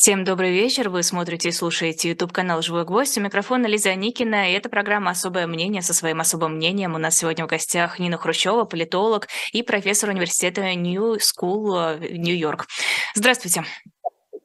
Всем 0.00 0.22
добрый 0.22 0.52
вечер. 0.52 0.90
Вы 0.90 1.02
смотрите 1.02 1.48
и 1.48 1.52
слушаете 1.52 2.10
YouTube-канал 2.10 2.62
«Живой 2.62 2.84
гвоздь». 2.84 3.18
У 3.18 3.20
микрофона 3.20 3.66
Лиза 3.66 3.96
Никина, 3.96 4.48
и 4.48 4.52
это 4.52 4.68
программа 4.68 5.10
«Особое 5.10 5.48
мнение». 5.48 5.82
Со 5.82 5.92
своим 5.92 6.20
особым 6.20 6.54
мнением 6.54 6.94
у 6.94 6.98
нас 6.98 7.18
сегодня 7.18 7.44
в 7.44 7.48
гостях 7.48 7.98
Нина 7.98 8.16
Хрущева, 8.16 8.62
политолог 8.62 9.26
и 9.50 9.64
профессор 9.64 10.10
университета 10.10 10.72
New 10.76 11.16
School 11.16 11.98
Нью-Йорк. 12.16 12.68
Здравствуйте. 13.16 13.64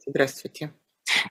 Здравствуйте. 0.08 0.74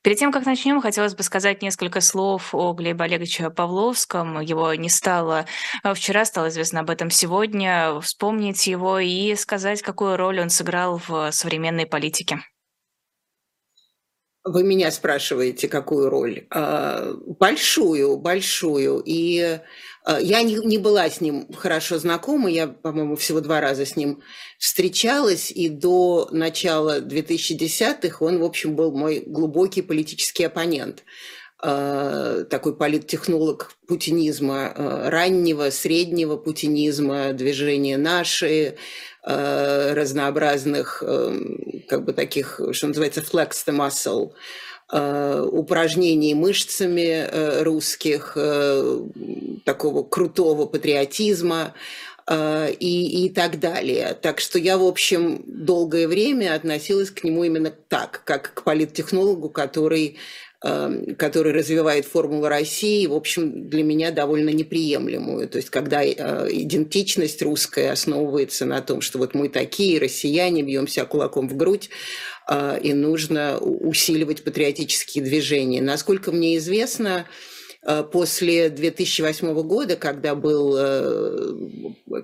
Перед 0.02 0.18
тем, 0.18 0.30
как 0.30 0.46
начнем, 0.46 0.80
хотелось 0.80 1.16
бы 1.16 1.24
сказать 1.24 1.60
несколько 1.60 2.00
слов 2.00 2.54
о 2.54 2.74
Глебе 2.74 3.02
Олеговиче 3.02 3.50
Павловском. 3.50 4.40
Его 4.40 4.72
не 4.74 4.88
стало 4.88 5.46
вчера, 5.94 6.24
стало 6.24 6.48
известно 6.50 6.80
об 6.80 6.90
этом 6.90 7.10
сегодня. 7.10 7.98
Вспомнить 8.00 8.68
его 8.68 9.00
и 9.00 9.34
сказать, 9.34 9.82
какую 9.82 10.16
роль 10.16 10.40
он 10.40 10.48
сыграл 10.48 11.02
в 11.08 11.32
современной 11.32 11.86
политике. 11.86 12.38
Вы 14.44 14.64
меня 14.64 14.90
спрашиваете, 14.90 15.68
какую 15.68 16.10
роль? 16.10 16.46
А, 16.50 17.14
большую, 17.38 18.16
большую. 18.16 19.00
И 19.06 19.60
а, 20.04 20.20
я 20.20 20.42
не, 20.42 20.56
не 20.56 20.78
была 20.78 21.08
с 21.08 21.20
ним 21.20 21.46
хорошо 21.52 21.98
знакома, 21.98 22.50
я, 22.50 22.66
по-моему, 22.66 23.14
всего 23.14 23.40
два 23.40 23.60
раза 23.60 23.86
с 23.86 23.94
ним 23.94 24.20
встречалась, 24.58 25.52
и 25.52 25.68
до 25.68 26.28
начала 26.32 27.00
2010-х 27.00 28.24
он, 28.24 28.40
в 28.40 28.44
общем, 28.44 28.74
был 28.74 28.90
мой 28.90 29.22
глубокий 29.24 29.82
политический 29.82 30.44
оппонент 30.44 31.04
а, 31.62 32.42
такой 32.42 32.76
политтехнолог 32.76 33.70
путинизма, 33.86 34.72
раннего, 34.76 35.70
среднего 35.70 36.36
путинизма, 36.36 37.32
движения 37.32 37.96
«Наши», 37.96 38.48
Э, 38.64 38.76
разнообразных, 39.24 41.02
эм, 41.06 41.84
как 41.88 42.04
бы 42.04 42.12
таких, 42.12 42.60
что 42.72 42.88
называется, 42.88 43.20
flex 43.20 43.50
the 43.66 43.72
muscle, 43.76 44.32
э, 44.92 45.46
упражнений 45.50 46.34
мышцами 46.34 47.26
э, 47.28 47.62
русских, 47.62 48.36
такого 49.64 50.02
крутого 50.02 50.66
патриотизма 50.66 51.72
и, 52.28 53.26
и 53.26 53.30
так 53.30 53.58
далее. 53.58 54.16
Так 54.20 54.40
что 54.40 54.58
я, 54.58 54.78
в 54.78 54.84
общем, 54.84 55.42
долгое 55.46 56.08
время 56.08 56.54
относилась 56.54 57.10
к 57.10 57.24
нему 57.24 57.44
именно 57.44 57.70
так, 57.70 58.22
как 58.24 58.54
к 58.54 58.62
политтехнологу, 58.62 59.50
который 59.50 60.18
который 60.62 61.52
развивает 61.52 62.06
формулу 62.06 62.46
России, 62.46 63.06
в 63.06 63.14
общем, 63.14 63.68
для 63.68 63.82
меня 63.82 64.12
довольно 64.12 64.50
неприемлемую. 64.50 65.48
То 65.48 65.56
есть, 65.56 65.70
когда 65.70 66.04
э, 66.04 66.12
идентичность 66.50 67.42
русская 67.42 67.90
основывается 67.90 68.64
на 68.64 68.80
том, 68.80 69.00
что 69.00 69.18
вот 69.18 69.34
мы 69.34 69.48
такие, 69.48 69.98
россияне, 69.98 70.62
бьемся 70.62 71.04
кулаком 71.04 71.48
в 71.48 71.56
грудь, 71.56 71.90
э, 72.48 72.78
и 72.80 72.92
нужно 72.92 73.58
усиливать 73.58 74.44
патриотические 74.44 75.24
движения. 75.24 75.82
Насколько 75.82 76.30
мне 76.30 76.56
известно, 76.58 77.26
э, 77.84 78.04
после 78.04 78.70
2008 78.70 79.62
года, 79.64 79.96
когда 79.96 80.36
был 80.36 80.78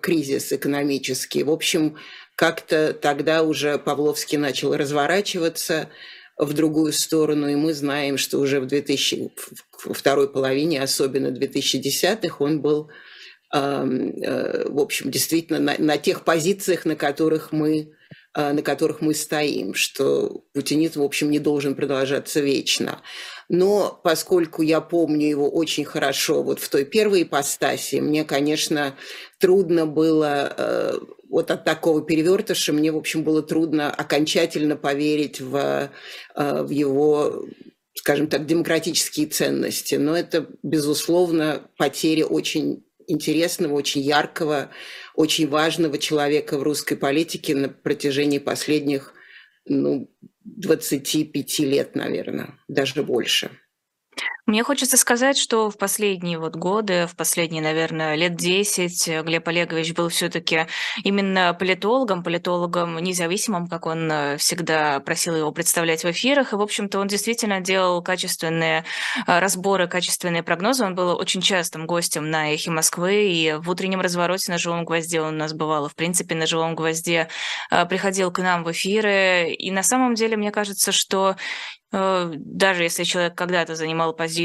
кризис 0.00 0.52
экономический, 0.52 1.42
в 1.42 1.50
общем, 1.50 1.96
как-то 2.36 2.92
тогда 2.92 3.42
уже 3.42 3.78
Павловский 3.78 4.38
начал 4.38 4.76
разворачиваться, 4.76 5.88
в 6.38 6.52
другую 6.52 6.92
сторону, 6.92 7.48
и 7.48 7.56
мы 7.56 7.74
знаем, 7.74 8.16
что 8.16 8.38
уже 8.38 8.60
в 8.60 8.66
2000, 8.66 9.30
во 9.84 9.94
второй 9.94 10.30
половине, 10.30 10.80
особенно 10.80 11.28
2010-х, 11.28 12.36
он 12.38 12.60
был, 12.60 12.90
э, 13.54 14.64
в 14.68 14.78
общем, 14.78 15.10
действительно 15.10 15.58
на, 15.58 15.74
на 15.78 15.98
тех 15.98 16.24
позициях, 16.24 16.84
на 16.84 16.94
которых 16.94 17.50
мы 17.50 17.92
э, 18.34 18.52
на 18.52 18.62
которых 18.62 19.00
мы 19.00 19.14
стоим, 19.14 19.74
что 19.74 20.44
путинизм, 20.52 21.00
в 21.00 21.04
общем, 21.04 21.30
не 21.30 21.40
должен 21.40 21.74
продолжаться 21.74 22.40
вечно. 22.40 23.02
Но 23.48 23.98
поскольку 24.04 24.62
я 24.62 24.80
помню 24.80 25.26
его 25.26 25.50
очень 25.50 25.84
хорошо 25.84 26.42
вот 26.42 26.60
в 26.60 26.68
той 26.68 26.84
первой 26.84 27.22
ипостаси, 27.22 27.96
мне, 27.96 28.24
конечно, 28.24 28.94
трудно 29.38 29.86
было 29.86 30.54
э, 30.56 30.98
вот 31.28 31.50
от 31.50 31.64
такого 31.64 32.02
перевертыша 32.02 32.72
мне, 32.72 32.92
в 32.92 32.96
общем, 32.96 33.22
было 33.22 33.42
трудно 33.42 33.90
окончательно 33.90 34.76
поверить 34.76 35.40
в, 35.40 35.90
э, 36.34 36.62
в 36.62 36.70
его 36.70 37.44
скажем 37.94 38.28
так, 38.28 38.46
демократические 38.46 39.26
ценности. 39.26 39.96
Но 39.96 40.16
это, 40.16 40.48
безусловно, 40.62 41.68
потеря 41.76 42.26
очень 42.26 42.84
интересного, 43.08 43.74
очень 43.74 44.02
яркого, 44.02 44.70
очень 45.14 45.48
важного 45.48 45.98
человека 45.98 46.58
в 46.58 46.62
русской 46.62 46.94
политике 46.94 47.54
на 47.54 47.68
протяжении 47.68 48.38
последних 48.38 49.14
ну, 49.66 50.10
25 50.44 51.58
лет, 51.60 51.96
наверное, 51.96 52.58
даже 52.68 53.02
больше. 53.02 53.50
Мне 54.48 54.64
хочется 54.64 54.96
сказать, 54.96 55.36
что 55.36 55.68
в 55.68 55.76
последние 55.76 56.38
вот 56.38 56.56
годы, 56.56 57.06
в 57.06 57.14
последние, 57.16 57.62
наверное, 57.62 58.14
лет 58.14 58.34
10 58.34 59.22
Глеб 59.22 59.46
Олегович 59.46 59.92
был 59.92 60.08
все-таки 60.08 60.66
именно 61.04 61.52
политологом, 61.52 62.22
политологом 62.22 62.98
независимым, 62.98 63.68
как 63.68 63.84
он 63.84 64.10
э, 64.10 64.36
всегда 64.38 65.00
просил 65.00 65.36
его 65.36 65.52
представлять 65.52 66.02
в 66.02 66.10
эфирах. 66.10 66.54
И, 66.54 66.56
в 66.56 66.62
общем-то, 66.62 66.98
он 66.98 67.08
действительно 67.08 67.60
делал 67.60 68.02
качественные 68.02 68.86
э, 69.26 69.38
разборы, 69.38 69.86
качественные 69.86 70.42
прогнозы. 70.42 70.86
Он 70.86 70.94
был 70.94 71.14
очень 71.18 71.42
частым 71.42 71.86
гостем 71.86 72.30
на 72.30 72.54
«Эхе 72.54 72.70
Москвы», 72.70 73.30
и 73.30 73.52
в 73.52 73.68
утреннем 73.68 74.00
развороте 74.00 74.50
на 74.50 74.56
«Живом 74.56 74.86
гвозде» 74.86 75.20
он 75.20 75.34
у 75.34 75.36
нас 75.36 75.52
бывал. 75.52 75.88
В 75.90 75.94
принципе, 75.94 76.34
на 76.34 76.46
«Живом 76.46 76.74
гвозде» 76.74 77.28
э, 77.70 77.84
приходил 77.84 78.30
к 78.30 78.38
нам 78.38 78.64
в 78.64 78.72
эфиры. 78.72 79.52
И 79.52 79.70
на 79.70 79.82
самом 79.82 80.14
деле, 80.14 80.38
мне 80.38 80.50
кажется, 80.50 80.90
что 80.90 81.36
Э, 81.90 82.30
даже 82.34 82.82
если 82.82 83.04
человек 83.04 83.34
когда-то 83.34 83.74
занимал 83.74 84.12
позицию, 84.14 84.37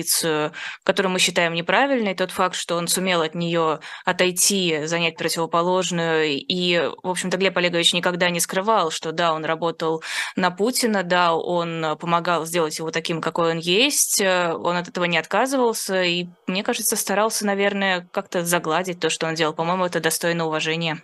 которую 0.83 1.11
мы 1.11 1.19
считаем 1.19 1.53
неправильной, 1.53 2.15
тот 2.15 2.31
факт, 2.31 2.55
что 2.55 2.75
он 2.75 2.87
сумел 2.87 3.21
от 3.21 3.35
нее 3.35 3.79
отойти, 4.05 4.85
занять 4.85 5.17
противоположную, 5.17 6.37
и, 6.37 6.91
в 7.03 7.09
общем-то, 7.09 7.37
Глеб 7.37 7.57
Олегович 7.57 7.93
никогда 7.93 8.29
не 8.29 8.39
скрывал, 8.39 8.91
что 8.91 9.11
да, 9.11 9.33
он 9.33 9.45
работал 9.45 10.03
на 10.35 10.51
Путина, 10.51 11.03
да, 11.03 11.35
он 11.35 11.97
помогал 11.99 12.45
сделать 12.45 12.79
его 12.79 12.91
таким, 12.91 13.21
какой 13.21 13.51
он 13.51 13.59
есть, 13.59 14.21
он 14.21 14.77
от 14.77 14.87
этого 14.87 15.05
не 15.05 15.17
отказывался, 15.17 16.03
и, 16.03 16.27
мне 16.47 16.63
кажется, 16.63 16.95
старался, 16.95 17.45
наверное, 17.45 18.07
как-то 18.11 18.43
загладить 18.43 18.99
то, 18.99 19.09
что 19.09 19.27
он 19.27 19.35
делал. 19.35 19.53
По-моему, 19.53 19.85
это 19.85 19.99
достойно 19.99 20.47
уважения. 20.47 21.03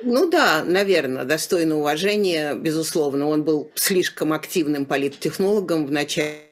Ну 0.00 0.30
да, 0.30 0.62
наверное, 0.64 1.24
достойно 1.24 1.76
уважения, 1.78 2.54
безусловно. 2.54 3.28
Он 3.28 3.42
был 3.42 3.70
слишком 3.74 4.32
активным 4.32 4.86
политтехнологом 4.86 5.86
в 5.86 5.90
начале 5.90 6.47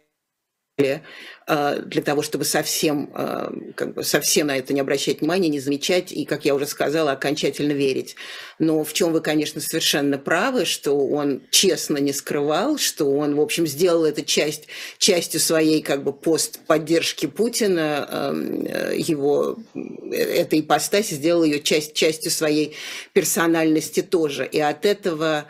для 0.78 2.02
того, 2.04 2.20
чтобы 2.20 2.44
совсем, 2.44 3.10
э, 3.14 3.48
как 3.74 3.94
бы 3.94 4.04
совсем 4.04 4.48
на 4.48 4.58
это 4.58 4.74
не 4.74 4.80
обращать 4.80 5.20
внимания, 5.20 5.48
не 5.48 5.58
замечать 5.58 6.12
и, 6.12 6.26
как 6.26 6.44
я 6.44 6.54
уже 6.54 6.66
сказала, 6.66 7.12
окончательно 7.12 7.72
верить. 7.72 8.14
Но 8.58 8.84
в 8.84 8.92
чем 8.92 9.14
вы, 9.14 9.22
конечно, 9.22 9.62
совершенно 9.62 10.18
правы, 10.18 10.66
что 10.66 10.94
он 10.98 11.40
честно 11.50 11.96
не 11.96 12.12
скрывал, 12.12 12.76
что 12.76 13.10
он, 13.10 13.36
в 13.36 13.40
общем, 13.40 13.66
сделал 13.66 14.04
это 14.04 14.22
часть, 14.22 14.66
частью 14.98 15.40
своей 15.40 15.80
как 15.80 16.04
бы 16.04 16.12
пост 16.12 16.58
поддержки 16.66 17.24
Путина, 17.24 18.06
эм, 18.10 18.66
э, 18.66 18.96
его 18.98 19.56
этой 20.12 20.60
ипостаси 20.60 21.14
сделал 21.14 21.42
ее 21.42 21.60
часть, 21.60 21.94
частью 21.94 22.30
своей 22.30 22.76
персональности 23.14 24.02
тоже. 24.02 24.44
И 24.44 24.60
от 24.60 24.84
этого 24.84 25.46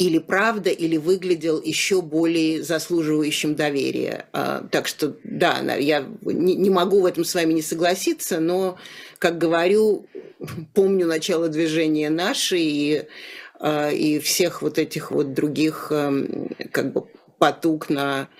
или 0.00 0.16
правда, 0.18 0.70
или 0.70 0.96
выглядел 0.96 1.60
еще 1.60 2.00
более 2.00 2.62
заслуживающим 2.62 3.54
доверия. 3.54 4.24
А, 4.32 4.66
так 4.70 4.88
что, 4.88 5.14
да, 5.24 5.60
я 5.74 6.06
не 6.22 6.70
могу 6.70 7.02
в 7.02 7.04
этом 7.04 7.22
с 7.22 7.34
вами 7.34 7.52
не 7.52 7.60
согласиться, 7.60 8.40
но, 8.40 8.78
как 9.18 9.36
говорю, 9.36 10.06
помню 10.74 11.06
начало 11.06 11.50
движения 11.50 12.08
«Наши» 12.08 12.58
и, 12.58 13.02
а, 13.58 13.90
и 13.90 14.18
всех 14.20 14.62
вот 14.62 14.78
этих 14.78 15.10
вот 15.10 15.34
других 15.34 15.88
эм, 15.90 16.48
как 16.72 16.94
бы 16.94 17.04
потуг 17.38 17.90
на 17.90 18.30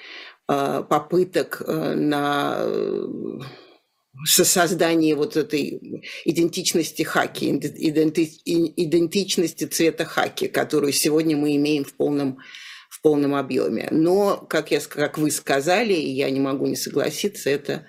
а, 0.49 0.83
попыток 0.83 1.61
э, 1.67 1.95
на 1.95 2.65
создание 4.25 5.15
вот 5.15 5.37
этой 5.37 6.05
идентичности 6.25 7.03
хаки, 7.03 7.51
идентичности 7.51 9.65
цвета 9.65 10.05
хаки, 10.05 10.49
которую 10.49 10.93
сегодня 10.93 11.37
мы 11.37 11.57
имеем 11.57 11.85
в 11.85 11.95
полном, 11.95 12.39
в 12.89 13.01
полном 13.03 13.35
объеме. 13.35 13.89
Но, 13.91 14.37
как, 14.37 14.71
я, 14.71 14.81
как 14.81 15.19
вы 15.19 15.31
сказали, 15.31 15.95
и 15.95 16.11
я 16.11 16.31
не 16.31 16.41
могу 16.41 16.67
не 16.67 16.77
согласиться, 16.77 17.51
это 17.51 17.87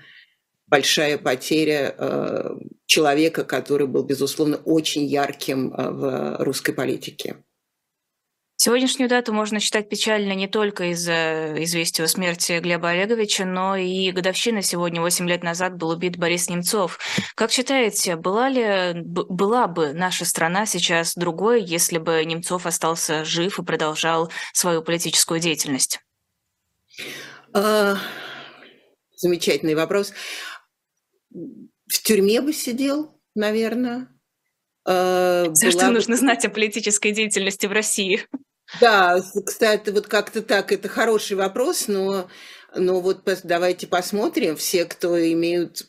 большая 0.68 1.18
потеря 1.18 1.94
э, 1.98 2.50
человека, 2.86 3.44
который 3.44 3.88
был, 3.88 4.04
безусловно, 4.04 4.58
очень 4.58 5.06
ярким 5.06 5.74
э, 5.74 5.90
в 5.90 6.38
русской 6.40 6.74
политике. 6.74 7.38
Сегодняшнюю 8.64 9.10
дату 9.10 9.34
можно 9.34 9.60
считать 9.60 9.90
печальной 9.90 10.36
не 10.36 10.48
только 10.48 10.92
из-за 10.92 11.56
известия 11.64 12.06
о 12.06 12.08
смерти 12.08 12.60
Глеба 12.60 12.90
Олеговича, 12.90 13.44
но 13.44 13.76
и 13.76 14.12
годовщина 14.12 14.62
сегодня, 14.62 15.02
8 15.02 15.28
лет 15.28 15.42
назад, 15.42 15.78
был 15.78 15.90
убит 15.90 16.20
Борис 16.20 16.48
Немцов. 16.48 17.00
Как 17.34 17.50
считаете, 17.50 18.18
была 18.18 18.50
ли 18.50 19.02
была 19.02 19.66
бы 19.66 19.94
наша 19.94 20.26
страна 20.26 20.68
сейчас 20.68 21.16
другой, 21.16 21.64
если 21.64 21.98
бы 21.98 22.24
Немцов 22.24 22.68
остался 22.68 23.26
жив 23.26 23.58
и 23.58 23.64
продолжал 23.64 24.32
свою 24.54 24.84
политическую 24.84 25.40
деятельность? 25.40 26.00
А, 27.54 27.98
замечательный 29.16 29.74
вопрос. 29.74 30.14
В 31.32 32.04
тюрьме 32.04 32.42
бы 32.42 32.54
сидел, 32.54 33.20
наверное. 33.34 34.08
А, 34.86 35.52
Все, 35.56 35.72
что 35.72 35.90
нужно 35.90 36.16
знать 36.16 36.46
о 36.46 36.50
политической 36.52 37.12
деятельности 37.12 37.66
в 37.66 37.72
России. 37.72 38.28
Да, 38.80 39.20
кстати, 39.46 39.90
вот 39.90 40.08
как-то 40.08 40.42
так, 40.42 40.72
это 40.72 40.88
хороший 40.88 41.36
вопрос, 41.36 41.88
но, 41.88 42.30
но 42.76 43.02
вот 43.02 43.22
давайте 43.44 43.88
посмотрим, 43.88 44.56
все, 44.56 44.86
кто 44.86 45.20
имеют 45.34 45.86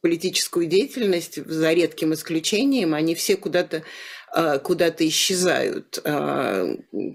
политическую 0.00 0.66
деятельность, 0.66 1.44
за 1.44 1.72
редким 1.72 2.14
исключением, 2.14 2.94
они 2.94 3.14
все 3.14 3.36
куда-то 3.36 3.84
куда-то 4.34 5.06
исчезают. 5.06 6.00
А, 6.04 6.66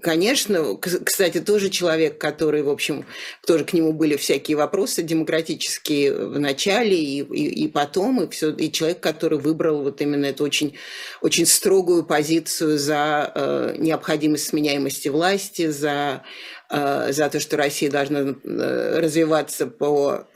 конечно, 0.02 0.76
кстати, 0.78 1.40
тоже 1.40 1.68
человек, 1.68 2.18
который, 2.18 2.62
в 2.62 2.70
общем, 2.70 3.04
тоже 3.46 3.64
к 3.64 3.74
нему 3.74 3.92
были 3.92 4.16
всякие 4.16 4.56
вопросы 4.56 5.02
демократические 5.02 6.14
в 6.14 6.38
начале 6.38 6.96
и, 6.96 7.20
и, 7.20 7.64
и 7.64 7.68
потом, 7.68 8.22
и, 8.22 8.30
все, 8.30 8.50
и 8.52 8.72
человек, 8.72 9.00
который 9.00 9.38
выбрал 9.38 9.82
вот 9.82 10.00
именно 10.00 10.26
эту 10.26 10.44
очень, 10.44 10.78
очень 11.20 11.44
строгую 11.44 12.04
позицию 12.04 12.78
за 12.78 13.30
э, 13.34 13.74
необходимость 13.76 14.46
сменяемости 14.46 15.08
власти, 15.08 15.68
за, 15.68 16.22
э, 16.70 17.12
за 17.12 17.28
то, 17.28 17.38
что 17.38 17.58
Россия 17.58 17.90
должна 17.90 18.20
э, 18.20 18.98
развиваться 18.98 19.66
по 19.66 20.26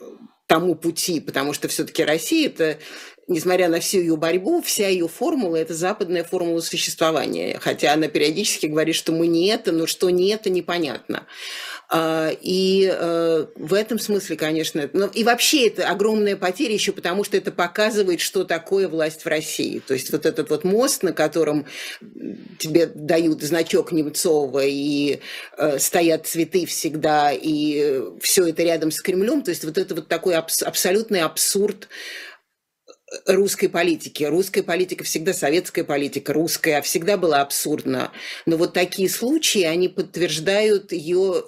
тому 0.47 0.75
пути, 0.75 1.21
потому 1.21 1.55
что 1.55 1.69
все-таки 1.69 2.05
Россия 2.05 2.49
это 2.49 2.79
несмотря 3.27 3.69
на 3.69 3.81
всю 3.81 3.99
ее 3.99 4.17
борьбу, 4.17 4.63
вся 4.63 4.89
ее 4.89 5.09
формула– 5.09 5.57
это 5.57 5.75
западная 5.75 6.25
формула 6.25 6.61
существования. 6.61 7.59
Хотя 7.61 7.93
она 7.93 8.09
периодически 8.09 8.67
говорит, 8.67 8.95
что 8.95 9.13
мы 9.13 9.27
не 9.27 9.49
это, 9.49 9.73
но 9.73 9.87
что 9.87 10.11
не 10.11 10.29
это, 10.31 10.51
непонятно. 10.51 11.27
А, 11.91 12.31
и 12.41 12.91
э, 12.93 13.47
в 13.57 13.75
этом 13.75 13.99
смысле, 13.99 14.37
конечно, 14.37 14.89
ну, 14.93 15.07
и 15.07 15.23
вообще 15.23 15.69
это 15.69 15.89
огромная 15.89 16.37
потеря 16.37 16.73
еще 16.73 16.93
потому, 16.93 17.25
что 17.25 17.37
это 17.37 17.53
показывает, 17.53 18.21
что 18.21 18.45
такое 18.45 18.89
власть 18.89 19.23
в 19.23 19.27
России. 19.27 19.81
То 19.81 19.95
есть 19.95 20.11
вот 20.11 20.27
этот 20.27 20.51
вот 20.51 20.65
мост, 20.65 21.03
на 21.03 21.13
котором 21.13 21.67
тебе 22.59 22.87
дают 22.87 23.43
значок 23.43 23.93
Немцова 23.93 24.65
и 24.65 25.21
э, 25.57 25.79
стоят 25.79 26.27
цветы 26.27 26.67
всегда, 26.67 27.33
и 27.33 28.03
все 28.21 28.49
это 28.49 28.63
рядом 28.63 28.91
с 28.91 29.01
Кремлем, 29.01 29.43
то 29.43 29.51
есть 29.51 29.65
вот 29.65 29.77
это 29.77 29.95
вот 29.95 30.09
такой 30.09 30.35
абс- 30.35 30.63
абсолютный 30.63 31.21
абсурд 31.21 31.89
русской 33.27 33.69
политики. 33.69 34.25
Русская 34.25 34.63
политика 34.63 35.05
всегда 35.05 35.33
советская 35.33 35.85
политика, 35.85 36.33
русская, 36.33 36.83
всегда 36.83 37.17
была 37.17 37.41
абсурдна. 37.41 38.13
Но 38.47 38.57
вот 38.57 38.73
такие 38.73 39.09
случаи, 39.09 39.63
они 39.63 39.89
подтверждают 39.89 40.93
ее 40.93 41.45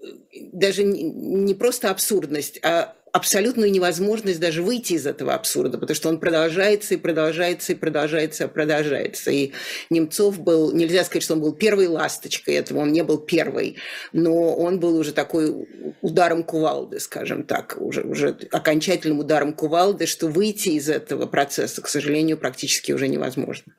э, 0.00 0.06
даже 0.52 0.82
не 0.84 1.54
просто 1.54 1.90
абсурдность, 1.90 2.58
а 2.62 2.95
абсолютную 3.16 3.72
невозможность 3.72 4.38
даже 4.38 4.62
выйти 4.62 4.92
из 4.92 5.06
этого 5.06 5.32
абсурда, 5.32 5.78
потому 5.78 5.94
что 5.94 6.10
он 6.10 6.20
продолжается 6.20 6.94
и 6.94 6.96
продолжается 6.98 7.72
и 7.72 7.74
продолжается 7.74 8.44
и 8.44 8.48
продолжается. 8.48 9.30
И 9.30 9.52
Немцов 9.88 10.38
был, 10.38 10.72
нельзя 10.72 11.02
сказать, 11.02 11.22
что 11.22 11.32
он 11.32 11.40
был 11.40 11.54
первой 11.54 11.86
ласточкой 11.86 12.56
этого, 12.56 12.80
он 12.80 12.92
не 12.92 13.02
был 13.02 13.16
первой, 13.16 13.78
но 14.12 14.54
он 14.54 14.80
был 14.80 14.98
уже 14.98 15.12
такой 15.12 15.66
ударом 16.02 16.44
кувалды, 16.44 17.00
скажем 17.00 17.44
так, 17.44 17.76
уже, 17.80 18.02
уже 18.02 18.36
окончательным 18.52 19.20
ударом 19.20 19.54
кувалды, 19.54 20.04
что 20.04 20.28
выйти 20.28 20.70
из 20.70 20.90
этого 20.90 21.24
процесса, 21.24 21.80
к 21.80 21.88
сожалению, 21.88 22.36
практически 22.36 22.92
уже 22.92 23.08
невозможно. 23.08 23.72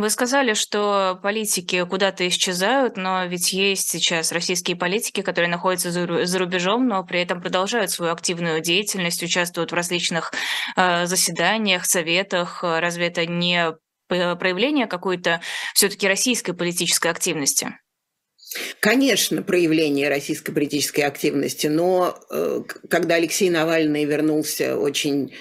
Вы 0.00 0.08
сказали, 0.08 0.54
что 0.54 1.20
политики 1.22 1.84
куда-то 1.84 2.26
исчезают, 2.26 2.96
но 2.96 3.26
ведь 3.26 3.52
есть 3.52 3.90
сейчас 3.90 4.32
российские 4.32 4.74
политики, 4.74 5.20
которые 5.20 5.50
находятся 5.50 5.90
за 5.90 6.38
рубежом, 6.38 6.88
но 6.88 7.04
при 7.04 7.20
этом 7.20 7.42
продолжают 7.42 7.90
свою 7.90 8.10
активную 8.10 8.62
деятельность, 8.62 9.22
участвуют 9.22 9.72
в 9.72 9.74
различных 9.74 10.32
э, 10.74 11.04
заседаниях, 11.04 11.84
советах. 11.84 12.60
Разве 12.62 13.08
это 13.08 13.26
не 13.26 13.74
проявление 14.08 14.86
какой-то 14.86 15.42
все-таки 15.74 16.08
российской 16.08 16.54
политической 16.54 17.08
активности? 17.08 17.76
Конечно, 18.80 19.42
проявление 19.42 20.08
российской 20.08 20.52
политической 20.52 21.02
активности, 21.02 21.66
но 21.66 22.18
э, 22.30 22.62
когда 22.88 23.16
Алексей 23.16 23.50
Навальный 23.50 24.06
вернулся 24.06 24.78
очень 24.78 25.34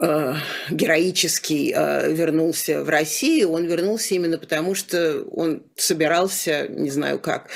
героический 0.00 1.72
э, 1.76 2.12
вернулся 2.12 2.82
в 2.82 2.88
Россию, 2.88 3.50
он 3.50 3.66
вернулся 3.66 4.14
именно 4.14 4.38
потому, 4.38 4.74
что 4.74 5.22
он 5.30 5.64
собирался, 5.76 6.66
не 6.68 6.90
знаю 6.90 7.20
как, 7.20 7.48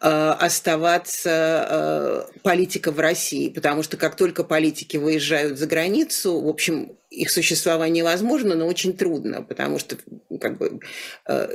э, 0.00 0.08
оставаться 0.08 2.28
политиком 2.42 2.94
в 2.94 3.00
России, 3.00 3.48
потому 3.48 3.82
что 3.82 3.96
как 3.96 4.16
только 4.16 4.44
политики 4.44 4.96
выезжают 4.96 5.58
за 5.58 5.66
границу, 5.66 6.40
в 6.40 6.48
общем, 6.48 6.96
их 7.10 7.30
существование 7.30 8.02
возможно, 8.02 8.54
но 8.54 8.66
очень 8.66 8.96
трудно, 8.96 9.42
потому 9.42 9.78
что 9.78 9.96
как 10.40 10.58
бы, 10.58 10.80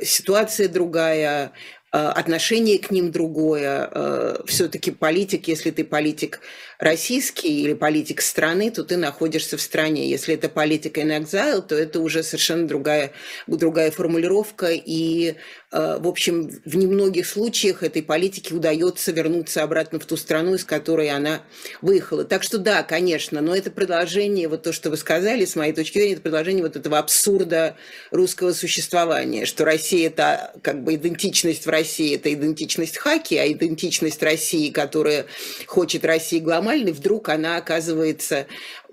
ситуация 0.01 0.69
другая, 0.69 1.51
отношение 1.91 2.79
к 2.79 2.91
ним 2.91 3.11
другое. 3.11 4.41
Все-таки 4.45 4.91
политик, 4.91 5.47
если 5.47 5.71
ты 5.71 5.83
политик 5.83 6.39
российский 6.79 7.61
или 7.63 7.73
политик 7.73 8.21
страны, 8.21 8.71
то 8.71 8.85
ты 8.85 8.95
находишься 8.95 9.57
в 9.57 9.61
стране. 9.61 10.09
Если 10.09 10.33
это 10.33 10.47
политика 10.47 11.01
in 11.01 11.21
exile, 11.21 11.61
то 11.61 11.75
это 11.75 11.99
уже 11.99 12.23
совершенно 12.23 12.67
другая, 12.67 13.11
другая 13.47 13.91
формулировка. 13.91 14.69
И, 14.71 15.35
э, 15.71 15.97
в 15.99 16.07
общем, 16.07 16.49
в 16.63 16.77
немногих 16.77 17.27
случаях 17.27 17.83
этой 17.83 18.01
политике 18.01 18.55
удается 18.55 19.11
вернуться 19.11 19.61
обратно 19.61 19.99
в 19.99 20.05
ту 20.05 20.15
страну, 20.15 20.55
из 20.55 20.63
которой 20.63 21.09
она 21.09 21.41
выехала. 21.81 22.23
Так 22.23 22.43
что 22.43 22.57
да, 22.57 22.83
конечно, 22.83 23.41
но 23.41 23.53
это 23.53 23.71
продолжение, 23.71 24.47
вот 24.47 24.63
то, 24.63 24.71
что 24.71 24.89
вы 24.89 24.95
сказали, 24.95 25.43
с 25.43 25.57
моей 25.57 25.73
точки 25.73 25.97
зрения, 25.97 26.13
это 26.13 26.21
продолжение 26.21 26.63
вот 26.63 26.77
этого 26.77 26.97
абсурда 26.97 27.75
русского 28.09 28.53
существования, 28.53 29.45
что 29.45 29.65
Россия– 29.65 30.07
это 30.09 30.53
как 30.61 30.81
бы 30.81 30.95
идентичность 30.95 31.65
в 31.65 31.69
России, 31.69 32.15
это 32.15 32.33
идентичность 32.33 32.97
Хаки, 32.97 33.35
а 33.35 33.51
идентичность 33.51 34.23
России, 34.23 34.71
которая 34.71 35.25
хочет 35.67 36.05
России 36.05 36.39
гломать, 36.39 36.68
нормальной, 36.69 36.91
вдруг 36.91 37.29
она 37.29 37.57
оказывается 37.57 38.47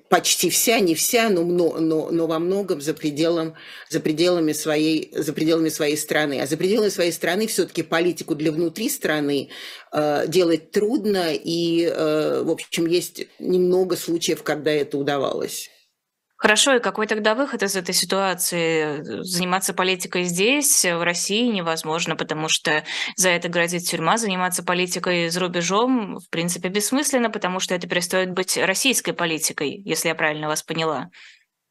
почти 0.08 0.50
вся, 0.50 0.78
не 0.78 0.94
вся, 0.94 1.28
но, 1.28 1.42
но, 1.42 2.10
но 2.10 2.26
во 2.26 2.38
многом 2.38 2.80
за, 2.80 2.94
пределом, 2.94 3.54
за, 3.90 3.98
пределами 3.98 4.52
своей, 4.52 5.10
за 5.12 5.32
пределами 5.32 5.68
своей 5.68 5.96
страны. 5.96 6.40
А 6.40 6.46
за 6.46 6.56
пределами 6.56 6.90
своей 6.90 7.12
страны 7.12 7.48
все-таки 7.48 7.82
политику 7.82 8.36
для 8.36 8.52
внутри 8.52 8.88
страны 8.88 9.48
э, 9.92 10.24
делать 10.28 10.70
трудно, 10.70 11.32
и, 11.34 11.90
э, 11.92 12.42
в 12.44 12.50
общем, 12.50 12.86
есть 12.86 13.26
немного 13.40 13.96
случаев, 13.96 14.44
когда 14.44 14.70
это 14.70 14.96
удавалось. 14.96 15.70
Хорошо, 16.38 16.74
и 16.76 16.80
какой 16.80 17.06
тогда 17.06 17.34
выход 17.34 17.62
из 17.62 17.76
этой 17.76 17.94
ситуации? 17.94 19.22
Заниматься 19.22 19.72
политикой 19.72 20.24
здесь, 20.24 20.84
в 20.84 21.02
России 21.02 21.46
невозможно, 21.50 22.14
потому 22.14 22.48
что 22.48 22.84
за 23.16 23.30
это 23.30 23.48
грозит 23.48 23.84
тюрьма. 23.84 24.18
Заниматься 24.18 24.62
политикой 24.62 25.30
за 25.30 25.40
рубежом, 25.40 26.18
в 26.18 26.28
принципе, 26.28 26.68
бессмысленно, 26.68 27.30
потому 27.30 27.58
что 27.58 27.74
это 27.74 27.88
перестает 27.88 28.32
быть 28.32 28.58
российской 28.58 29.12
политикой, 29.12 29.80
если 29.84 30.08
я 30.08 30.14
правильно 30.14 30.48
вас 30.48 30.62
поняла. 30.62 31.08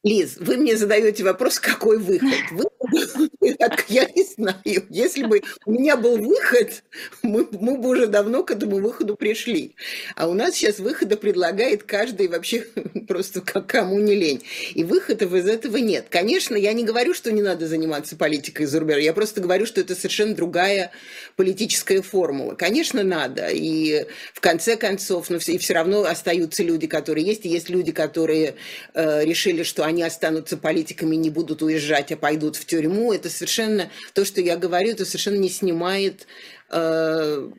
Лиз, 0.05 0.37
вы 0.37 0.57
мне 0.57 0.77
задаете 0.77 1.23
вопрос, 1.23 1.59
какой 1.59 1.97
выход? 1.97 2.29
Вы 2.51 2.65
я 3.87 4.05
не 4.15 4.23
знаю. 4.23 4.85
Если 4.89 5.23
бы 5.23 5.41
у 5.65 5.71
меня 5.71 5.97
был 5.97 6.17
выход, 6.17 6.83
мы, 7.21 7.47
мы 7.51 7.77
бы 7.77 7.89
уже 7.89 8.07
давно 8.07 8.43
к 8.43 8.51
этому 8.51 8.77
выходу 8.77 9.15
пришли. 9.15 9.75
А 10.15 10.27
у 10.27 10.33
нас 10.33 10.55
сейчас 10.55 10.79
выхода 10.79 11.17
предлагает 11.17 11.83
каждый 11.83 12.27
вообще 12.27 12.67
просто 13.07 13.41
как 13.41 13.67
кому 13.67 13.99
не 13.99 14.15
лень. 14.15 14.43
И 14.73 14.83
выходов 14.83 15.33
из 15.33 15.47
этого 15.47 15.77
нет. 15.77 16.07
Конечно, 16.09 16.55
я 16.55 16.73
не 16.73 16.83
говорю, 16.83 17.13
что 17.13 17.31
не 17.31 17.41
надо 17.41 17.67
заниматься 17.67 18.15
политикой 18.15 18.65
за 18.65 18.79
рубежом. 18.79 19.01
Я 19.01 19.13
просто 19.13 19.41
говорю, 19.41 19.65
что 19.65 19.81
это 19.81 19.95
совершенно 19.95 20.35
другая 20.35 20.91
политическая 21.35 22.01
формула. 22.01 22.55
Конечно, 22.55 23.03
надо. 23.03 23.49
И 23.49 24.05
в 24.33 24.39
конце 24.39 24.75
концов, 24.75 25.29
но 25.29 25.39
все, 25.39 25.53
и 25.53 25.57
все 25.57 25.73
равно 25.73 26.03
остаются 26.03 26.63
люди, 26.63 26.87
которые 26.87 27.25
есть. 27.25 27.45
И 27.45 27.49
есть 27.49 27.69
люди, 27.69 27.91
которые 27.91 28.55
э, 28.93 29.25
решили, 29.25 29.63
что 29.63 29.83
они 29.83 29.94
останутся 30.03 30.57
политиками, 30.57 31.15
не 31.15 31.29
будут 31.29 31.61
уезжать, 31.61 32.11
а 32.11 32.17
пойдут 32.17 32.55
в 32.55 32.65
тюрьму. 32.65 33.13
Это 33.13 33.29
совершенно, 33.29 33.89
то, 34.13 34.25
что 34.25 34.41
я 34.41 34.57
говорю, 34.57 34.91
это 34.91 35.05
совершенно 35.05 35.37
не 35.37 35.49
снимает 35.49 36.27
э, 36.69 37.49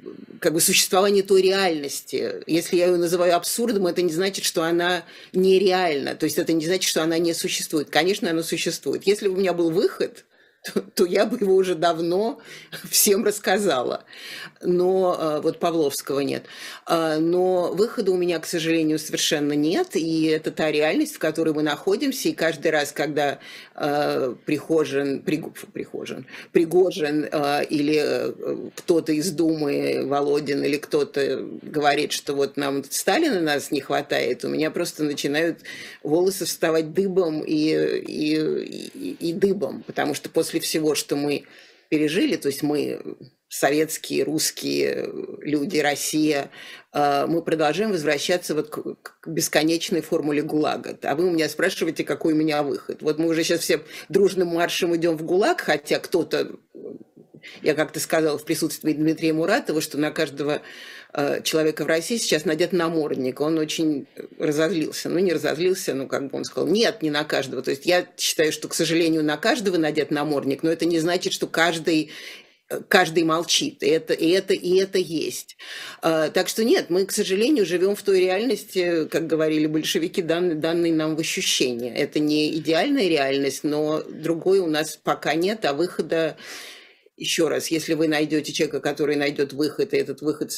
как 0.41 0.53
бы 0.53 0.61
существование 0.61 1.23
той 1.23 1.43
реальности. 1.43 2.43
Если 2.47 2.77
я 2.77 2.87
ее 2.87 2.97
называю 2.97 3.37
абсурдом, 3.37 3.87
это 3.87 4.03
не 4.03 4.13
значит, 4.13 4.45
что 4.45 4.63
она 4.63 5.05
нереальна. 5.33 6.15
То 6.15 6.25
есть 6.25 6.39
это 6.39 6.53
не 6.53 6.65
значит, 6.67 6.89
что 6.89 7.03
она 7.03 7.19
не 7.19 7.35
существует. 7.35 7.91
Конечно, 7.91 8.31
она 8.31 8.43
существует. 8.43 9.07
Если 9.07 9.29
бы 9.29 9.35
у 9.35 9.39
меня 9.39 9.53
был 9.53 9.71
выход, 9.71 10.25
то, 10.67 10.81
то 10.81 11.05
я 11.05 11.27
бы 11.27 11.39
его 11.39 11.55
уже 11.55 11.75
давно 11.75 12.41
всем 12.91 13.25
рассказала. 13.25 14.05
Но 14.63 15.17
э, 15.19 15.41
вот 15.43 15.59
Павловского 15.59 16.21
нет. 16.21 16.47
Э, 16.87 17.19
но 17.19 17.73
выхода 17.73 18.13
у 18.13 18.17
меня, 18.17 18.39
к 18.39 18.47
сожалению, 18.47 18.99
совершенно 18.99 19.53
нет. 19.53 19.97
И 19.97 20.27
это 20.27 20.51
та 20.51 20.71
реальность, 20.71 21.17
в 21.17 21.19
которой 21.19 21.55
мы 21.55 21.63
находимся. 21.63 22.29
И 22.29 22.33
каждый 22.33 22.71
раз, 22.71 22.93
когда 22.93 23.39
Приг, 23.77 25.53
Прихожин, 25.73 26.27
Пригожин 26.53 27.25
или 27.69 28.71
кто-то 28.75 29.13
из 29.13 29.31
Думы, 29.33 30.03
Володин, 30.07 30.65
или 30.65 30.77
кто-то 30.79 31.47
говорит, 31.63 32.13
что 32.13 32.35
вот 32.35 32.57
нам 32.57 32.83
Сталина 32.85 33.41
нас 33.41 33.71
не 33.71 33.81
хватает, 33.81 34.45
у 34.45 34.49
меня 34.49 34.71
просто 34.71 35.05
начинают 35.05 35.59
волосы 36.03 36.47
вставать 36.47 36.95
дыбом 36.95 37.43
и, 37.43 37.55
и, 37.55 38.37
и, 38.95 39.17
и 39.21 39.33
дыбом. 39.35 39.83
Потому 39.87 40.15
что 40.15 40.31
после 40.31 40.61
всего, 40.61 40.95
что 40.95 41.17
мы 41.17 41.45
пережили, 41.91 42.37
то 42.37 42.49
есть 42.49 42.63
мы 42.63 43.01
советские, 43.49 44.25
русские 44.25 45.09
люди, 45.41 45.79
Россия, 45.79 46.43
э, 46.45 46.86
мы 46.97 47.43
продолжаем 47.43 47.91
возвращаться 47.91 48.55
вот 48.55 48.71
к 48.71 49.29
бесконечной 49.29 50.01
формуле 50.01 50.41
ГУЛАГа. 50.41 50.99
А 51.03 51.15
вы 51.15 51.27
у 51.27 51.31
меня 51.31 51.49
спрашиваете, 51.49 52.05
какой 52.05 52.33
у 52.33 52.37
меня 52.37 52.63
выход. 52.63 53.03
Вот 53.03 53.19
мы 53.19 53.29
уже 53.29 53.45
сейчас 53.45 53.61
все 53.61 53.83
дружным 54.09 54.49
маршем 54.49 54.97
идем 54.97 55.19
в 55.19 55.23
ГУЛАГ, 55.23 55.61
хотя 55.61 55.99
кто-то, 55.99 56.53
я 57.63 57.75
как-то 57.75 58.01
сказала 58.01 58.39
в 58.39 58.45
присутствии 58.45 58.95
Дмитрия 58.95 59.35
Муратова, 59.35 59.83
что 59.83 59.99
на 59.99 60.11
каждого 60.11 60.63
э, 61.13 61.43
человека 61.43 61.85
в 61.85 61.87
России 61.87 62.17
сейчас 62.17 62.47
надет 62.47 62.73
намордник. 62.73 63.43
Он 63.43 63.59
очень 63.59 64.07
разозлился. 64.39 65.11
Ну, 65.11 65.19
не 65.19 65.35
разозлился, 65.35 65.93
но 65.93 66.07
как 66.07 66.31
бы 66.31 66.39
он 66.39 66.45
сказал, 66.45 66.67
нет, 66.67 67.03
не 67.03 67.11
на 67.11 67.25
каждого. 67.25 67.61
То 67.61 67.73
есть 67.73 67.85
я 67.85 68.07
считаю, 68.17 68.53
что, 68.53 68.69
к 68.69 68.75
сожалению, 68.75 69.23
на 69.23 69.37
каждого 69.37 69.77
надет 69.77 70.11
намордник, 70.11 70.63
но 70.63 70.71
это 70.71 70.87
не 70.87 70.99
значит, 70.99 71.35
что 71.35 71.47
каждый 71.47 72.11
каждый 72.89 73.25
молчит, 73.25 73.83
и 73.83 73.87
это, 73.87 74.13
и 74.13 74.29
это, 74.31 74.55
и 74.55 74.77
это 74.77 74.99
есть. 74.99 75.57
А, 76.03 76.31
так 76.31 76.49
что 76.49 76.65
нет, 76.65 76.91
мы, 76.91 77.07
к 77.07 77.13
сожалению, 77.13 77.65
живем 77.65 77.95
в 77.95 78.03
той 78.03 78.21
реальности, 78.21 79.07
как 79.09 79.27
говорили 79.27 79.67
большевики, 79.67 80.23
данной, 80.23 80.57
данной 80.57 80.91
нам 80.91 81.17
в 81.17 81.21
ощущение. 81.21 81.95
Это 81.95 82.19
не 82.19 82.55
идеальная 82.57 83.09
реальность, 83.09 83.63
но 83.63 84.03
другой 84.03 84.59
у 84.59 84.67
нас 84.67 84.97
пока 84.97 85.35
нет, 85.35 85.65
а 85.65 85.75
выхода 85.75 86.37
еще 87.17 87.49
раз, 87.49 87.69
если 87.69 87.95
вы 87.95 88.09
найдете 88.09 88.53
человека, 88.53 88.81
который 88.81 89.17
найдет 89.17 89.53
выход, 89.53 89.95
и 89.95 89.97
этот 89.97 90.21
выход, 90.21 90.53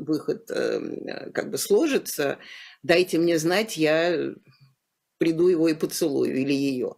выход 0.00 0.50
эм, 0.50 1.32
как 1.32 1.50
бы 1.50 1.58
сложится, 1.58 2.38
дайте 2.82 3.18
мне 3.18 3.38
знать, 3.38 3.76
я 3.76 4.34
приду 5.18 5.48
его 5.48 5.68
и 5.68 5.74
поцелую 5.74 6.34
или 6.34 6.52
ее. 6.52 6.96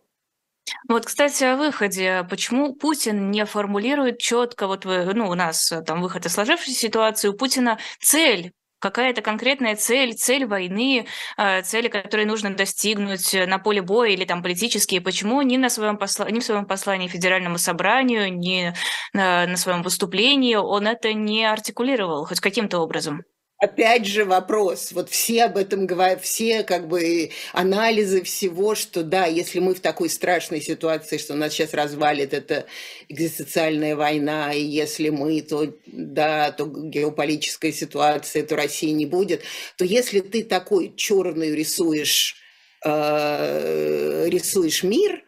Вот, 0.89 1.07
кстати, 1.07 1.45
о 1.45 1.57
выходе. 1.57 2.27
Почему 2.29 2.75
Путин 2.75 3.31
не 3.31 3.45
формулирует 3.45 4.19
четко, 4.19 4.67
вот 4.67 4.85
вы, 4.85 5.13
ну, 5.15 5.29
у 5.29 5.35
нас 5.35 5.71
э, 5.73 5.83
там 5.83 6.03
выход 6.03 6.27
из 6.27 6.33
сложившейся 6.33 6.79
ситуации, 6.79 7.29
у 7.29 7.35
Путина 7.35 7.79
цель 8.01 8.53
какая-то 8.81 9.23
конкретная 9.23 9.75
цель, 9.75 10.15
цель 10.15 10.47
войны, 10.47 11.07
э, 11.37 11.63
цели, 11.63 11.89
которые 11.89 12.27
нужно 12.27 12.55
достигнуть 12.55 13.35
на 13.35 13.59
поле 13.59 13.83
боя 13.83 14.11
или 14.11 14.25
там 14.25 14.43
политические. 14.43 15.01
Почему 15.01 15.43
ни, 15.43 15.57
на 15.57 15.69
своем 15.69 15.97
посла... 15.99 16.31
ни 16.31 16.41
в 16.41 16.45
своем 16.45 16.67
послании 16.67 17.09
Федеральному 17.09 17.59
собранию, 17.59 18.33
ни 18.33 18.73
на 19.13 19.57
своем 19.57 19.83
выступлении 19.83 20.55
он 20.55 20.87
это 20.87 21.13
не 21.13 21.45
артикулировал 21.45 22.25
хоть 22.25 22.41
каким-то 22.41 22.79
образом? 22.79 23.23
Опять 23.61 24.07
же 24.07 24.25
вопрос, 24.25 24.93
вот 24.93 25.11
все 25.11 25.47
об 25.47 25.57
этом 25.57 25.85
говорят, 25.85 26.23
все 26.23 26.63
как 26.63 26.87
бы 26.87 27.31
анализы 27.53 28.23
всего, 28.23 28.77
что 28.77 29.03
да, 29.03 29.27
если 29.27 29.59
мы 29.59 29.75
в 29.75 29.81
такой 29.81 30.09
страшной 30.11 30.61
ситуации, 30.61 31.19
что 31.19 31.35
нас 31.35 31.55
сейчас 31.55 31.75
развалит 31.75 32.35
эта 32.35 32.67
экзистенциальная 33.09 33.97
война, 33.97 34.53
и 34.53 34.63
если 34.63 35.09
мы, 35.09 35.43
то 35.43 35.75
да, 35.87 36.53
то 36.53 36.67
геополитическая 36.67 37.73
ситуация, 37.73 38.45
то 38.45 38.55
России 38.55 38.91
не 38.91 39.07
будет, 39.07 39.43
то 39.77 39.85
если 39.85 40.21
ты 40.21 40.45
такой 40.45 40.95
черный 40.95 41.53
рисуешь, 41.53 42.37
э, 42.85 44.29
рисуешь 44.29 44.85
мир 44.85 45.25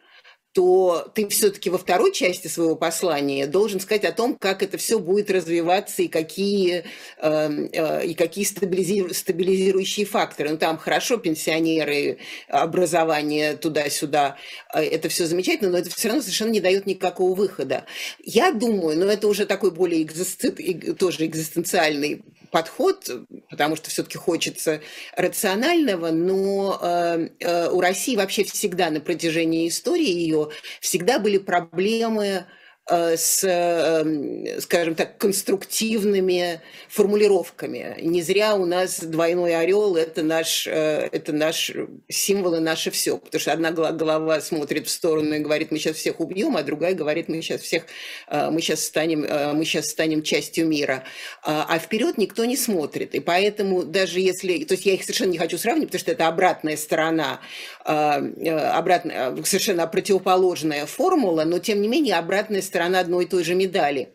то 0.53 1.09
ты 1.15 1.27
все-таки 1.29 1.69
во 1.69 1.77
второй 1.77 2.11
части 2.11 2.47
своего 2.47 2.75
послания 2.75 3.47
должен 3.47 3.79
сказать 3.79 4.03
о 4.03 4.11
том, 4.11 4.35
как 4.37 4.63
это 4.63 4.77
все 4.77 4.99
будет 4.99 5.31
развиваться 5.31 6.01
и 6.01 6.07
какие, 6.09 6.83
э, 7.17 7.67
э, 7.71 8.05
и 8.05 8.13
какие 8.13 8.43
стабилизиру, 8.43 9.13
стабилизирующие 9.13 10.05
факторы. 10.05 10.49
Ну, 10.49 10.57
там 10.57 10.77
хорошо, 10.77 11.17
пенсионеры, 11.17 12.17
образование 12.49 13.55
туда-сюда, 13.55 14.35
э, 14.73 14.83
это 14.83 15.07
все 15.07 15.25
замечательно, 15.25 15.71
но 15.71 15.77
это 15.77 15.89
все 15.89 16.09
равно 16.09 16.21
совершенно 16.21 16.51
не 16.51 16.61
дает 16.61 16.85
никакого 16.85 17.33
выхода. 17.33 17.85
Я 18.21 18.51
думаю, 18.51 18.97
но 18.97 19.05
это 19.05 19.27
уже 19.27 19.45
такой 19.45 19.71
более 19.71 20.01
экзистен, 20.01 20.95
тоже 20.95 21.25
экзистенциальный 21.25 22.23
подход, 22.51 23.09
потому 23.49 23.75
что 23.75 23.89
все-таки 23.89 24.17
хочется 24.17 24.81
рационального, 25.15 26.11
но 26.11 26.79
э, 26.81 27.29
э, 27.39 27.69
у 27.69 27.81
России 27.81 28.15
вообще 28.15 28.43
всегда 28.43 28.89
на 28.89 28.99
протяжении 28.99 29.67
истории 29.67 30.09
ее 30.09 30.49
всегда 30.79 31.19
были 31.19 31.37
проблемы 31.37 32.21
Э, 32.31 32.60
с, 32.89 33.43
эм, 33.43 34.59
скажем 34.59 34.95
так, 34.95 35.17
конструктивными 35.17 36.61
формулировками. 36.89 37.95
Не 38.01 38.21
зря 38.21 38.55
у 38.55 38.65
нас 38.65 38.99
двойной 38.99 39.55
орел– 39.55 39.95
это 39.97 40.23
наш, 40.23 40.67
э, 40.67 41.07
это 41.11 41.31
наш 41.31 41.71
символ 42.09 42.55
и 42.55 42.59
наше 42.59 42.91
все. 42.91 43.17
Потому 43.17 43.39
что 43.39 43.53
одна 43.53 43.71
голова 43.71 44.41
смотрит 44.41 44.87
в 44.87 44.89
сторону 44.89 45.35
и 45.35 45.39
говорит, 45.39 45.71
мы 45.71 45.77
сейчас 45.77 45.95
всех 45.97 46.19
убьем, 46.19 46.57
а 46.57 46.63
другая 46.63 46.93
говорит, 46.93 47.29
мы 47.29 47.41
сейчас 47.41 47.61
всех, 47.61 47.83
э, 48.27 48.49
мы 48.49 48.61
сейчас 48.61 48.83
станем, 48.83 49.21
мы 49.55 49.63
сейчас 49.63 49.89
станем 49.89 50.23
частью 50.23 50.67
мира. 50.67 51.03
А, 51.43 51.65
а 51.69 51.79
вперед 51.79 52.17
никто 52.17 52.45
не 52.45 52.57
смотрит. 52.57 53.15
И 53.15 53.19
поэтому 53.19 53.83
даже 53.83 54.19
если, 54.19 54.63
то 54.65 54.73
есть 54.73 54.85
я 54.85 54.93
их 54.93 55.03
совершенно 55.03 55.31
не 55.31 55.37
хочу 55.37 55.57
сравнивать, 55.57 55.89
потому 55.89 55.99
что 55.99 56.11
это 56.11 56.27
обратная 56.27 56.77
сторона, 56.77 57.41
обратная, 57.83 59.35
совершенно 59.43 59.87
противоположная 59.87 60.85
формула, 60.85 61.43
но 61.43 61.59
тем 61.59 61.81
не 61.81 61.87
менее 61.87 62.15
обратная 62.15 62.61
сторона 62.61 62.99
одной 62.99 63.25
и 63.25 63.27
той 63.27 63.43
же 63.43 63.55
медали 63.55 64.13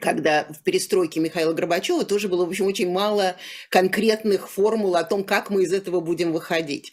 когда 0.00 0.44
в 0.50 0.62
перестройке 0.64 1.20
Михаила 1.20 1.52
Горбачева 1.52 2.04
тоже 2.04 2.28
было, 2.28 2.44
в 2.44 2.48
общем, 2.48 2.66
очень 2.66 2.90
мало 2.90 3.36
конкретных 3.70 4.50
формул 4.50 4.96
о 4.96 5.04
том, 5.04 5.22
как 5.22 5.48
мы 5.48 5.62
из 5.62 5.72
этого 5.72 6.00
будем 6.00 6.32
выходить. 6.32 6.92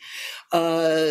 А, 0.52 1.10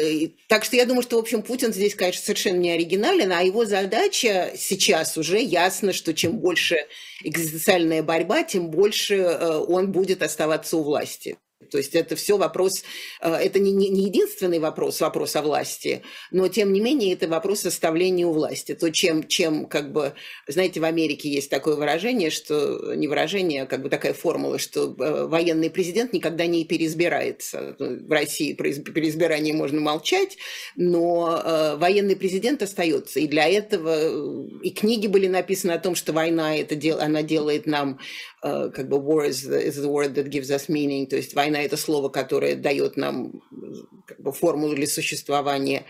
так 0.48 0.64
что 0.64 0.76
я 0.76 0.86
думаю, 0.86 1.02
что, 1.02 1.16
в 1.16 1.20
общем, 1.20 1.42
Путин 1.42 1.72
здесь, 1.72 1.94
конечно, 1.94 2.24
совершенно 2.24 2.58
не 2.58 2.70
оригинален, 2.70 3.32
а 3.32 3.42
его 3.42 3.64
задача 3.64 4.52
сейчас 4.56 5.18
уже 5.18 5.40
ясно, 5.40 5.92
что 5.92 6.14
чем 6.14 6.38
больше 6.38 6.86
экзистенциальная 7.24 8.02
борьба, 8.02 8.44
тем 8.44 8.70
больше 8.70 9.16
э, 9.16 9.56
он 9.56 9.90
будет 9.90 10.22
оставаться 10.22 10.76
у 10.76 10.84
власти. 10.84 11.36
То 11.70 11.78
есть 11.78 11.94
это 11.94 12.16
все 12.16 12.36
вопрос, 12.36 12.82
э, 13.20 13.32
это 13.32 13.58
не, 13.58 13.72
не, 13.72 13.88
не 13.88 14.04
единственный 14.06 14.58
вопрос, 14.58 15.00
вопрос 15.00 15.36
о 15.36 15.42
власти, 15.42 16.02
но 16.30 16.48
тем 16.48 16.72
не 16.72 16.80
менее 16.80 17.12
это 17.12 17.28
вопрос 17.28 17.60
составления 17.60 18.26
у 18.26 18.32
власти. 18.32 18.74
То, 18.74 18.90
чем, 18.90 19.26
чем 19.26 19.66
как 19.66 19.92
бы, 19.92 20.14
знаете, 20.46 20.80
в 20.80 20.84
Америке 20.84 21.28
есть 21.28 21.50
такое 21.50 21.76
выражение, 21.76 22.30
что 22.30 22.94
не 22.94 23.08
выражение, 23.08 23.62
а 23.62 23.66
как 23.66 23.82
бы 23.82 23.88
такая 23.88 24.14
формула, 24.14 24.58
что 24.58 24.94
э, 24.98 25.26
военный 25.26 25.70
президент 25.70 26.12
никогда 26.12 26.46
не 26.46 26.64
переизбирается. 26.64 27.76
В 27.78 28.10
России 28.10 28.54
при 28.54 28.72
переизбирании 28.74 29.52
можно 29.52 29.80
молчать, 29.80 30.36
но 30.76 31.40
э, 31.42 31.76
военный 31.76 32.16
президент 32.16 32.62
остается. 32.62 33.20
И 33.20 33.26
для 33.26 33.48
этого 33.48 34.60
и 34.62 34.70
книги 34.70 35.06
были 35.06 35.26
написаны 35.26 35.72
о 35.72 35.78
том, 35.78 35.94
что 35.94 36.12
война 36.12 36.56
это 36.56 36.74
дел, 36.74 37.00
она 37.00 37.22
делает 37.22 37.66
нам 37.66 37.98
как 38.42 38.88
бы 38.88 38.96
war 38.96 39.28
is 39.28 39.48
the, 39.48 39.64
is 39.64 39.76
the 39.76 39.88
word 39.88 40.14
that 40.14 40.28
gives 40.28 40.50
us 40.50 40.68
meaning, 40.68 41.06
то 41.06 41.16
есть 41.16 41.34
война 41.34 41.62
это 41.62 41.76
слово, 41.76 42.08
которое 42.08 42.56
дает 42.56 42.96
нам 42.96 43.40
как 44.06 44.20
бы, 44.20 44.32
формулу 44.32 44.74
для 44.74 44.86
существования 44.86 45.84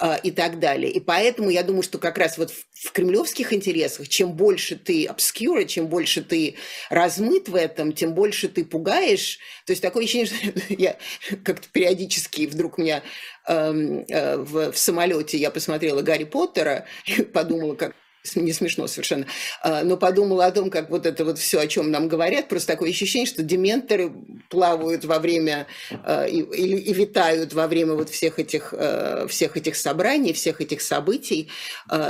э, 0.00 0.16
и 0.22 0.30
так 0.30 0.58
далее. 0.58 0.90
И 0.90 1.00
поэтому 1.00 1.50
я 1.50 1.62
думаю, 1.62 1.82
что 1.82 1.98
как 1.98 2.18
раз 2.18 2.38
вот 2.38 2.50
в, 2.50 2.92
кремлевских 2.92 3.52
интересах, 3.52 4.08
чем 4.08 4.32
больше 4.32 4.76
ты 4.76 5.04
obscure, 5.04 5.66
чем 5.66 5.88
больше 5.88 6.22
ты 6.22 6.56
размыт 6.90 7.48
в 7.48 7.54
этом, 7.54 7.92
тем 7.92 8.14
больше 8.14 8.48
ты 8.48 8.64
пугаешь. 8.64 9.38
То 9.66 9.72
есть 9.72 9.82
такое 9.82 10.04
ощущение, 10.04 10.26
что 10.66 10.74
я 10.74 10.96
как-то 11.44 11.68
периодически 11.70 12.46
вдруг 12.46 12.78
меня 12.78 13.02
эм, 13.46 14.04
э, 14.08 14.36
в, 14.38 14.72
в 14.72 14.78
самолете 14.78 15.36
я 15.36 15.50
посмотрела 15.50 16.02
Гарри 16.02 16.24
Поттера 16.24 16.86
и 17.04 17.22
подумала, 17.22 17.74
как 17.74 17.94
не 18.34 18.52
смешно 18.52 18.86
совершенно, 18.86 19.26
а, 19.62 19.82
но 19.84 19.96
подумала 19.96 20.46
о 20.46 20.52
том, 20.52 20.70
как 20.70 20.90
вот 20.90 21.06
это 21.06 21.24
вот 21.24 21.38
все, 21.38 21.60
о 21.60 21.66
чем 21.66 21.90
нам 21.90 22.08
говорят, 22.08 22.48
просто 22.48 22.72
такое 22.72 22.90
ощущение, 22.90 23.26
что 23.26 23.42
дементоры 23.42 24.12
плавают 24.50 25.04
во 25.04 25.18
время 25.18 25.66
а, 26.04 26.24
и, 26.24 26.40
и, 26.40 26.76
и 26.76 26.92
витают 26.92 27.52
во 27.52 27.66
время 27.66 27.94
вот 27.94 28.10
всех 28.10 28.38
этих, 28.38 28.74
а, 28.76 29.26
всех 29.28 29.56
этих 29.56 29.76
собраний, 29.76 30.32
всех 30.32 30.60
этих 30.60 30.80
событий 30.80 31.50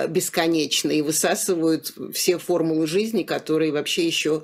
бесконечно 0.09 0.91
и 0.91 1.03
высасывают 1.03 1.93
все 2.12 2.38
формулы 2.38 2.87
жизни, 2.87 3.23
которые 3.23 3.73
вообще 3.73 4.07
еще 4.07 4.43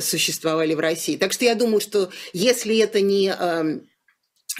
существовали 0.00 0.74
в 0.74 0.80
России. 0.80 1.16
Так 1.16 1.32
что 1.32 1.44
я 1.44 1.54
думаю, 1.54 1.80
что 1.80 2.10
если 2.32 2.78
это 2.78 3.00
не 3.00 3.32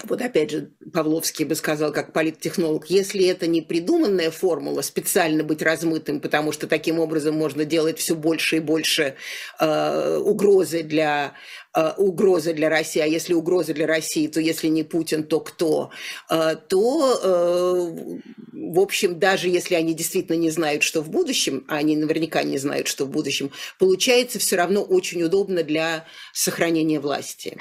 вот 0.07 0.21
опять 0.21 0.51
же, 0.51 0.71
Павловский 0.93 1.45
бы 1.45 1.55
сказал, 1.55 1.91
как 1.91 2.13
политтехнолог, 2.13 2.89
если 2.89 3.25
это 3.25 3.47
не 3.47 3.61
придуманная 3.61 4.31
формула, 4.31 4.81
специально 4.81 5.43
быть 5.43 5.61
размытым, 5.61 6.21
потому 6.21 6.51
что 6.51 6.67
таким 6.67 6.99
образом 6.99 7.35
можно 7.35 7.65
делать 7.65 7.99
все 7.99 8.15
больше 8.15 8.57
и 8.57 8.59
больше 8.59 9.15
э, 9.59 10.17
угрозы 10.17 10.83
для 10.83 11.33
э, 11.75 11.91
угрозы 11.97 12.53
для 12.53 12.69
России, 12.69 13.01
а 13.01 13.05
если 13.05 13.33
угрозы 13.33 13.73
для 13.73 13.87
России, 13.87 14.27
то 14.27 14.39
если 14.39 14.67
не 14.67 14.83
Путин, 14.83 15.23
то 15.25 15.41
кто, 15.41 15.91
э, 16.29 16.55
то, 16.69 17.19
э, 17.21 18.19
в 18.53 18.79
общем, 18.79 19.19
даже 19.19 19.49
если 19.49 19.75
они 19.75 19.93
действительно 19.93 20.37
не 20.37 20.49
знают, 20.49 20.83
что 20.83 21.01
в 21.01 21.09
будущем, 21.09 21.65
а 21.67 21.75
они 21.75 21.97
наверняка 21.97 22.43
не 22.43 22.57
знают, 22.57 22.87
что 22.87 23.05
в 23.05 23.09
будущем, 23.09 23.51
получается 23.77 24.39
все 24.39 24.55
равно 24.55 24.81
очень 24.81 25.21
удобно 25.23 25.63
для 25.63 26.05
сохранения 26.31 27.01
власти. 27.01 27.57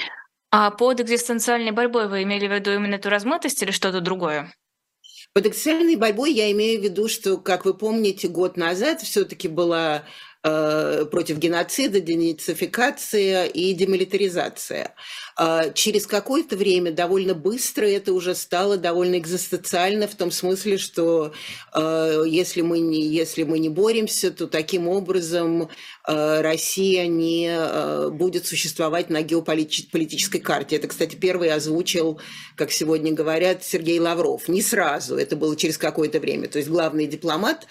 А 0.51 0.71
под 0.71 1.01
экзистенциальной 1.01 1.73
борьбой 1.73 2.09
вы 2.09 2.23
имели 2.23 2.47
в 2.47 2.53
виду 2.53 2.73
именно 2.73 2.95
эту 2.95 3.11
размытость 3.11 3.63
или 3.63 3.71
что-то 3.71 4.01
другое? 4.01 4.53
Под 5.35 5.47
экзистенциальной 5.47 5.97
борьбой 5.97 6.33
я 6.33 6.51
имею 6.53 6.81
в 6.81 6.85
виду, 6.85 7.09
что, 7.09 7.37
как 7.37 7.65
вы 7.65 7.75
помните, 7.75 8.29
год 8.29 8.57
назад 8.57 9.03
все-таки 9.03 9.47
была 9.47 10.05
против 10.43 11.39
геноцида, 11.39 12.01
денацификация 12.01 13.47
и 13.47 13.73
демилитаризация. 13.73 14.95
А 15.37 15.71
через 15.71 16.07
какое-то 16.07 16.57
время, 16.57 16.93
довольно 16.93 17.35
быстро, 17.35 17.87
это 17.87 18.13
уже 18.13 18.35
стало 18.35 18.77
довольно 18.77 19.19
экзистенциально 19.19 20.07
в 20.07 20.15
том 20.15 20.31
смысле, 20.31 20.79
что 20.79 21.33
э, 21.75 22.23
если 22.27 22.63
мы 22.63 22.79
не, 22.79 23.07
если 23.07 23.43
мы 23.43 23.59
не 23.59 23.69
боремся, 23.69 24.31
то 24.31 24.47
таким 24.47 24.89
образом 24.89 25.69
э, 26.07 26.41
Россия 26.41 27.07
не 27.07 28.11
будет 28.11 28.47
существовать 28.47 29.11
на 29.11 29.23
геополитической 29.23 30.39
карте. 30.39 30.77
Это, 30.77 30.89
кстати, 30.89 31.17
первый 31.17 31.51
озвучил, 31.51 32.21
как 32.57 32.73
сегодня 32.73 33.13
говорят, 33.13 33.65
Сергей 33.65 33.99
Лавров. 33.99 34.49
Не 34.49 34.63
сразу, 34.63 35.17
это 35.17 35.37
было 35.37 35.57
через 35.57 35.79
какое-то 35.79 36.21
время. 36.21 36.49
То 36.49 36.59
есть 36.59 36.69
главный 36.69 37.07
дипломат 37.07 37.67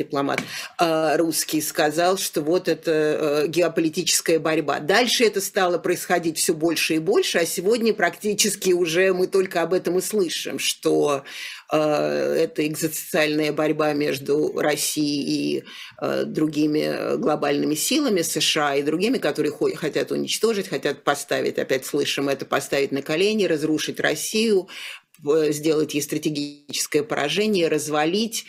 дипломат 0.00 0.40
а, 0.78 1.16
русский, 1.16 1.60
сказал, 1.60 2.16
что 2.16 2.40
вот 2.42 2.68
это 2.68 2.90
э, 2.90 3.46
геополитическая 3.48 4.38
борьба. 4.38 4.80
Дальше 4.80 5.24
это 5.24 5.40
стало 5.40 5.78
происходить 5.78 6.38
все 6.38 6.54
больше 6.54 6.94
и 6.94 6.98
больше, 6.98 7.38
а 7.38 7.46
сегодня 7.46 7.92
практически 7.92 8.72
уже 8.72 9.12
мы 9.12 9.26
только 9.26 9.62
об 9.62 9.74
этом 9.74 9.98
и 9.98 10.00
слышим, 10.00 10.58
что 10.58 11.22
э, 11.70 11.76
это 11.76 12.66
экзистенциальная 12.66 13.52
борьба 13.52 13.92
между 13.92 14.58
Россией 14.58 15.58
и 15.58 15.64
э, 16.00 16.24
другими 16.24 17.16
глобальными 17.16 17.74
силами, 17.74 18.22
США 18.22 18.76
и 18.76 18.82
другими, 18.82 19.18
которые 19.18 19.52
хотят 19.76 20.10
уничтожить, 20.12 20.68
хотят 20.68 21.04
поставить, 21.04 21.58
опять 21.58 21.84
слышим 21.84 22.28
это, 22.28 22.46
поставить 22.46 22.92
на 22.92 23.02
колени, 23.02 23.44
разрушить 23.44 24.00
Россию, 24.00 24.68
сделать 25.22 25.92
ей 25.92 26.00
стратегическое 26.00 27.02
поражение, 27.02 27.68
развалить 27.68 28.46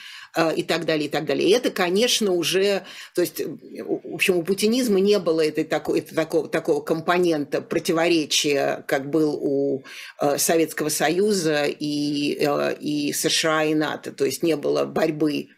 и 0.56 0.64
так 0.64 0.86
далее, 0.86 1.08
и 1.08 1.10
так 1.10 1.26
далее. 1.26 1.50
И 1.50 1.52
это, 1.52 1.72
конечно, 1.72 2.32
уже, 2.32 2.84
то 3.16 3.22
есть, 3.22 3.42
в 3.42 4.14
общем, 4.14 4.38
у 4.38 4.44
путинизма 4.44 5.00
не 5.00 5.20
было 5.20 5.46
этой, 5.46 5.64
такой, 5.64 6.00
это, 6.00 6.16
такого, 6.16 6.48
такого 6.48 6.82
компонента 6.82 7.62
противоречия, 7.62 8.84
как 8.88 9.10
был 9.10 9.38
у 9.42 9.84
э, 10.22 10.38
Советского 10.38 10.90
Союза 10.90 11.66
и, 11.66 12.38
э, 12.40 12.76
и 12.80 13.14
США 13.14 13.66
и 13.66 13.74
НАТО. 13.74 14.12
То 14.12 14.26
есть 14.26 14.44
не 14.44 14.56
было 14.56 14.86
борьбы 14.86 15.50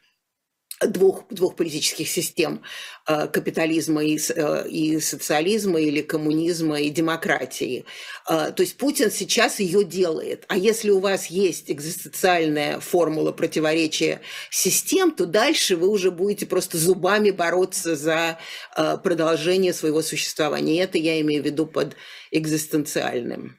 двух, 0.88 1.25
двух 1.30 1.56
политических 1.56 2.08
систем 2.08 2.62
э, 3.08 3.28
капитализма 3.28 4.04
и, 4.04 4.18
э, 4.18 4.68
и 4.68 5.00
социализма 5.00 5.80
или 5.80 6.02
коммунизма 6.02 6.80
и 6.80 6.90
демократии. 6.90 7.86
Э, 8.30 8.52
то 8.56 8.62
есть 8.62 8.78
Путин 8.78 9.12
сейчас 9.12 9.60
ее 9.60 9.84
делает. 9.84 10.46
А 10.48 10.58
если 10.58 10.90
у 10.90 11.00
вас 11.00 11.28
есть 11.28 11.72
экзистенциальная 11.72 12.80
формула 12.80 13.32
противоречия 13.32 14.22
систем, 14.50 15.12
то 15.12 15.25
дальше 15.25 15.75
вы 15.75 15.88
уже 15.88 16.12
будете 16.12 16.46
просто 16.46 16.78
зубами 16.78 17.32
бороться 17.32 17.96
за 17.96 18.38
продолжение 18.75 19.74
своего 19.74 20.02
существования. 20.02 20.75
И 20.75 20.80
это 20.80 20.98
я 20.98 21.20
имею 21.22 21.44
в 21.44 21.46
виду 21.46 21.66
под 21.66 21.96
экзистенциальным. 22.32 23.58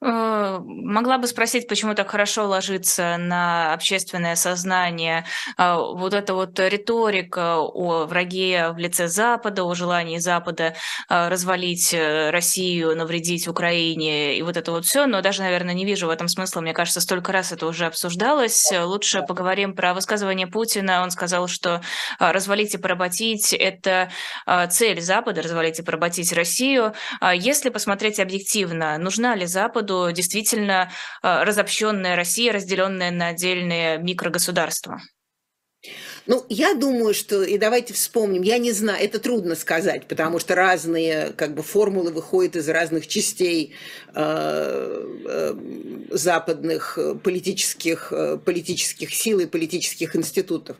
Э, 0.00 0.60
могла 0.62 1.18
бы 1.18 1.26
спросить, 1.26 1.66
почему 1.66 1.94
так 1.94 2.08
хорошо 2.10 2.46
ложится 2.46 3.16
на 3.18 3.72
общественное 3.74 4.36
сознание 4.36 5.24
э, 5.56 5.74
вот 5.74 6.14
эта 6.14 6.34
вот 6.34 6.58
риторика 6.60 7.58
о 7.58 8.06
враге 8.06 8.70
в 8.70 8.78
лице 8.78 9.08
Запада, 9.08 9.64
о 9.64 9.74
желании 9.74 10.18
Запада 10.18 10.74
э, 11.08 11.28
развалить 11.28 11.92
Россию, 11.92 12.96
навредить 12.96 13.48
Украине 13.48 14.38
и 14.38 14.42
вот 14.42 14.56
это 14.56 14.70
вот 14.70 14.84
все, 14.84 15.06
но 15.06 15.20
даже, 15.20 15.42
наверное, 15.42 15.74
не 15.74 15.84
вижу 15.84 16.06
в 16.06 16.10
этом 16.10 16.28
смысла. 16.28 16.60
Мне 16.60 16.74
кажется, 16.74 17.00
столько 17.00 17.32
раз 17.32 17.50
это 17.50 17.66
уже 17.66 17.86
обсуждалось. 17.86 18.70
Лучше 18.72 19.22
поговорим 19.22 19.74
про 19.74 19.94
высказывание 19.94 20.46
Путина. 20.46 21.02
Он 21.02 21.10
сказал, 21.10 21.48
что 21.48 21.82
развалить 22.20 22.74
и 22.74 22.78
поработить– 22.78 23.52
это 23.58 24.10
цель 24.70 25.00
Запада, 25.00 25.42
развалить 25.42 25.78
и 25.80 25.82
поработить 25.82 26.32
Россию. 26.32 26.94
Если 27.34 27.70
посмотреть 27.70 28.20
объективно, 28.20 28.98
нужна 28.98 29.34
ли 29.34 29.46
Западу 29.46 29.87
поводу 29.88 30.12
действительно 30.12 30.90
э, 31.22 31.42
разобщенная 31.42 32.16
Россия, 32.16 32.52
разделенная 32.52 33.10
на 33.10 33.28
отдельные 33.28 33.98
микрогосударства? 33.98 35.00
Ну, 36.26 36.44
я 36.48 36.74
думаю, 36.74 37.14
что, 37.14 37.42
и 37.42 37.56
давайте 37.56 37.94
вспомним, 37.94 38.42
я 38.42 38.58
не 38.58 38.72
знаю, 38.72 39.02
это 39.02 39.18
трудно 39.18 39.54
сказать, 39.54 40.06
потому 40.08 40.40
что 40.40 40.54
разные 40.54 41.32
как 41.36 41.54
бы 41.54 41.62
формулы 41.62 42.10
выходят 42.10 42.56
из 42.56 42.68
разных 42.68 43.06
частей 43.06 43.74
э, 44.14 45.06
э, 45.24 45.54
западных 46.10 46.98
политических, 47.22 48.12
э, 48.12 48.38
политических 48.44 49.14
сил 49.14 49.38
и 49.38 49.46
политических 49.46 50.16
институтов. 50.16 50.76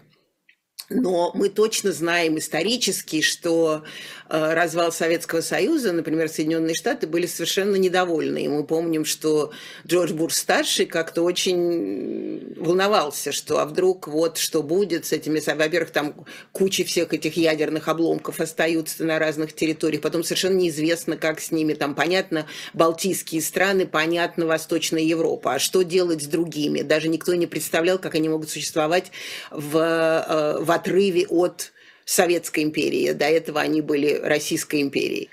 Но 0.90 1.32
мы 1.34 1.50
точно 1.50 1.92
знаем 1.92 2.38
исторически, 2.38 3.20
что 3.20 3.84
развал 4.28 4.92
Советского 4.92 5.40
Союза, 5.40 5.92
например, 5.92 6.28
Соединенные 6.28 6.74
Штаты 6.74 7.06
были 7.06 7.26
совершенно 7.26 7.76
недовольны. 7.76 8.44
И 8.44 8.48
мы 8.48 8.64
помним, 8.64 9.04
что 9.04 9.52
Джордж 9.86 10.12
Буш-старший 10.12 10.86
как-то 10.86 11.22
очень 11.22 12.54
волновался, 12.56 13.32
что 13.32 13.60
а 13.60 13.66
вдруг 13.66 14.08
вот 14.08 14.38
что 14.38 14.62
будет 14.62 15.06
с 15.06 15.12
этими... 15.12 15.40
Во-первых, 15.40 15.90
там 15.90 16.26
куча 16.52 16.84
всех 16.84 17.12
этих 17.14 17.36
ядерных 17.36 17.88
обломков 17.88 18.40
остаются 18.40 19.04
на 19.04 19.18
разных 19.18 19.54
территориях. 19.54 20.02
Потом 20.02 20.22
совершенно 20.22 20.56
неизвестно, 20.56 21.16
как 21.16 21.40
с 21.40 21.50
ними. 21.50 21.74
Там, 21.74 21.94
понятно, 21.94 22.46
Балтийские 22.74 23.40
страны, 23.40 23.86
понятно, 23.86 24.46
Восточная 24.46 25.02
Европа. 25.02 25.54
А 25.54 25.58
что 25.58 25.82
делать 25.82 26.22
с 26.22 26.26
другими? 26.26 26.82
Даже 26.82 27.08
никто 27.08 27.34
не 27.34 27.46
представлял, 27.46 27.98
как 27.98 28.14
они 28.14 28.28
могут 28.28 28.50
существовать 28.50 29.10
в, 29.50 29.76
э, 29.78 30.62
в 30.62 30.70
отрыве 30.70 31.26
от 31.28 31.72
Советской 32.08 32.62
империи. 32.62 33.12
До 33.12 33.26
этого 33.26 33.60
они 33.60 33.82
были 33.82 34.14
Российской 34.14 34.80
империей. 34.80 35.28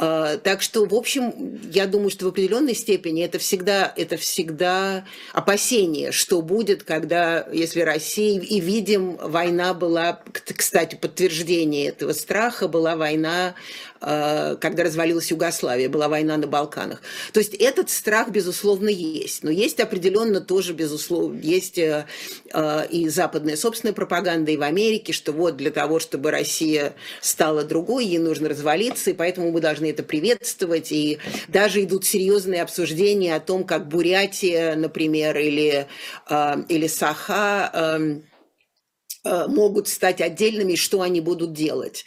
А, 0.00 0.36
так 0.38 0.62
что, 0.62 0.84
в 0.84 0.94
общем, 0.94 1.60
я 1.72 1.88
думаю, 1.88 2.10
что 2.10 2.24
в 2.24 2.28
определенной 2.28 2.76
степени 2.76 3.24
это 3.24 3.40
всегда, 3.40 3.92
это 3.96 4.16
всегда 4.16 5.04
опасение, 5.32 6.12
что 6.12 6.40
будет, 6.40 6.84
когда, 6.84 7.48
если 7.52 7.80
Россия, 7.80 8.40
и 8.40 8.60
видим, 8.60 9.16
война 9.16 9.74
была, 9.74 10.20
кстати, 10.32 10.94
подтверждение 10.94 11.88
этого 11.88 12.12
страха, 12.12 12.68
была 12.68 12.94
война 12.94 13.56
Э, 14.00 14.56
когда 14.60 14.84
развалилась 14.84 15.30
Югославия, 15.30 15.88
была 15.88 16.08
война 16.08 16.36
на 16.36 16.46
Балканах. 16.46 17.02
То 17.32 17.40
есть 17.40 17.54
этот 17.54 17.90
страх, 17.90 18.30
безусловно, 18.30 18.88
есть. 18.88 19.42
Но 19.42 19.50
есть 19.50 19.80
определенно 19.80 20.40
тоже, 20.40 20.72
безусловно, 20.72 21.38
есть 21.40 21.78
э, 21.78 22.06
э, 22.52 22.86
и 22.90 23.08
западная 23.08 23.56
собственная 23.56 23.92
пропаганда 23.92 24.52
и 24.52 24.56
в 24.56 24.62
Америке, 24.62 25.12
что 25.12 25.32
вот 25.32 25.56
для 25.56 25.70
того, 25.70 25.98
чтобы 25.98 26.30
Россия 26.30 26.94
стала 27.20 27.64
другой, 27.64 28.06
ей 28.06 28.18
нужно 28.18 28.48
развалиться, 28.48 29.10
и 29.10 29.14
поэтому 29.14 29.50
мы 29.50 29.60
должны 29.60 29.87
это 29.90 30.02
приветствовать. 30.02 30.92
И 30.92 31.18
даже 31.48 31.82
идут 31.82 32.04
серьезные 32.04 32.62
обсуждения 32.62 33.34
о 33.34 33.40
том, 33.40 33.64
как 33.64 33.88
Бурятия, 33.88 34.76
например, 34.76 35.36
или, 35.38 35.86
или 36.68 36.86
Саха 36.86 37.70
эм, 37.72 38.24
могут 39.48 39.88
стать 39.88 40.20
отдельными, 40.20 40.72
и 40.72 40.76
что 40.76 41.02
они 41.02 41.20
будут 41.20 41.52
делать 41.52 42.04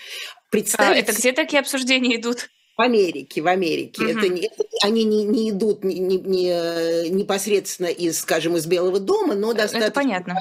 представить... 0.52 0.98
А 0.98 1.00
это 1.00 1.14
где 1.14 1.32
такие 1.32 1.60
обсуждения 1.60 2.18
идут? 2.18 2.50
В 2.78 2.82
Америке, 2.82 3.42
в 3.42 3.48
Америке. 3.48 4.04
Угу. 4.04 4.12
Это, 4.12 4.26
это, 4.28 4.64
они 4.84 5.04
не, 5.04 5.24
не 5.24 5.50
идут 5.50 5.84
не, 5.84 6.00
не, 6.00 6.18
не, 6.18 7.10
непосредственно 7.10 7.88
из, 7.88 8.20
скажем, 8.20 8.56
из 8.56 8.66
Белого 8.66 9.00
дома, 9.00 9.34
но 9.34 9.54
достаточно... 9.54 9.86
Это 9.86 9.94
понятно. 9.94 10.40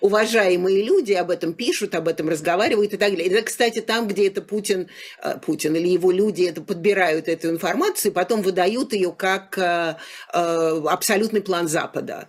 Уважаемые 0.00 0.82
люди 0.82 1.12
об 1.12 1.30
этом 1.30 1.54
пишут, 1.54 1.94
об 1.94 2.08
этом 2.08 2.28
разговаривают 2.28 2.92
и 2.92 2.96
так 2.96 3.10
далее. 3.10 3.28
Это, 3.28 3.42
кстати, 3.42 3.80
там, 3.80 4.06
где 4.06 4.28
это 4.28 4.42
Путин, 4.42 4.88
э, 5.22 5.38
Путин 5.44 5.74
или 5.74 5.88
его 5.88 6.10
люди 6.10 6.44
это 6.44 6.60
подбирают 6.60 7.28
эту 7.28 7.50
информацию 7.50 8.12
потом 8.12 8.42
выдают 8.42 8.92
ее 8.92 9.12
как 9.12 9.58
э, 9.58 9.96
э, 10.32 10.82
абсолютный 10.88 11.40
план 11.40 11.68
Запада. 11.68 12.28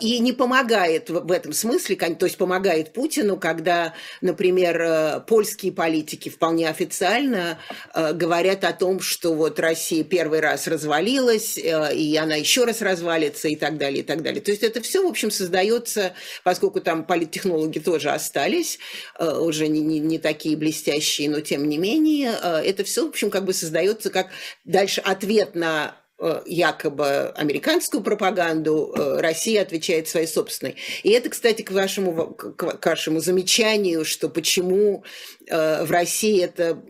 И 0.00 0.18
не 0.20 0.32
помогает 0.32 1.10
в 1.10 1.30
этом 1.30 1.52
смысле, 1.52 1.96
то 1.96 2.26
есть 2.26 2.36
помогает 2.36 2.92
Путину, 2.92 3.36
когда, 3.36 3.94
например, 4.20 5.22
польские 5.26 5.72
политики 5.72 6.28
вполне 6.28 6.68
официально 6.68 7.58
говорят 7.94 8.64
о 8.64 8.72
том, 8.72 9.00
что 9.00 9.34
вот 9.34 9.58
Россия 9.60 10.04
первый 10.04 10.40
раз 10.40 10.66
развалилась, 10.66 11.56
и 11.58 12.16
она 12.16 12.36
еще 12.36 12.64
раз 12.64 12.82
развалится 12.82 13.48
и 13.48 13.56
так 13.56 13.78
далее, 13.78 14.00
и 14.00 14.02
так 14.02 14.22
далее. 14.22 14.40
То 14.40 14.50
есть 14.50 14.62
это 14.62 14.80
все, 14.80 15.02
в 15.04 15.08
общем, 15.08 15.30
создается, 15.30 16.12
поскольку 16.44 16.80
там 16.82 17.04
политтехнологи 17.04 17.78
тоже 17.78 18.10
остались, 18.10 18.78
э, 19.18 19.38
уже 19.38 19.68
не, 19.68 19.80
не, 19.80 19.98
не 19.98 20.18
такие 20.18 20.56
блестящие, 20.56 21.30
но 21.30 21.40
тем 21.40 21.68
не 21.68 21.78
менее, 21.78 22.32
э, 22.40 22.62
это 22.64 22.84
все, 22.84 23.06
в 23.06 23.10
общем, 23.10 23.30
как 23.30 23.44
бы 23.44 23.52
создается 23.52 24.10
как 24.10 24.28
дальше 24.64 25.00
ответ 25.00 25.54
на 25.54 25.96
э, 26.18 26.42
якобы 26.46 27.32
американскую 27.36 28.02
пропаганду, 28.02 28.94
Россия 28.96 29.62
отвечает 29.62 30.08
своей 30.08 30.26
собственной. 30.26 30.76
И 31.02 31.10
это, 31.10 31.30
кстати, 31.30 31.62
к 31.62 31.70
вашему, 31.70 32.34
к 32.34 32.86
вашему 32.86 33.20
замечанию, 33.20 34.04
что 34.04 34.28
почему 34.28 35.04
в 35.48 35.90
России 35.90 36.40
это 36.42 36.80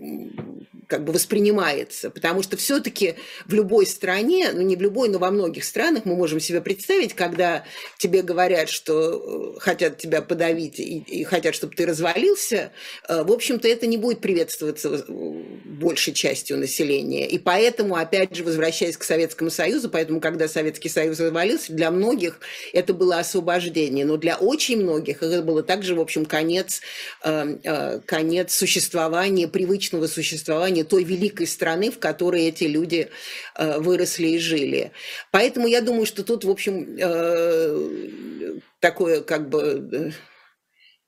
как 0.86 1.04
бы 1.04 1.12
воспринимается, 1.12 2.10
потому 2.10 2.42
что 2.42 2.56
все-таки 2.56 3.14
в 3.46 3.54
любой 3.54 3.86
стране, 3.86 4.50
ну 4.52 4.62
не 4.62 4.76
в 4.76 4.82
любой, 4.82 5.08
но 5.08 5.18
во 5.18 5.30
многих 5.30 5.64
странах 5.64 6.04
мы 6.04 6.16
можем 6.16 6.40
себе 6.40 6.60
представить, 6.60 7.14
когда 7.14 7.64
тебе 7.98 8.22
говорят, 8.22 8.68
что 8.68 9.54
э, 9.56 9.60
хотят 9.60 9.98
тебя 9.98 10.22
подавить 10.22 10.80
и, 10.80 10.98
и 10.98 11.24
хотят, 11.24 11.54
чтобы 11.54 11.74
ты 11.74 11.86
развалился, 11.86 12.72
э, 13.08 13.22
в 13.22 13.30
общем-то 13.30 13.68
это 13.68 13.86
не 13.86 13.96
будет 13.96 14.20
приветствоваться 14.20 15.04
большей 15.08 16.12
частью 16.12 16.58
населения. 16.58 17.28
И 17.28 17.38
поэтому, 17.38 17.96
опять 17.96 18.34
же, 18.34 18.44
возвращаясь 18.44 18.96
к 18.96 19.04
Советскому 19.04 19.50
Союзу, 19.50 19.88
поэтому, 19.88 20.20
когда 20.20 20.48
Советский 20.48 20.88
Союз 20.88 21.20
развалился, 21.20 21.72
для 21.72 21.90
многих 21.90 22.40
это 22.72 22.92
было 22.92 23.18
освобождение, 23.18 24.04
но 24.04 24.16
для 24.16 24.36
очень 24.36 24.82
многих 24.82 25.22
это 25.22 25.42
было 25.42 25.62
также, 25.62 25.94
в 25.94 26.00
общем, 26.00 26.26
конец, 26.26 26.80
э, 27.24 28.00
конец 28.04 28.54
существования, 28.54 29.48
привычного 29.48 30.06
существования 30.06 30.71
понимание 30.72 30.84
той 30.84 31.04
великой 31.04 31.46
страны, 31.46 31.90
в 31.90 31.98
которой 31.98 32.48
эти 32.48 32.64
люди 32.64 33.08
э, 33.56 33.78
выросли 33.78 34.28
и 34.28 34.38
жили. 34.38 34.92
Поэтому 35.30 35.66
я 35.66 35.80
думаю, 35.80 36.06
что 36.06 36.22
тут, 36.22 36.44
в 36.44 36.50
общем, 36.50 36.96
э, 36.98 38.60
такое 38.80 39.20
как 39.20 39.48
бы 39.48 40.12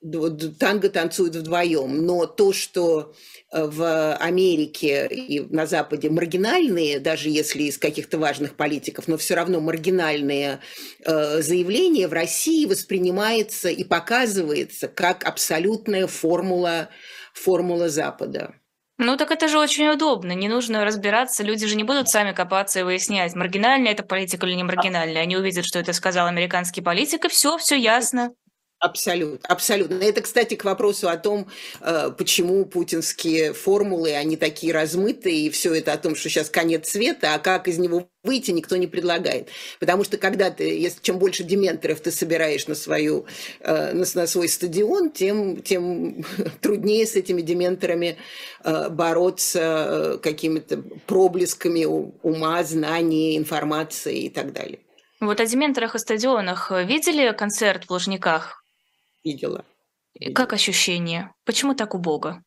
э, 0.02 0.50
танго 0.60 0.90
танцуют 0.90 1.36
вдвоем, 1.36 2.04
но 2.04 2.26
то, 2.26 2.52
что 2.52 3.14
в 3.50 4.14
Америке 4.16 5.06
и 5.06 5.40
на 5.40 5.66
Западе 5.66 6.10
маргинальные, 6.10 7.00
даже 7.00 7.30
если 7.30 7.62
из 7.62 7.78
каких-то 7.78 8.18
важных 8.18 8.54
политиков, 8.54 9.08
но 9.08 9.16
все 9.16 9.34
равно 9.34 9.60
маргинальные 9.60 10.58
заявления 11.06 12.06
в 12.06 12.12
России 12.12 12.66
воспринимается 12.66 13.70
и 13.70 13.82
показывается 13.82 14.88
как 14.88 15.24
абсолютная 15.24 16.06
формула, 16.06 16.90
формула 17.32 17.88
Запада. 17.88 18.54
Ну 18.96 19.16
так 19.16 19.32
это 19.32 19.48
же 19.48 19.58
очень 19.58 19.88
удобно, 19.88 20.32
не 20.32 20.48
нужно 20.48 20.84
разбираться, 20.84 21.42
люди 21.42 21.66
же 21.66 21.74
не 21.74 21.82
будут 21.82 22.08
сами 22.08 22.32
копаться 22.32 22.78
и 22.78 22.82
выяснять, 22.84 23.34
маргинальная 23.34 23.90
это 23.90 24.04
политика 24.04 24.46
или 24.46 24.54
не 24.54 24.62
маргинальная. 24.62 25.22
Они 25.22 25.36
увидят, 25.36 25.64
что 25.64 25.80
это 25.80 25.92
сказал 25.92 26.28
американский 26.28 26.80
политик, 26.80 27.24
и 27.24 27.28
все, 27.28 27.58
все 27.58 27.74
ясно. 27.76 28.30
Абсолютно, 28.84 29.38
абсолютно. 29.48 29.94
Это, 29.94 30.20
кстати, 30.20 30.56
к 30.56 30.64
вопросу 30.66 31.08
о 31.08 31.16
том, 31.16 31.48
э, 31.80 32.10
почему 32.18 32.66
путинские 32.66 33.54
формулы, 33.54 34.12
они 34.12 34.36
такие 34.36 34.74
размытые, 34.74 35.46
и 35.46 35.50
все 35.50 35.72
это 35.72 35.94
о 35.94 35.96
том, 35.96 36.14
что 36.14 36.28
сейчас 36.28 36.50
конец 36.50 36.90
света, 36.90 37.32
а 37.32 37.38
как 37.38 37.66
из 37.66 37.78
него 37.78 38.10
выйти, 38.22 38.50
никто 38.50 38.76
не 38.76 38.86
предлагает. 38.86 39.48
Потому 39.80 40.04
что 40.04 40.18
когда 40.18 40.50
ты, 40.50 40.64
если 40.64 41.00
чем 41.00 41.18
больше 41.18 41.44
дементоров 41.44 42.00
ты 42.00 42.10
собираешь 42.10 42.66
на, 42.66 42.74
свою, 42.74 43.24
э, 43.60 43.94
на, 43.94 44.04
на 44.14 44.26
свой 44.26 44.50
стадион, 44.50 45.12
тем, 45.12 45.62
тем 45.62 46.22
труднее 46.60 47.06
с 47.06 47.14
этими 47.14 47.40
дементорами 47.40 48.18
э, 48.64 48.90
бороться 48.90 50.20
какими-то 50.22 50.82
проблесками 51.06 51.86
ума, 51.86 52.62
знаний, 52.64 53.38
информации 53.38 54.24
и 54.24 54.28
так 54.28 54.52
далее. 54.52 54.80
Вот 55.20 55.40
о 55.40 55.46
дементорах 55.46 55.94
и 55.94 55.98
стадионах 55.98 56.70
видели 56.70 57.32
концерт 57.32 57.84
в 57.84 57.90
Лужниках? 57.90 58.63
Видела. 59.24 59.64
Как 60.34 60.52
ощущение? 60.52 61.32
Почему 61.44 61.74
так 61.74 61.94
убого? 61.94 62.42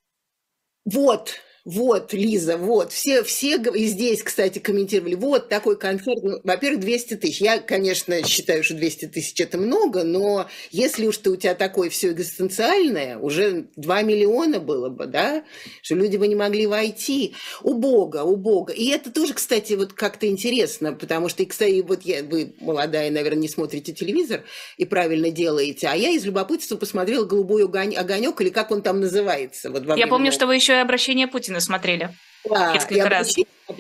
Вот, 0.86 1.36
вот, 1.67 2.13
Лиза, 2.13 2.56
вот, 2.56 2.93
все, 2.93 3.23
все 3.23 3.58
и 3.58 3.88
здесь, 3.88 4.23
кстати, 4.23 4.60
комментировали, 4.60 5.15
вот 5.15 5.49
такой 5.49 5.77
концерт, 5.77 6.23
ну, 6.23 6.39
во-первых, 6.41 6.80
200 6.80 7.15
тысяч. 7.15 7.41
Я, 7.41 7.58
конечно, 7.60 8.25
считаю, 8.25 8.63
что 8.63 8.75
200 8.75 9.08
тысяч 9.08 9.38
это 9.41 9.58
много, 9.58 10.06
но 10.06 10.47
если 10.71 11.06
уж 11.06 11.17
ты 11.17 11.30
у 11.30 11.36
тебя 11.36 11.56
такое 11.56 11.89
все 11.89 12.13
экзистенциальное, 12.13 13.17
уже 13.17 13.65
2 13.75 14.01
миллиона 14.03 14.62
было 14.62 14.88
бы, 14.88 15.08
да, 15.08 15.43
что 15.82 15.95
люди 15.95 16.15
бы 16.15 16.30
не 16.30 16.36
могли 16.36 16.67
войти. 16.67 17.36
У 17.62 17.73
Бога, 17.73 18.23
у 18.23 18.38
Бога. 18.38 18.71
И 18.71 18.88
это 18.88 19.12
тоже, 19.12 19.34
кстати, 19.34 19.73
вот 19.73 19.91
как-то 19.91 20.25
интересно, 20.25 20.93
потому 20.93 21.27
что, 21.27 21.43
и, 21.43 21.47
кстати, 21.47 21.82
вот 21.82 22.03
я, 22.03 22.23
вы 22.23 22.56
молодая, 22.62 23.12
наверное, 23.12 23.41
не 23.41 23.49
смотрите 23.49 23.91
телевизор 23.91 24.45
и 24.77 24.86
правильно 24.86 25.32
делаете, 25.32 25.88
а 25.88 25.95
я 25.97 26.12
из 26.12 26.23
любопытства 26.23 26.77
посмотрела 26.77 27.25
«Голубой 27.25 27.65
огонек» 27.65 28.39
или 28.39 28.49
как 28.51 28.71
он 28.71 28.82
там 28.82 29.01
называется. 29.01 29.69
Вот 29.69 29.84
я 29.97 30.08
помню, 30.08 30.32
что 30.32 30.47
вы 30.47 30.56
еще 30.56 30.71
и 30.71 30.77
обращение 30.77 31.27
Путина 31.27 31.57
Путина 31.58 31.62
смотрели. 31.62 32.10
Да, 32.50 32.74
несколько 32.74 33.10
раз. 33.10 33.36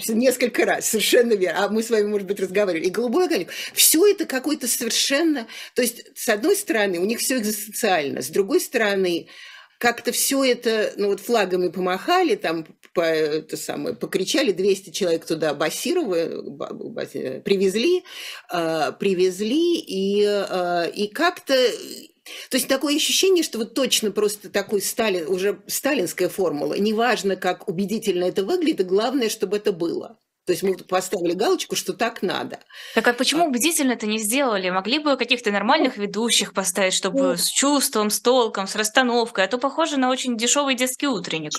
Несколько 0.09 0.65
раз, 0.65 0.89
совершенно 0.89 1.33
верно. 1.33 1.65
А 1.65 1.69
мы 1.69 1.81
с 1.81 1.89
вами, 1.89 2.07
может 2.07 2.27
быть, 2.27 2.39
разговаривали. 2.39 2.87
И 2.87 2.89
голубой 2.89 3.25
огонек. 3.25 3.51
Все 3.73 4.05
это 4.05 4.25
какой-то 4.25 4.67
совершенно... 4.67 5.47
То 5.73 5.81
есть, 5.81 6.03
с 6.15 6.27
одной 6.27 6.55
стороны, 6.55 6.99
у 6.99 7.05
них 7.05 7.19
все 7.19 7.37
экзистенциально, 7.37 8.21
с 8.21 8.27
другой 8.27 8.59
стороны, 8.59 9.27
как-то 9.77 10.11
все 10.11 10.43
это, 10.43 10.93
ну 10.97 11.07
вот 11.09 11.19
флагами 11.19 11.67
помахали, 11.69 12.35
там 12.35 12.65
по, 12.93 13.01
это 13.01 13.57
самое, 13.57 13.95
покричали, 13.95 14.51
200 14.51 14.89
человек 14.89 15.25
туда 15.25 15.53
басировали, 15.53 17.41
привезли, 17.41 18.03
э, 18.51 18.91
привезли, 18.99 19.79
и, 19.79 20.23
э, 20.25 20.91
и 20.91 21.07
как-то 21.07 21.55
то 22.49 22.57
есть 22.57 22.67
такое 22.67 22.95
ощущение, 22.95 23.43
что 23.43 23.57
вот 23.59 23.73
точно 23.73 24.11
просто 24.11 24.49
такой 24.49 24.81
Сталин, 24.81 25.27
уже 25.29 25.61
сталинская 25.67 26.27
формула. 26.27 26.73
Неважно, 26.73 27.37
как 27.37 27.69
убедительно 27.69 28.25
это 28.25 28.43
выглядит, 28.43 28.87
главное, 28.87 29.29
чтобы 29.29 29.57
это 29.57 29.71
было. 29.71 30.19
То 30.47 30.53
есть 30.53 30.63
мы 30.63 30.77
поставили 30.77 31.33
галочку, 31.33 31.75
что 31.75 31.91
так 31.91 32.21
надо. 32.21 32.59
Так 32.95 33.05
а 33.05 33.13
почему 33.13 33.43
а 33.43 33.47
убедительно 33.47 33.91
это 33.91 34.07
не 34.07 34.17
сделали? 34.17 34.69
Могли 34.69 34.97
бы 34.97 35.17
каких-то 35.17 35.51
нормальных 35.51 35.97
ведущих 35.97 36.53
поставить, 36.53 36.93
чтобы 36.93 37.21
ну, 37.21 37.35
с 37.35 37.47
чувством, 37.49 38.09
с 38.09 38.21
толком, 38.21 38.65
с 38.65 38.77
расстановкой, 38.77 39.43
а 39.43 39.47
то 39.49 39.57
похоже 39.57 39.97
на 39.97 40.09
очень 40.09 40.37
дешевый 40.37 40.75
детский 40.75 41.07
утренник. 41.07 41.51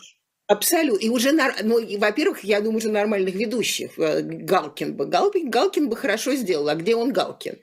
Абсолютно. 0.46 1.04
И 1.04 1.10
уже, 1.10 1.32
ну, 1.62 1.98
во-первых, 1.98 2.42
я 2.42 2.62
думаю, 2.62 2.78
уже 2.78 2.88
нормальных 2.88 3.34
ведущих. 3.34 3.98
Э, 3.98 4.22
Галкин 4.22 4.96
бы. 4.96 5.04
Галкин, 5.04 5.50
Галкин 5.50 5.90
бы 5.90 5.96
хорошо 5.96 6.34
сделал. 6.34 6.70
А 6.70 6.74
где 6.74 6.96
он 6.96 7.12
Галкин? 7.12 7.58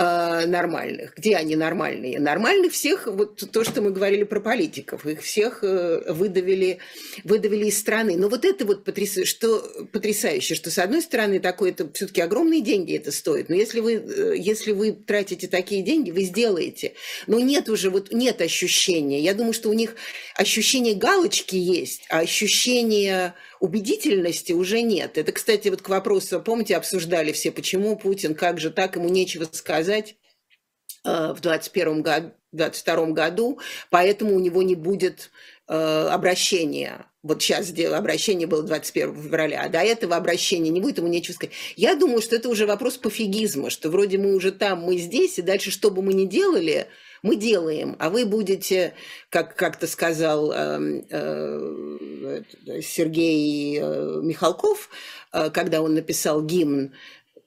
Э, 0.00 0.46
нормальных. 0.46 1.14
Где 1.16 1.34
они 1.34 1.56
нормальные? 1.56 2.20
Нормальных 2.20 2.72
всех, 2.72 3.08
вот 3.08 3.42
то, 3.50 3.64
что 3.64 3.82
мы 3.82 3.90
говорили 3.90 4.22
про 4.22 4.38
политиков, 4.38 5.04
их 5.04 5.22
всех 5.22 5.64
э, 5.64 6.12
выдавили, 6.12 6.78
выдавили 7.24 7.66
из 7.66 7.80
страны. 7.80 8.16
Но 8.16 8.28
вот 8.28 8.44
это 8.44 8.64
вот 8.64 8.84
потрясающе, 8.84 9.28
что, 9.28 9.58
потрясающе, 9.90 10.54
что 10.54 10.70
с 10.70 10.78
одной 10.78 11.02
стороны 11.02 11.40
такое, 11.40 11.70
это 11.70 11.90
все-таки 11.92 12.20
огромные 12.20 12.60
деньги 12.60 12.96
это 12.96 13.10
стоит. 13.10 13.48
Но 13.48 13.56
если 13.56 13.80
вы, 13.80 13.94
э, 13.94 14.34
если 14.36 14.70
вы 14.70 14.92
тратите 14.92 15.48
такие 15.48 15.82
деньги, 15.82 16.12
вы 16.12 16.22
сделаете. 16.22 16.92
Но 17.26 17.40
нет 17.40 17.68
уже, 17.68 17.90
вот 17.90 18.12
нет 18.12 18.40
ощущения. 18.40 19.20
Я 19.20 19.34
думаю, 19.34 19.52
что 19.52 19.68
у 19.68 19.72
них 19.72 19.96
ощущение 20.36 20.94
галочки 20.94 21.56
есть, 21.56 22.02
а 22.08 22.20
ощущение 22.20 23.34
убедительности 23.58 24.52
уже 24.52 24.80
нет. 24.82 25.18
Это, 25.18 25.32
кстати, 25.32 25.66
вот 25.68 25.82
к 25.82 25.88
вопросу, 25.88 26.40
помните, 26.40 26.76
обсуждали 26.76 27.32
все, 27.32 27.50
почему 27.50 27.96
Путин, 27.96 28.36
как 28.36 28.60
же 28.60 28.70
так, 28.70 28.94
ему 28.94 29.08
нечего 29.08 29.48
сказать 29.50 29.87
э, 29.88 31.32
в 31.32 31.40
2021 31.40 32.02
году, 32.02 32.32
22 32.52 33.06
году, 33.06 33.58
поэтому 33.90 34.34
у 34.34 34.40
него 34.40 34.62
не 34.62 34.74
будет 34.74 35.30
э, 35.68 35.74
обращения. 35.74 37.06
Вот 37.22 37.42
сейчас 37.42 37.72
обращение 37.92 38.46
было 38.46 38.62
21 38.62 39.14
февраля, 39.14 39.62
а 39.64 39.68
до 39.68 39.80
этого 39.80 40.16
обращения 40.16 40.70
не 40.70 40.80
будет, 40.80 40.98
ему 40.98 41.08
нечего 41.08 41.34
сказать. 41.34 41.54
Я 41.76 41.94
думаю, 41.94 42.22
что 42.22 42.36
это 42.36 42.48
уже 42.48 42.64
вопрос 42.64 42.96
пофигизма, 42.96 43.70
что 43.70 43.90
вроде 43.90 44.18
мы 44.18 44.34
уже 44.34 44.52
там, 44.52 44.80
мы 44.80 44.96
здесь, 44.96 45.38
и 45.38 45.42
дальше, 45.42 45.70
что 45.70 45.90
бы 45.90 46.00
мы 46.00 46.14
ни 46.14 46.26
делали, 46.26 46.86
мы 47.22 47.36
делаем, 47.36 47.96
а 47.98 48.10
вы 48.10 48.24
будете, 48.24 48.94
как 49.30 49.56
как-то 49.56 49.86
сказал 49.86 50.52
э, 50.52 51.02
э, 51.10 52.42
Сергей 52.80 53.80
Михалков, 54.22 54.88
э, 55.32 55.50
когда 55.50 55.82
он 55.82 55.94
написал 55.94 56.42
гимн 56.42 56.92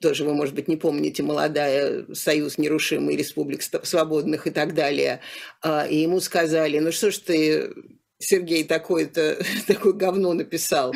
тоже 0.01 0.25
вы, 0.25 0.33
может 0.33 0.55
быть, 0.55 0.67
не 0.67 0.77
помните, 0.77 1.23
молодая 1.23 2.05
Союз 2.13 2.57
нерушимый, 2.57 3.15
Республик 3.15 3.61
Свободных 3.61 4.47
и 4.47 4.51
так 4.51 4.73
далее. 4.73 5.21
А, 5.61 5.85
и 5.87 5.97
ему 5.97 6.19
сказали, 6.19 6.79
ну 6.79 6.91
что 6.91 7.11
ж 7.11 7.17
ты, 7.19 7.73
Сергей, 8.19 8.63
такое-то, 8.63 9.37
такое 9.67 9.93
говно 9.93 10.33
написал. 10.33 10.93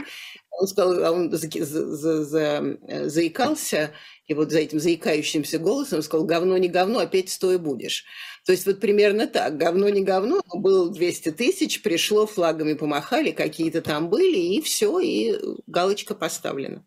Он 0.58 0.68
сказал, 0.68 1.04
а 1.04 1.12
он 1.12 1.32
за, 1.32 1.48
за, 1.66 2.24
за, 2.24 2.78
заикался, 3.10 3.92
и 4.28 4.34
вот 4.34 4.52
за 4.52 4.60
этим 4.60 4.80
заикающимся 4.80 5.60
голосом 5.60 6.02
сказал, 6.02 6.26
говно 6.26 6.58
не 6.58 6.70
говно, 6.70 7.00
опять 7.00 7.30
стоя 7.30 7.58
будешь. 7.58 8.06
То 8.46 8.52
есть 8.52 8.66
вот 8.66 8.80
примерно 8.80 9.28
так, 9.28 9.58
говно 9.58 9.90
не 9.90 10.04
говно, 10.04 10.42
было 10.54 10.92
200 10.92 11.32
тысяч, 11.32 11.82
пришло, 11.82 12.26
флагами 12.26 12.74
помахали, 12.74 13.32
какие-то 13.32 13.82
там 13.82 14.10
были, 14.10 14.38
и 14.38 14.62
все, 14.62 15.00
и 15.00 15.36
галочка 15.68 16.16
поставлена. 16.16 16.86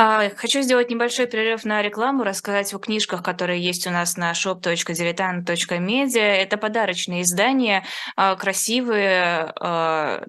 А, 0.00 0.30
хочу 0.36 0.60
сделать 0.62 0.90
небольшой 0.90 1.26
перерыв 1.26 1.64
на 1.64 1.82
рекламу, 1.82 2.22
рассказать 2.22 2.72
о 2.72 2.78
книжках, 2.78 3.20
которые 3.24 3.60
есть 3.60 3.84
у 3.88 3.90
нас 3.90 4.16
на 4.16 4.30
shop.diletant.media. 4.30 6.20
Это 6.20 6.56
подарочные 6.56 7.22
издания, 7.22 7.84
а, 8.14 8.36
красивые, 8.36 9.52
а, 9.58 10.22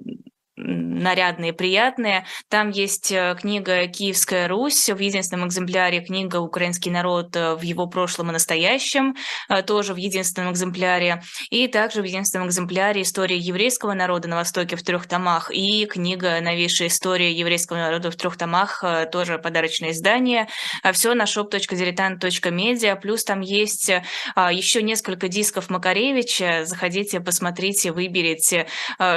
нарядные, 0.60 1.54
приятные. 1.54 2.26
Там 2.50 2.70
есть 2.70 3.12
э, 3.12 3.36
книга 3.40 3.88
«Киевская 3.88 4.48
Русь», 4.48 4.90
в 4.90 5.00
единственном 5.00 5.48
экземпляре 5.48 6.02
книга 6.02 6.38
«Украинский 6.38 6.92
народ 6.92 7.36
э, 7.36 7.56
в 7.56 7.62
его 7.62 7.88
прошлом 7.88 8.30
и 8.30 8.34
настоящем», 8.34 9.16
э, 9.48 9.62
тоже 9.64 9.94
в 9.94 9.98
единственном 9.98 10.52
экземпляре. 10.52 11.24
И 11.50 11.68
также 11.68 12.02
в 12.02 12.06
единственном 12.06 12.50
экземпляре 12.50 13.02
«История 13.02 13.38
еврейского 13.38 13.94
народа 13.94 14.28
на 14.28 14.36
Востоке» 14.36 14.76
в 14.76 14.84
трех 14.84 15.08
томах 15.08 15.52
и 15.54 15.86
книга 15.86 16.42
«Новейшая 16.42 16.90
история 16.90 17.32
еврейского 17.32 17.78
народа» 17.78 18.12
в 18.12 18.16
трех 18.16 18.38
томах, 18.38 18.84
тоже 19.12 19.40
подарочное 19.40 19.92
издание. 19.92 20.48
Все 20.94 21.14
на 21.14 21.24
shop.diletant.media, 21.24 23.00
плюс 23.00 23.24
там 23.24 23.42
есть 23.42 23.90
еще 24.36 24.84
несколько 24.84 25.28
дисков 25.28 25.70
Макаревича. 25.70 26.66
Заходите, 26.66 27.20
посмотрите, 27.20 27.92
выберите. 27.92 28.68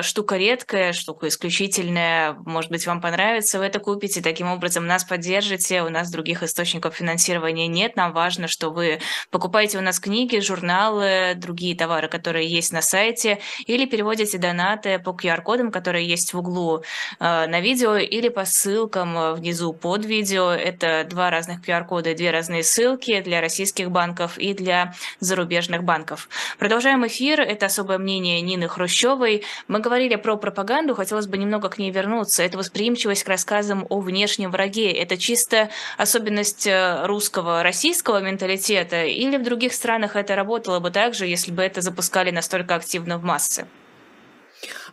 Штука 0.03 0.37
редкая, 0.37 0.93
штука 0.93 1.29
исключительное, 1.33 2.37
может 2.45 2.71
быть, 2.71 2.87
вам 2.87 3.01
понравится, 3.01 3.59
вы 3.59 3.65
это 3.65 3.81
купите, 3.81 4.21
таким 4.21 4.49
образом 4.49 4.87
нас 4.87 5.05
поддержите, 5.05 5.83
у 5.83 5.89
нас 5.89 6.11
других 6.11 6.43
источников 6.43 6.95
финансирования 6.95 7.67
нет, 7.67 7.97
нам 7.97 8.13
важно, 8.13 8.49
что 8.49 8.71
вы 8.71 9.01
покупаете 9.31 9.79
у 9.79 9.81
нас 9.81 9.99
книги, 9.99 10.39
журналы, 10.39 11.33
другие 11.37 11.77
товары, 11.77 12.09
которые 12.09 12.49
есть 12.49 12.73
на 12.73 12.83
сайте, 12.83 13.39
или 13.67 13.87
переводите 13.87 14.39
донаты 14.39 14.99
по 14.99 15.11
QR-кодам, 15.11 15.71
которые 15.71 16.07
есть 16.07 16.35
в 16.35 16.39
углу 16.39 16.83
э, 17.19 17.47
на 17.47 17.61
видео, 17.61 17.97
или 17.97 18.29
по 18.29 18.45
ссылкам 18.45 19.35
внизу 19.35 19.73
под 19.73 20.05
видео. 20.05 20.51
Это 20.51 21.07
два 21.09 21.31
разных 21.31 21.67
QR-кода, 21.67 22.15
две 22.15 22.31
разные 22.31 22.63
ссылки 22.63 23.21
для 23.21 23.41
российских 23.41 23.91
банков 23.91 24.39
и 24.39 24.55
для 24.55 24.95
зарубежных 25.21 25.83
банков. 25.85 26.29
Продолжаем 26.59 27.07
эфир. 27.07 27.41
Это 27.41 27.67
особое 27.67 27.99
мнение 27.99 28.41
Нины 28.41 28.69
Хрущевой. 28.69 29.45
Мы 29.69 29.81
говорили 29.81 30.17
про 30.17 30.37
пропаганду, 30.37 30.95
хотелось 30.95 31.22
хотелось 31.23 31.31
бы 31.31 31.39
немного 31.39 31.69
к 31.69 31.79
ней 31.79 31.91
вернуться. 31.91 32.43
Это 32.43 32.59
восприимчивость 32.59 33.25
к 33.25 33.29
рассказам 33.29 33.87
о 33.91 34.01
внешнем 34.01 34.51
враге. 34.51 34.91
Это 34.93 35.17
чисто 35.17 35.71
особенность 35.99 36.67
э, 36.67 37.07
русского, 37.07 37.63
российского 37.63 38.21
менталитета? 38.21 39.05
Или 39.05 39.37
в 39.37 39.43
других 39.43 39.73
странах 39.73 40.17
это 40.17 40.35
работало 40.35 40.81
бы 40.81 40.91
так 40.91 41.15
же, 41.15 41.27
если 41.27 41.53
бы 41.53 41.63
это 41.63 41.81
запускали 41.81 42.31
настолько 42.31 42.75
активно 42.75 43.19
в 43.19 43.23
массы? 43.25 43.67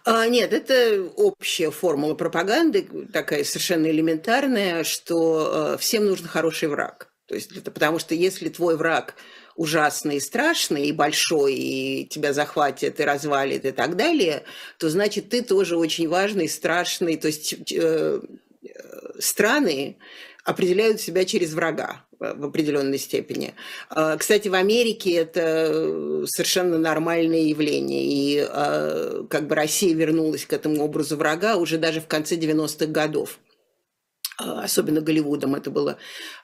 А, 0.06 0.28
нет, 0.28 0.54
это 0.54 1.10
общая 1.15 1.72
формула 1.72 2.15
пропаганды, 2.15 2.88
такая 3.12 3.44
совершенно 3.44 3.88
элементарная, 3.88 4.84
что 4.84 5.74
э, 5.74 5.78
всем 5.80 6.06
нужен 6.06 6.28
хороший 6.28 6.70
враг. 6.70 7.10
То 7.28 7.36
есть 7.36 7.52
это 7.56 7.72
потому 7.72 8.00
что 8.00 8.15
если 8.15 8.50
твой 8.50 8.76
враг 8.76 9.15
ужасный 9.60 10.15
и 10.15 10.19
страшный, 10.22 10.88
и 10.88 10.93
большой, 10.93 11.54
и 11.54 12.06
тебя 12.06 12.32
захватит, 12.32 13.02
и 13.02 13.04
развалит, 13.04 13.65
и 13.65 13.72
так 13.72 13.98
далее, 13.98 14.43
то 14.78 14.89
значит 14.89 15.28
ты 15.28 15.41
тоже 15.41 15.76
очень 15.76 16.08
важный, 16.08 16.48
страшный. 16.48 17.17
То 17.17 17.28
есть 17.28 17.74
э, 17.74 18.22
страны 19.19 19.98
определяют 20.45 21.02
себя 21.02 21.26
через 21.26 21.54
врага 21.54 22.06
в 22.19 22.45
определенной 22.45 22.98
степени. 22.98 23.54
А, 23.89 24.15
кстати, 24.15 24.48
в 24.48 24.54
Америке 24.54 25.12
это 25.12 26.26
совершенно 26.26 26.78
нормальное 26.78 27.41
явление. 27.41 28.06
И 28.06 28.39
а, 28.39 29.26
как 29.30 29.48
бы 29.48 29.56
Россия 29.56 29.93
вернулась 29.93 30.45
к 30.45 30.54
этому 30.54 30.82
образу 30.86 31.17
врага 31.17 31.58
уже 31.58 31.78
даже 31.78 32.00
в 32.00 32.08
конце 32.08 32.36
90-х 32.36 32.86
годов. 32.86 33.39
А, 34.39 34.63
особенно 34.63 35.02
Голливудом. 35.02 35.56
Это 35.56 35.69
было, 35.69 35.97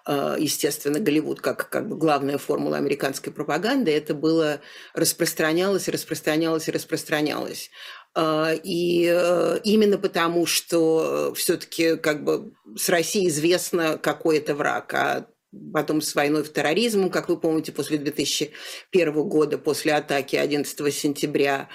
а, 0.05 0.35
естественно, 0.37 0.99
Голливуд 0.99 1.41
как, 1.41 1.69
как 1.69 1.87
бы 1.87 1.97
главная 1.97 2.37
формула 2.37 2.77
американской 2.77 3.31
пропаганды. 3.31 3.91
Это 3.91 4.13
было 4.13 4.59
распространялось, 4.93 5.87
распространялось 5.87 6.67
распространялось. 6.67 7.69
А, 8.13 8.51
и 8.53 9.09
э, 9.09 9.59
именно 9.63 9.97
потому, 9.97 10.45
что 10.45 11.33
все-таки 11.35 11.95
как 11.97 12.23
бы 12.23 12.53
с 12.75 12.89
Россией 12.89 13.27
известно, 13.27 13.97
какой 13.97 14.37
это 14.37 14.55
враг, 14.55 14.93
а 14.93 15.27
потом 15.73 16.01
с 16.01 16.15
войной 16.15 16.43
в 16.43 16.51
терроризм, 16.51 17.09
как 17.09 17.29
вы 17.29 17.39
помните, 17.39 17.71
после 17.71 17.97
2001 17.97 19.13
года, 19.27 19.57
после 19.57 19.93
атаки 19.93 20.35
11 20.35 20.93
сентября, 20.93 21.69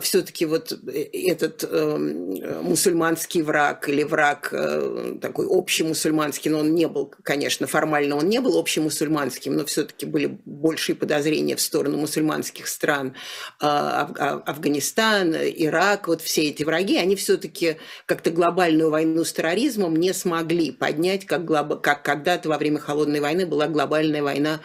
все-таки 0.00 0.46
вот 0.46 0.72
э, 0.72 1.02
этот 1.12 1.62
эм, 1.62 2.64
мусульманский 2.64 3.42
враг 3.42 3.88
или 3.88 4.02
враг 4.02 4.48
э, 4.50 5.14
такой 5.22 5.46
общий 5.46 5.84
мусульманский, 5.84 6.50
но 6.50 6.58
он 6.58 6.74
не 6.74 6.88
был, 6.88 7.14
конечно, 7.22 7.68
формально 7.68 8.16
он 8.16 8.28
не 8.28 8.40
был 8.40 8.58
общемусульманским, 8.58 9.54
но 9.54 9.64
все-таки 9.66 10.06
были 10.06 10.38
большие 10.44 10.96
подозрения 10.96 11.54
в 11.54 11.60
сторону 11.60 11.98
мусульманских 11.98 12.66
стран, 12.66 13.14
а, 13.60 14.10
а, 14.18 14.42
Афганистан, 14.46 15.36
Ирак, 15.36 16.08
вот 16.08 16.20
все 16.20 16.48
эти 16.48 16.64
враги, 16.64 16.96
они 16.96 17.14
все-таки 17.14 17.76
как-то 18.06 18.32
глобальную 18.32 18.90
войну 18.90 19.22
с 19.22 19.32
терроризмом 19.32 19.94
не 19.94 20.12
смогли 20.12 20.72
поднять, 20.72 21.26
как, 21.26 21.46
как 21.80 22.02
когда-то 22.02 22.48
во 22.48 22.58
время 22.58 22.80
Холодной 22.80 23.20
войны 23.20 23.46
была 23.46 23.68
глобальная 23.68 24.22
война, 24.22 24.60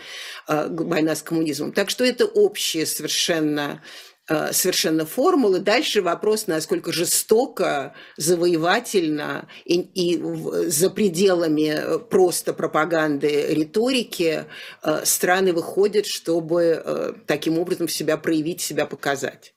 война 0.47 1.15
с 1.15 1.21
коммунизмом. 1.21 1.73
Так 1.73 1.91
что 1.91 2.03
это 2.03 2.25
общее 2.25 2.87
совершенно 2.87 3.83
Э, 3.83 4.14
совершенно 4.51 5.05
формулы. 5.05 5.59
Дальше 5.59 6.01
вопрос, 6.01 6.47
насколько 6.47 6.91
жестоко, 6.91 7.93
завоевательно 8.17 9.47
и, 9.65 9.79
и 9.79 10.21
за 10.69 10.89
пределами 10.89 11.73
э, 11.75 11.99
просто 11.99 12.53
пропаганды, 12.53 13.47
риторики 13.49 14.45
э, 14.83 15.05
страны 15.05 15.53
выходят, 15.53 16.05
чтобы 16.05 17.15
таким 17.27 17.59
образом 17.59 17.87
себя 17.87 18.17
проявить, 18.17 18.61
себя 18.61 18.85
показать. 18.85 19.54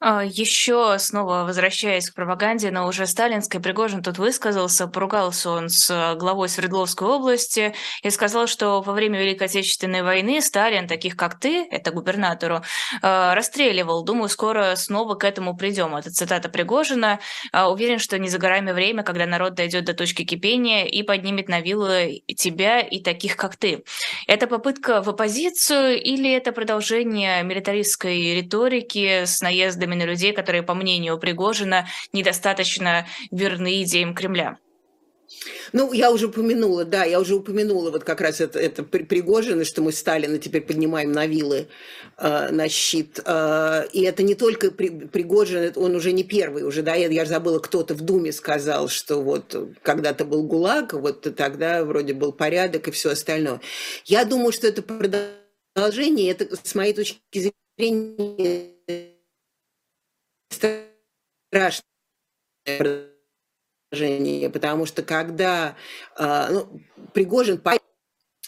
А, 0.00 0.22
Еще 0.22 0.96
снова 0.98 1.44
возвращаясь 1.44 2.10
к 2.10 2.14
пропаганде, 2.14 2.70
но 2.70 2.86
уже 2.86 3.06
сталинской, 3.06 3.60
Пригожин 3.60 4.02
тут 4.02 4.18
высказался, 4.18 4.86
поругался 4.86 5.50
он 5.50 5.68
с 5.68 5.90
э, 5.90 6.14
главой 6.16 6.48
Свердловской 6.48 7.08
области 7.08 7.74
и 8.02 8.10
сказал, 8.10 8.46
что 8.46 8.80
во 8.82 8.92
время 8.92 9.20
Великой 9.20 9.44
Отечественной 9.44 10.02
войны 10.02 10.40
Сталин, 10.40 10.86
таких 10.88 11.16
как 11.16 11.38
ты, 11.38 11.66
это 11.70 11.90
губернатору, 11.90 12.62
э, 13.02 13.34
расстреливал. 13.34 14.04
Думаю, 14.04 14.28
скоро 14.28 14.74
снова 14.76 15.14
к 15.14 15.24
этому 15.24 15.56
придем. 15.56 15.96
Это 15.96 16.10
цитата 16.10 16.48
Пригожина. 16.48 17.20
А, 17.52 17.70
уверен, 17.70 17.98
что 17.98 18.18
не 18.18 18.28
за 18.28 18.38
горами 18.38 18.72
время, 18.72 19.02
когда 19.02 19.26
народ 19.26 19.54
дойдет 19.54 19.84
до 19.84 19.94
точки 19.94 20.24
кипения 20.24 20.84
и 20.84 21.02
поднимет 21.02 21.48
на 21.48 21.60
вилы 21.60 22.22
тебя 22.36 22.80
и 22.80 23.02
таких, 23.02 23.36
как 23.36 23.56
ты. 23.56 23.84
Это 24.26 24.46
попытка 24.46 25.02
в 25.02 25.08
оппозицию 25.08 26.00
или 26.02 26.30
это 26.30 26.52
продолжение 26.52 27.42
милитаристской 27.42 28.34
риторики 28.34 29.24
с 29.24 29.40
наездом 29.40 29.73
наездами 29.74 29.94
на 29.94 30.06
людей, 30.06 30.32
которые, 30.32 30.62
по 30.62 30.74
мнению 30.74 31.18
Пригожина, 31.18 31.86
недостаточно 32.12 33.06
верны 33.30 33.82
идеям 33.82 34.14
Кремля. 34.14 34.58
Ну, 35.72 35.92
я 35.92 36.10
уже 36.10 36.26
упомянула, 36.26 36.84
да, 36.84 37.04
я 37.04 37.18
уже 37.18 37.34
упомянула 37.34 37.90
вот 37.90 38.04
как 38.04 38.20
раз 38.20 38.40
это, 38.40 38.58
это 38.58 38.82
Пригожина, 38.84 39.64
что 39.64 39.82
мы 39.82 39.90
Сталина 39.90 40.38
теперь 40.38 40.62
поднимаем 40.62 41.12
на 41.12 41.26
вилы, 41.26 41.66
э, 42.18 42.48
на 42.50 42.68
щит. 42.68 43.20
Э, 43.24 43.84
и 43.92 44.02
это 44.02 44.22
не 44.22 44.34
только 44.34 44.70
при, 44.70 44.90
Пригожин, 44.90 45.72
он 45.76 45.96
уже 45.96 46.12
не 46.12 46.24
первый, 46.24 46.62
уже, 46.62 46.82
да, 46.82 46.94
я, 46.94 47.08
я 47.08 47.24
забыла, 47.24 47.58
кто-то 47.58 47.94
в 47.94 48.02
Думе 48.02 48.32
сказал, 48.32 48.88
что 48.88 49.22
вот 49.22 49.56
когда-то 49.82 50.24
был 50.24 50.44
ГУЛАГ, 50.44 50.92
вот 50.92 51.34
тогда 51.34 51.84
вроде 51.84 52.12
был 52.12 52.32
порядок 52.32 52.88
и 52.88 52.90
все 52.92 53.10
остальное. 53.10 53.60
Я 54.04 54.24
думаю, 54.24 54.52
что 54.52 54.68
это 54.68 54.82
продолжение, 54.82 56.30
это 56.30 56.54
с 56.62 56.74
моей 56.74 56.92
точки 56.92 57.52
зрения 57.78 58.73
страшное 60.54 61.84
положение, 63.90 64.50
потому 64.50 64.86
что 64.86 65.02
когда 65.02 65.76
а, 66.16 66.50
ну, 66.50 66.80
Пригожин 67.12 67.60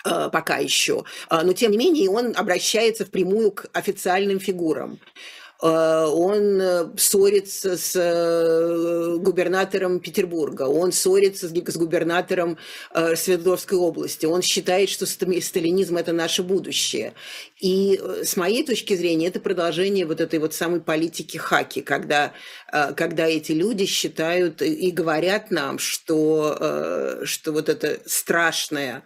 а, 0.04 0.28
пока 0.30 0.58
еще, 0.58 1.04
а, 1.28 1.42
но 1.42 1.52
тем 1.52 1.72
не 1.72 1.78
менее 1.78 2.10
он 2.10 2.32
обращается 2.36 3.04
впрямую 3.04 3.52
к 3.52 3.66
официальным 3.72 4.40
фигурам. 4.40 5.00
Он 5.60 6.92
ссорится 6.98 7.76
с 7.76 9.18
губернатором 9.18 10.00
Петербурга, 10.00 10.62
он 10.62 10.92
ссорится 10.92 11.48
с 11.48 11.76
губернатором 11.76 12.58
Свердловской 12.92 13.78
области, 13.78 14.26
он 14.26 14.42
считает, 14.42 14.88
что 14.88 15.06
сталинизм– 15.06 15.96
это 15.98 16.12
наше 16.12 16.42
будущее. 16.42 17.14
И 17.60 18.00
с 18.22 18.36
моей 18.36 18.64
точки 18.64 18.94
зрения 18.94 19.28
это 19.28 19.40
продолжение 19.40 20.04
вот 20.04 20.20
этой 20.20 20.38
вот 20.38 20.52
самой 20.52 20.80
политики 20.80 21.38
хаки, 21.38 21.80
когда, 21.80 22.32
когда 22.96 23.26
эти 23.26 23.52
люди 23.52 23.86
считают 23.86 24.62
и 24.62 24.90
говорят 24.90 25.50
нам, 25.50 25.78
что, 25.78 27.20
что 27.24 27.52
вот 27.52 27.68
это 27.68 27.98
страшное 28.06 29.02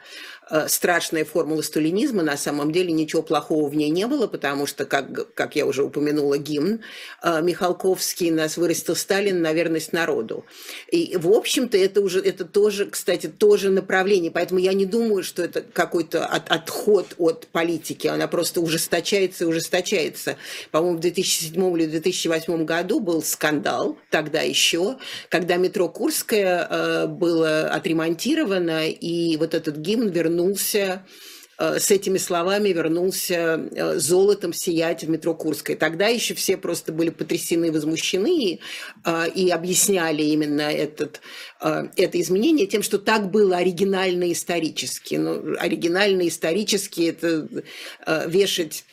Э, 0.51 0.67
страшная 0.69 1.25
формула 1.25 1.63
сталинизма, 1.63 2.23
на 2.23 2.37
самом 2.37 2.73
деле 2.73 2.93
ничего 2.93 3.23
плохого 3.23 3.69
в 3.69 3.77
ней 3.77 3.89
не 3.91 4.09
было, 4.09 4.27
потому 4.27 4.67
что, 4.67 4.85
как, 4.85 5.33
как 5.35 5.55
я 5.55 5.65
уже 5.65 5.85
упомянула, 5.85 6.39
гимн 6.39 6.81
э, 7.23 7.41
Михалковский 7.41 8.33
«Нас 8.33 8.57
вырастил 8.57 8.97
Сталин 8.97 9.43
на 9.43 9.53
верность 9.53 9.93
народу». 9.93 10.45
И, 10.91 11.17
в 11.17 11.31
общем-то, 11.31 11.79
это 11.79 12.01
уже, 12.01 12.21
это 12.21 12.45
тоже, 12.45 12.87
кстати, 12.87 13.29
тоже 13.29 13.71
направление, 13.71 14.33
поэтому 14.33 14.59
я 14.59 14.73
не 14.73 14.87
думаю, 14.87 15.23
что 15.23 15.45
это 15.45 15.63
какой-то 15.63 16.27
от, 16.27 16.51
отход 16.51 17.15
от 17.19 17.47
политики, 17.47 18.09
она 18.09 18.27
просто 18.27 18.61
ужесточается 18.61 19.45
и 19.45 19.47
ужесточается. 19.47 20.37
По-моему, 20.73 20.97
в 20.97 21.01
2007 21.01 21.79
или 21.79 21.87
2008 21.87 22.65
году 22.65 22.99
был 22.99 23.23
скандал, 23.23 23.60
тогда 24.11 24.41
еще, 24.41 24.97
когда 25.29 25.57
метро 25.57 25.89
Курская 25.89 26.67
э, 26.69 27.07
было 27.07 27.69
отремонтировано, 27.69 28.89
и 28.89 29.37
вот 29.37 29.55
этот 29.55 29.77
гимн 29.77 30.09
вернулся 30.09 31.07
э, 31.59 31.79
с 31.79 31.91
этими 31.91 32.19
словами 32.19 32.71
вернулся 32.71 33.69
э, 33.71 33.99
золотом 33.99 34.53
сиять 34.53 35.05
в 35.05 35.11
метро 35.11 35.35
Курской. 35.35 35.77
Тогда 35.77 36.09
еще 36.09 36.35
все 36.35 36.57
просто 36.57 36.93
были 36.93 37.11
потрясены 37.11 37.67
и 37.67 37.71
возмущены 37.71 38.61
э, 39.05 39.29
и 39.35 39.51
объясняли 39.51 40.23
именно 40.23 40.63
этот, 40.63 41.21
это 41.61 42.21
изменение 42.21 42.67
тем, 42.67 42.83
что 42.83 42.99
так 42.99 43.31
было 43.31 43.59
оригинально 43.59 44.33
исторически. 44.33 45.17
Ну, 45.17 45.57
оригинально 45.59 46.27
исторически 46.27 47.03
это 47.03 47.47
вешать 48.27 48.85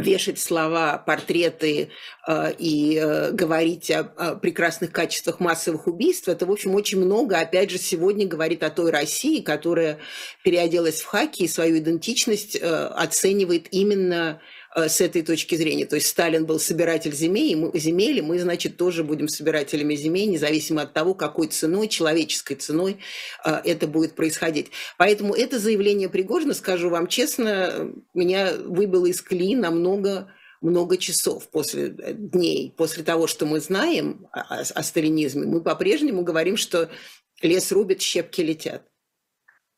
вешать 0.00 0.38
слова, 0.38 0.98
портреты 0.98 1.90
э, 2.26 2.52
и 2.58 2.98
э, 3.00 3.30
говорить 3.32 3.90
о, 3.90 4.00
о 4.00 4.34
прекрасных 4.36 4.92
качествах 4.92 5.40
массовых 5.40 5.86
убийств, 5.86 6.28
это, 6.28 6.46
в 6.46 6.50
общем, 6.50 6.74
очень 6.74 6.98
много, 6.98 7.38
опять 7.38 7.70
же, 7.70 7.78
сегодня 7.78 8.26
говорит 8.26 8.62
о 8.62 8.70
той 8.70 8.90
России, 8.90 9.40
которая 9.40 9.98
переоделась 10.42 11.00
в 11.00 11.06
хаки 11.06 11.44
и 11.44 11.48
свою 11.48 11.78
идентичность 11.78 12.56
э, 12.56 12.86
оценивает 12.86 13.66
именно 13.70 14.40
с 14.76 15.00
этой 15.00 15.22
точки 15.22 15.56
зрения. 15.56 15.86
То 15.86 15.96
есть 15.96 16.08
Сталин 16.08 16.46
был 16.46 16.60
собиратель 16.60 17.12
земель, 17.12 17.52
и 17.52 17.56
мы, 17.56 17.78
земель, 17.78 18.18
и 18.18 18.22
мы, 18.22 18.38
значит, 18.38 18.76
тоже 18.76 19.02
будем 19.02 19.28
собирателями 19.28 19.96
земель, 19.96 20.30
независимо 20.30 20.82
от 20.82 20.92
того, 20.92 21.14
какой 21.14 21.48
ценой, 21.48 21.88
человеческой 21.88 22.54
ценой 22.54 22.98
э, 23.44 23.60
это 23.64 23.88
будет 23.88 24.14
происходить. 24.14 24.70
Поэтому 24.96 25.34
это 25.34 25.58
заявление 25.58 26.08
Пригожина, 26.08 26.54
скажу 26.54 26.88
вам 26.88 27.08
честно, 27.08 27.92
меня 28.14 28.52
выбило 28.64 29.06
из 29.06 29.20
колеи 29.20 29.56
на 29.56 29.70
много 30.60 30.96
часов 30.98 31.48
после 31.48 31.88
э, 31.88 32.12
дней, 32.12 32.72
после 32.76 33.02
того, 33.02 33.26
что 33.26 33.46
мы 33.46 33.60
знаем 33.60 34.28
о, 34.32 34.60
о 34.60 34.82
сталинизме, 34.82 35.46
мы 35.46 35.62
по-прежнему 35.62 36.22
говорим, 36.22 36.56
что 36.56 36.90
лес 37.42 37.72
рубит, 37.72 38.02
щепки 38.02 38.40
летят. 38.40 38.89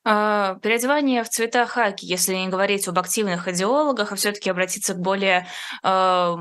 А, 0.04 0.56
переодевание 0.56 1.22
в 1.22 1.28
цвета 1.28 1.64
хаки, 1.64 2.04
если 2.04 2.34
не 2.34 2.48
говорить 2.48 2.88
об 2.88 2.98
активных 2.98 3.46
идеологах, 3.46 4.10
а 4.10 4.16
все-таки 4.16 4.50
обратиться 4.50 4.94
к 4.94 4.98
более 4.98 5.46
э, 5.84 6.36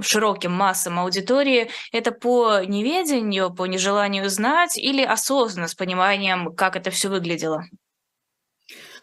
широким 0.00 0.50
массам 0.50 0.98
аудитории, 0.98 1.70
это 1.92 2.10
по 2.10 2.64
неведению, 2.64 3.54
по 3.54 3.66
нежеланию 3.66 4.28
знать 4.28 4.76
или 4.76 5.02
осознанно 5.02 5.68
с 5.68 5.76
пониманием, 5.76 6.52
как 6.56 6.74
это 6.74 6.90
все 6.90 7.08
выглядело? 7.08 7.62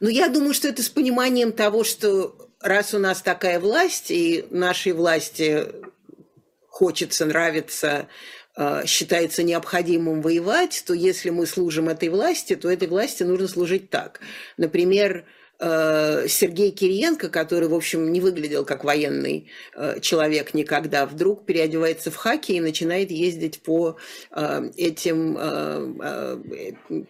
Ну, 0.01 0.09
я 0.09 0.27
думаю, 0.27 0.53
что 0.53 0.67
это 0.67 0.83
с 0.83 0.89
пониманием 0.89 1.53
того, 1.53 1.85
что 1.85 2.35
раз 2.59 2.93
у 2.93 2.99
нас 2.99 3.21
такая 3.21 3.57
власть, 3.57 4.11
и 4.11 4.45
нашей 4.51 4.91
власти 4.91 5.65
хочется, 6.67 7.25
нравится 7.25 8.09
считается 8.85 9.43
необходимым 9.43 10.21
воевать, 10.21 10.83
то 10.87 10.93
если 10.93 11.29
мы 11.29 11.45
служим 11.45 11.89
этой 11.89 12.09
власти, 12.09 12.55
то 12.55 12.69
этой 12.69 12.87
власти 12.87 13.23
нужно 13.23 13.47
служить 13.47 13.89
так. 13.89 14.19
Например, 14.57 15.25
Сергей 15.59 16.69
Кириенко, 16.69 17.29
который, 17.29 17.67
в 17.67 17.73
общем, 17.73 18.11
не 18.11 18.21
выглядел 18.21 18.63
как 18.63 18.83
военный 18.83 19.47
э, 19.75 19.99
человек 20.01 20.53
никогда, 20.53 21.07
вдруг 21.07 21.45
переодевается 21.45 22.11
в 22.11 22.15
хаки 22.15 22.53
и 22.53 22.59
начинает 22.59 23.09
ездить 23.09 23.61
по 23.61 23.97
э, 24.31 24.69
этим, 24.77 25.35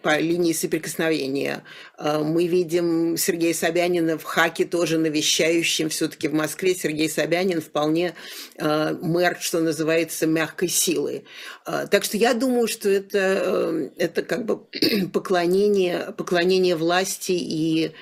по 0.02 0.18
линии 0.18 0.52
соприкосновения. 0.52 1.62
Мы 1.98 2.46
видим 2.46 3.16
Сергея 3.16 3.52
Собянина 3.52 4.16
в 4.18 4.24
хаке 4.24 4.64
тоже 4.64 4.98
навещающим 4.98 5.90
все-таки 5.90 6.28
в 6.28 6.34
Москве. 6.34 6.74
Сергей 6.74 7.10
Собянин 7.10 7.60
вполне 7.60 8.14
мэр, 8.58 9.36
что 9.40 9.60
называется, 9.60 10.26
мягкой 10.26 10.68
силы. 10.68 11.24
Так 11.64 12.04
что 12.04 12.16
я 12.16 12.34
думаю, 12.34 12.66
что 12.68 12.88
это, 12.88 13.90
это 13.96 14.22
как 14.22 14.46
бы 14.46 14.60
поклонение, 15.12 16.14
поклонение 16.16 16.76
власти 16.76 17.32
и 17.32 17.92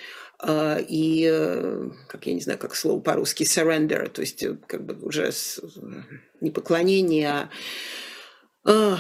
и, 0.45 1.29
э, 1.31 1.91
как 2.09 2.27
я 2.27 2.35
не 2.35 2.41
знаю, 2.41 2.59
как 2.59 2.75
слово 2.75 3.01
по-русски, 3.01 3.45
surrender, 3.45 4.09
то 4.09 4.21
есть 4.21 4.43
э, 4.43 4.57
как 4.67 4.85
бы 4.85 4.95
уже 5.07 5.31
не 6.41 6.51
поклонение, 6.51 7.29
а, 7.31 7.49
а 8.65 8.99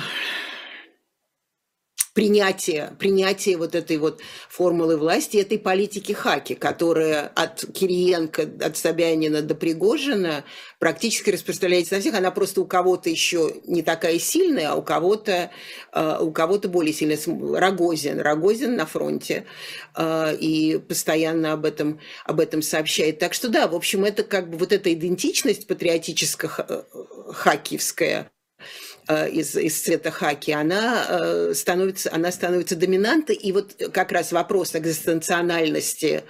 принятие, 2.17 2.91
принятие 2.99 3.57
вот 3.59 3.75
этой 3.75 3.99
вот 3.99 4.23
формулы 4.49 4.97
власти, 4.97 5.37
этой 5.37 5.59
политики 5.59 6.13
хаки, 6.13 6.55
которая 6.55 7.31
от 7.35 7.67
Кириенко, 7.75 8.49
от 8.63 8.79
Собянина 8.79 9.43
до 9.43 9.55
Пригожина 9.55 10.43
практически 10.79 11.29
распространяется 11.29 11.95
на 11.95 12.01
всех. 12.01 12.15
Она 12.15 12.31
просто 12.31 12.63
у 12.63 12.65
кого-то 12.65 13.11
еще 13.11 13.57
не 13.67 13.83
такая 13.83 14.19
сильная, 14.19 14.71
а 14.71 14.77
у 14.77 14.83
кого-то 14.83 15.51
а, 15.93 16.21
у 16.23 16.33
кого-то 16.33 16.71
более 16.71 16.95
сильная. 16.95 17.19
Рогозин. 17.61 18.19
Рогозин 18.19 18.77
на 18.77 18.87
фронте 18.87 19.45
а, 19.95 20.33
и 20.33 20.79
постоянно 20.79 21.53
об 21.53 21.67
этом, 21.67 22.01
об 22.25 22.41
этом 22.41 22.63
сообщает. 22.63 23.19
Так 23.19 23.35
что 23.35 23.51
да, 23.51 23.69
в 23.69 23.75
общем, 23.75 24.07
это 24.07 24.23
как 24.23 24.49
бы 24.49 24.57
вот 24.57 24.73
эта 24.73 24.91
идентичность 24.91 25.69
патриотическо-хакиевская, 25.69 28.19
Э, 28.19 28.25
из, 29.09 29.55
из 29.55 29.81
цвета 29.81 30.11
хаки, 30.11 30.51
она 30.51 31.07
э, 31.09 31.53
становится, 31.55 32.13
она 32.13 32.33
становится 32.33 32.75
доминантой. 32.75 33.37
И 33.37 33.53
вот 33.53 33.75
как 33.93 34.11
раз 34.11 34.33
вопрос 34.33 34.75
экзистенциональности 34.75 36.25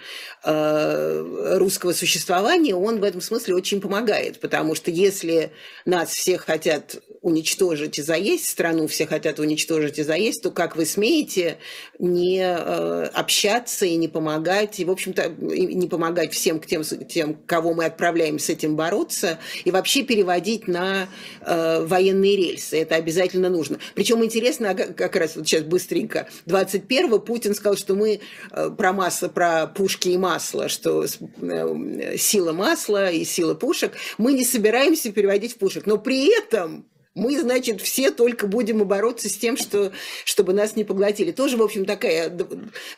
э, 0.45 1.57
русского 1.59 1.93
существования, 1.93 2.75
он 2.75 3.01
в 3.01 3.05
этом 3.05 3.23
смысле 3.23 3.55
очень 3.55 3.81
помогает, 3.81 4.41
потому 4.41 4.75
что 4.75 4.91
если 4.91 5.53
нас 5.87 6.11
все 6.11 6.37
хотят 6.37 6.97
уничтожить 7.23 7.99
и 7.99 8.03
заесть, 8.03 8.49
страну 8.49 8.87
все 8.89 9.07
хотят 9.07 9.39
уничтожить 9.39 9.99
и 9.99 10.03
заесть, 10.03 10.43
то 10.43 10.51
как 10.51 10.77
вы 10.77 10.85
смеете 10.85 11.57
не 11.99 12.47
общаться 12.47 13.87
и 13.87 13.97
не 13.97 14.07
помогать, 14.07 14.79
и, 14.79 14.85
в 14.85 14.91
общем-то, 14.91 15.31
не 15.31 15.89
помогать 15.89 16.33
всем 16.33 16.61
тем, 16.61 16.85
тем, 16.85 17.35
кого 17.47 17.75
мы 17.75 17.87
отправляем 17.87 18.39
с 18.39 18.49
этим 18.49 18.77
бороться, 18.77 19.39
и 19.65 19.71
вообще 19.73 20.03
переводить 20.03 20.69
на 20.69 21.09
военные 21.41 22.37
рельсы 22.37 22.66
рельсы, 22.67 22.81
это 22.81 22.97
обязательно 22.97 23.49
нужно. 23.49 23.79
Причем 23.95 24.25
интересно, 24.25 24.75
как 24.75 25.17
раз 25.17 25.37
вот 25.37 25.47
сейчас 25.47 25.63
быстренько, 25.63 26.29
21-го 26.47 27.19
Путин 27.19 27.55
сказал, 27.55 27.77
что 27.77 27.95
мы 27.95 28.21
э, 28.51 28.71
про 28.77 28.93
масло, 28.93 29.29
про 29.29 29.67
пушки 29.67 30.09
и 30.09 30.19
масло, 30.19 30.69
что 30.69 31.05
э, 31.05 32.17
сила 32.17 32.53
масла 32.53 33.11
и 33.11 33.25
сила 33.25 33.55
пушек, 33.55 33.93
мы 34.19 34.33
не 34.33 34.45
собираемся 34.45 35.13
переводить 35.13 35.55
в 35.55 35.59
пушек. 35.59 35.87
Но 35.87 35.99
при 35.99 36.37
этом 36.37 36.87
мы, 37.15 37.41
значит, 37.41 37.81
все 37.81 38.11
только 38.11 38.47
будем 38.47 38.87
бороться 38.87 39.29
с 39.29 39.37
тем, 39.37 39.57
что, 39.57 39.93
чтобы 40.25 40.53
нас 40.53 40.77
не 40.77 40.85
поглотили. 40.85 41.33
Тоже, 41.33 41.57
в 41.57 41.63
общем, 41.63 41.87
такая 41.87 42.31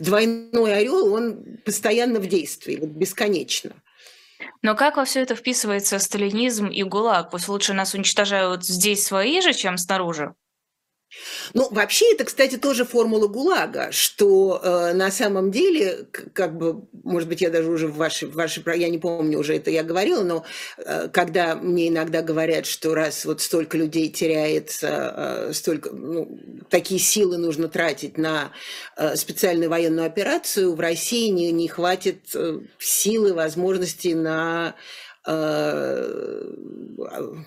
двойной 0.00 0.76
орел, 0.76 1.12
он 1.12 1.58
постоянно 1.64 2.18
в 2.18 2.26
действии, 2.26 2.76
бесконечно. 2.76 3.74
Но 4.62 4.74
как 4.76 4.96
во 4.96 5.04
все 5.04 5.22
это 5.22 5.34
вписывается 5.34 5.98
сталинизм 5.98 6.66
и 6.66 6.82
ГУЛАГ? 6.82 7.30
Пусть 7.30 7.48
лучше 7.48 7.74
нас 7.74 7.94
уничтожают 7.94 8.64
здесь 8.64 9.04
свои 9.04 9.40
же, 9.40 9.52
чем 9.52 9.76
снаружи? 9.78 10.34
Ну, 11.54 11.68
вообще, 11.70 12.12
это, 12.12 12.24
кстати, 12.24 12.56
тоже 12.56 12.84
формула 12.84 13.28
ГУЛАГа, 13.28 13.92
что 13.92 14.60
э, 14.62 14.92
на 14.92 15.10
самом 15.10 15.50
деле, 15.50 16.06
как 16.34 16.56
бы, 16.58 16.82
может 17.02 17.28
быть, 17.28 17.40
я 17.40 17.50
даже 17.50 17.70
уже 17.70 17.88
в 17.88 17.96
вашей, 17.96 18.28
в 18.28 18.34
вашей, 18.34 18.62
я 18.78 18.88
не 18.90 18.98
помню, 18.98 19.38
уже 19.38 19.56
это 19.56 19.70
я 19.70 19.82
говорила, 19.82 20.22
но 20.22 20.44
э, 20.76 21.08
когда 21.08 21.54
мне 21.56 21.88
иногда 21.88 22.20
говорят, 22.20 22.66
что 22.66 22.94
раз 22.94 23.24
вот 23.24 23.40
столько 23.40 23.78
людей 23.78 24.10
теряется, 24.10 25.48
э, 25.48 25.52
столько, 25.54 25.90
ну, 25.90 26.38
такие 26.68 27.00
силы 27.00 27.38
нужно 27.38 27.68
тратить 27.68 28.18
на 28.18 28.52
э, 28.96 29.16
специальную 29.16 29.70
военную 29.70 30.06
операцию, 30.06 30.74
в 30.74 30.80
России 30.80 31.28
не, 31.28 31.50
не 31.52 31.68
хватит 31.68 32.34
э, 32.34 32.60
силы, 32.78 33.32
возможностей 33.32 34.14
на 34.14 34.74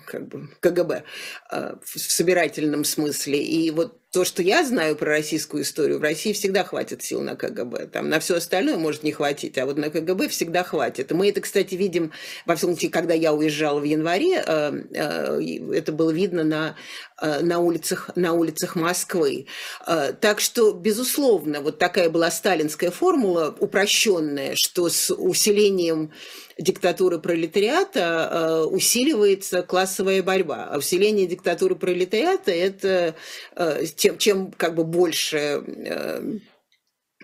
как 0.06 0.28
бы 0.28 0.48
КГБ 0.60 1.04
в 1.50 1.98
собирательном 1.98 2.84
смысле. 2.84 3.42
И 3.42 3.70
вот 3.70 3.98
то, 4.12 4.26
что 4.26 4.42
я 4.42 4.62
знаю 4.62 4.94
про 4.94 5.08
российскую 5.12 5.62
историю, 5.62 5.98
в 5.98 6.02
России 6.02 6.34
всегда 6.34 6.64
хватит 6.64 7.02
сил 7.02 7.22
на 7.22 7.34
КГБ. 7.34 7.86
Там 7.86 8.10
на 8.10 8.20
все 8.20 8.36
остальное 8.36 8.76
может 8.76 9.02
не 9.02 9.10
хватить, 9.10 9.56
а 9.56 9.64
вот 9.64 9.78
на 9.78 9.88
КГБ 9.88 10.28
всегда 10.28 10.64
хватит. 10.64 11.10
Мы 11.12 11.30
это, 11.30 11.40
кстати, 11.40 11.74
видим, 11.76 12.12
во 12.44 12.54
всяком 12.54 12.74
случае, 12.74 12.90
когда 12.90 13.14
я 13.14 13.32
уезжала 13.32 13.80
в 13.80 13.84
январе, 13.84 14.44
э, 14.46 14.82
э, 14.92 15.74
это 15.74 15.92
было 15.92 16.10
видно 16.10 16.44
на, 16.44 16.76
э, 17.22 17.40
на, 17.40 17.60
улицах, 17.60 18.10
на 18.14 18.34
улицах 18.34 18.76
Москвы. 18.76 19.46
Так 19.86 20.40
что, 20.40 20.72
безусловно, 20.72 21.62
вот 21.62 21.78
такая 21.78 22.10
была 22.10 22.30
сталинская 22.30 22.90
формула, 22.90 23.56
упрощенная, 23.58 24.52
что 24.56 24.90
с 24.90 25.10
усилением 25.14 26.12
диктатуры 26.62 27.18
пролетариата 27.18 28.66
усиливается 28.66 29.62
классовая 29.62 30.22
борьба. 30.22 30.68
А 30.70 30.78
усиление 30.78 31.26
диктатуры 31.26 31.74
пролетариата– 31.74 32.50
это 32.52 33.14
тем, 33.96 34.18
чем 34.18 34.52
как 34.52 34.74
бы 34.74 34.84
больше 34.84 35.38
э, 35.38 36.12
Э, 36.12 36.28
э, 36.28 36.51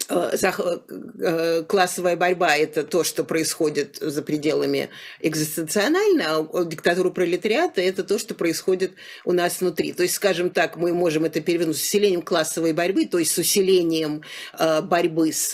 классовая 0.09 2.17
борьба– 2.17 2.57
это 2.59 2.83
то, 2.83 3.05
что 3.05 3.25
происходит 3.25 3.99
за 4.01 4.23
пределами 4.23 4.89
экзистенционально, 5.21 6.39
а 6.39 6.65
диктатура 6.65 7.11
пролетариата– 7.11 7.81
это 7.83 8.03
то, 8.03 8.19
что 8.19 8.35
происходит 8.35 8.93
у 9.27 9.33
нас 9.33 9.61
внутри. 9.61 9.93
То 9.93 10.05
есть, 10.05 10.15
скажем 10.15 10.49
так, 10.49 10.77
мы 10.77 10.95
можем 10.95 11.27
это 11.27 11.43
перевернуть 11.43 11.77
с 11.77 11.83
усилением 11.83 12.23
классовой 12.23 12.73
борьбы, 12.73 13.05
то 13.05 13.19
есть 13.19 13.33
с 13.33 13.39
усилением 13.39 14.23
э, 14.59 14.81
борьбы 14.81 15.31
с 15.31 15.51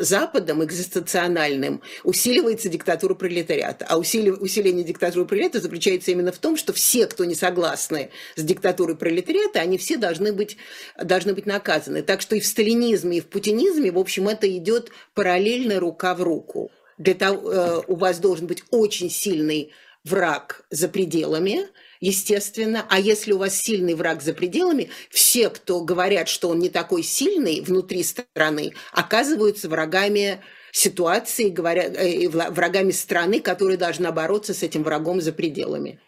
Западом 0.00 0.64
экзистенциональным, 0.64 1.82
усиливается 2.02 2.70
диктатура 2.70 3.14
пролетариата. 3.14 3.84
А 3.86 3.98
усиление 3.98 4.84
диктатуры 4.84 5.26
пролетариата 5.26 5.60
заключается 5.60 6.12
именно 6.12 6.32
в 6.32 6.38
том, 6.38 6.56
что 6.56 6.72
все, 6.72 7.06
кто 7.06 7.26
не 7.26 7.34
согласны 7.34 8.08
с 8.36 8.42
диктатурой 8.42 8.96
пролетариата, 8.96 9.60
они 9.60 9.76
все 9.76 9.98
должны 9.98 10.32
быть, 10.32 10.56
должны 11.02 11.34
быть 11.34 11.44
наказаны. 11.44 12.02
Так 12.02 12.22
что 12.22 12.36
и 12.36 12.40
в 12.40 12.46
сталинизме, 12.46 13.18
и 13.18 13.20
в 13.20 13.26
путинизме, 13.26 13.49
в 13.90 13.98
общем, 13.98 14.28
это 14.28 14.48
идет 14.56 14.90
параллельно 15.14 15.80
рука 15.80 16.14
в 16.14 16.22
руку. 16.22 16.70
Для 16.98 17.14
того, 17.14 17.50
э, 17.50 17.80
у 17.86 17.96
вас 17.96 18.18
должен 18.18 18.46
быть 18.46 18.62
очень 18.70 19.10
сильный 19.10 19.72
враг 20.04 20.64
за 20.70 20.88
пределами, 20.88 21.68
естественно. 22.00 22.86
А 22.88 22.98
если 22.98 23.32
у 23.32 23.38
вас 23.38 23.56
сильный 23.56 23.94
враг 23.94 24.22
за 24.22 24.32
пределами, 24.32 24.90
все, 25.10 25.50
кто 25.50 25.82
говорят, 25.82 26.28
что 26.28 26.48
он 26.48 26.58
не 26.58 26.68
такой 26.68 27.02
сильный 27.02 27.60
внутри 27.60 28.02
страны, 28.02 28.72
оказываются 28.92 29.68
врагами 29.68 30.42
ситуации, 30.72 31.48
говоря, 31.48 31.84
э, 31.84 32.28
врагами 32.28 32.90
страны, 32.90 33.40
которая 33.40 33.76
должна 33.76 34.12
бороться 34.12 34.54
с 34.54 34.62
этим 34.62 34.82
врагом 34.82 35.20
за 35.20 35.32
пределами. 35.32 36.00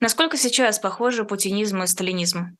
Насколько 0.00 0.36
сейчас 0.36 0.78
похожи 0.78 1.24
путинизм 1.24 1.82
и 1.82 1.86
сталинизм? 1.86 2.56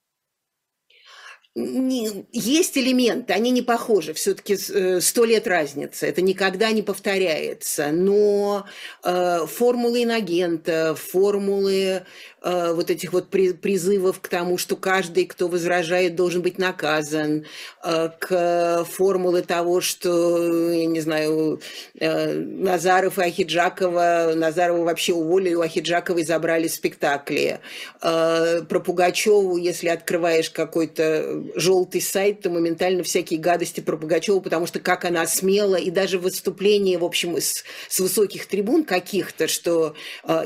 Не, 1.59 2.27
есть 2.33 2.79
элементы, 2.79 3.33
они 3.33 3.51
не 3.51 3.63
похожи, 3.63 4.13
все-таки 4.15 4.57
э, 4.57 5.01
сто 5.01 5.25
лет 5.25 5.47
разница, 5.47 6.07
это 6.07 6.23
никогда 6.23 6.71
не 6.71 6.83
повторяется, 6.83 7.91
но 7.93 8.67
э, 9.03 9.47
формулы 9.47 10.05
инагента, 10.05 10.95
формулы 10.95 12.05
Э, 12.41 12.73
вот 12.73 12.89
этих 12.91 13.13
вот 13.13 13.31
призывов 13.31 14.21
к 14.21 14.29
тому, 14.29 14.59
что 14.59 14.77
каждый, 14.77 15.27
кто 15.27 15.49
возражает, 15.49 16.15
должен 16.15 16.41
быть 16.43 16.57
наказан, 16.57 17.47
э, 17.83 18.11
к 18.21 18.85
формуле 18.89 19.43
того, 19.43 19.81
что, 19.81 20.73
я 20.73 20.87
не 20.87 21.01
знаю, 21.01 21.61
э, 21.99 22.35
Назаров 22.35 23.19
и 23.19 23.23
Ахиджакова, 23.23 24.35
Назарова 24.37 24.85
вообще 24.85 25.15
уволили, 25.15 25.55
у 25.55 25.63
Ахиджаковой 25.63 26.25
забрали 26.25 26.69
спектакли. 26.69 27.61
Про 28.01 28.81
Пугачеву, 28.85 29.57
если 29.57 29.89
открываешь 29.89 30.51
какой-то 30.51 31.43
желтый 31.57 32.01
сайт, 32.01 32.43
то 32.43 32.51
моментально 32.51 33.03
всякие 33.03 33.41
гадости 33.41 33.81
про 33.81 33.97
Пугачеву, 33.97 34.41
потому 34.41 34.67
что 34.67 34.79
как 34.79 35.05
она 35.05 35.27
смела, 35.27 35.77
и 35.77 35.91
даже 35.91 36.19
выступления, 36.19 36.99
в 36.99 37.05
общем, 37.05 37.37
с, 37.37 37.65
с 37.89 37.99
высоких 37.99 38.47
трибун 38.47 38.85
каких-то, 38.85 39.49
что 39.49 39.95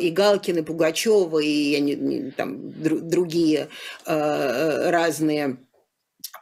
и 0.00 0.10
Галкин, 0.10 0.58
и 0.58 0.62
Пугачева, 0.62 1.38
и, 1.38 1.72
я 1.72 1.81
не, 1.84 1.94
не, 1.94 2.30
там, 2.30 2.72
другие 2.72 3.68
э, 4.06 4.90
разные 4.90 5.58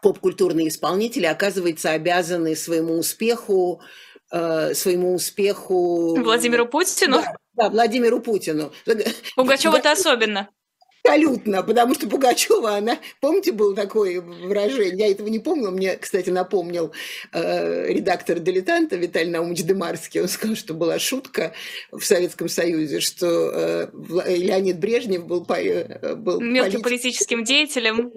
поп-культурные 0.03 0.69
исполнители, 0.69 1.27
оказывается, 1.27 1.91
обязаны 1.91 2.57
своему 2.57 2.99
успеху 2.99 3.81
э, 4.31 4.75
своему 4.75 5.15
успеху... 5.15 6.17
Владимиру 6.21 6.67
Путину? 6.67 7.17
Да, 7.17 7.35
да 7.55 7.71
Владимиру 7.71 8.21
Путину. 8.21 8.73
Пугачева-то 9.37 9.93
особенно. 9.93 10.49
Абсолютно, 11.03 11.63
потому 11.63 11.95
что 11.95 12.09
Пугачева, 12.09 12.77
она, 12.77 12.99
помните, 13.21 13.53
было 13.53 13.75
такое 13.75 14.21
выражение, 14.21 15.07
я 15.07 15.11
этого 15.11 15.29
не 15.29 15.39
помню, 15.39 15.71
мне, 15.71 15.97
кстати, 15.97 16.31
напомнил 16.31 16.93
э, 17.33 17.93
редактор 17.93 18.39
«Дилетанта» 18.39 18.97
Виталий 18.97 19.31
Наумович 19.31 19.63
Демарский, 19.63 20.21
он 20.21 20.29
сказал, 20.29 20.57
что 20.57 20.75
была 20.75 20.99
шутка 20.99 21.53
в 21.91 22.03
Советском 22.03 22.49
Союзе, 22.49 23.01
что 23.01 23.27
э, 23.27 23.89
Леонид 24.27 24.79
Брежнев 24.79 25.27
был, 25.27 25.47
э, 25.49 26.15
был 26.17 26.41
мелким 26.41 26.83
политическим 26.83 27.45
деятелем 27.45 28.13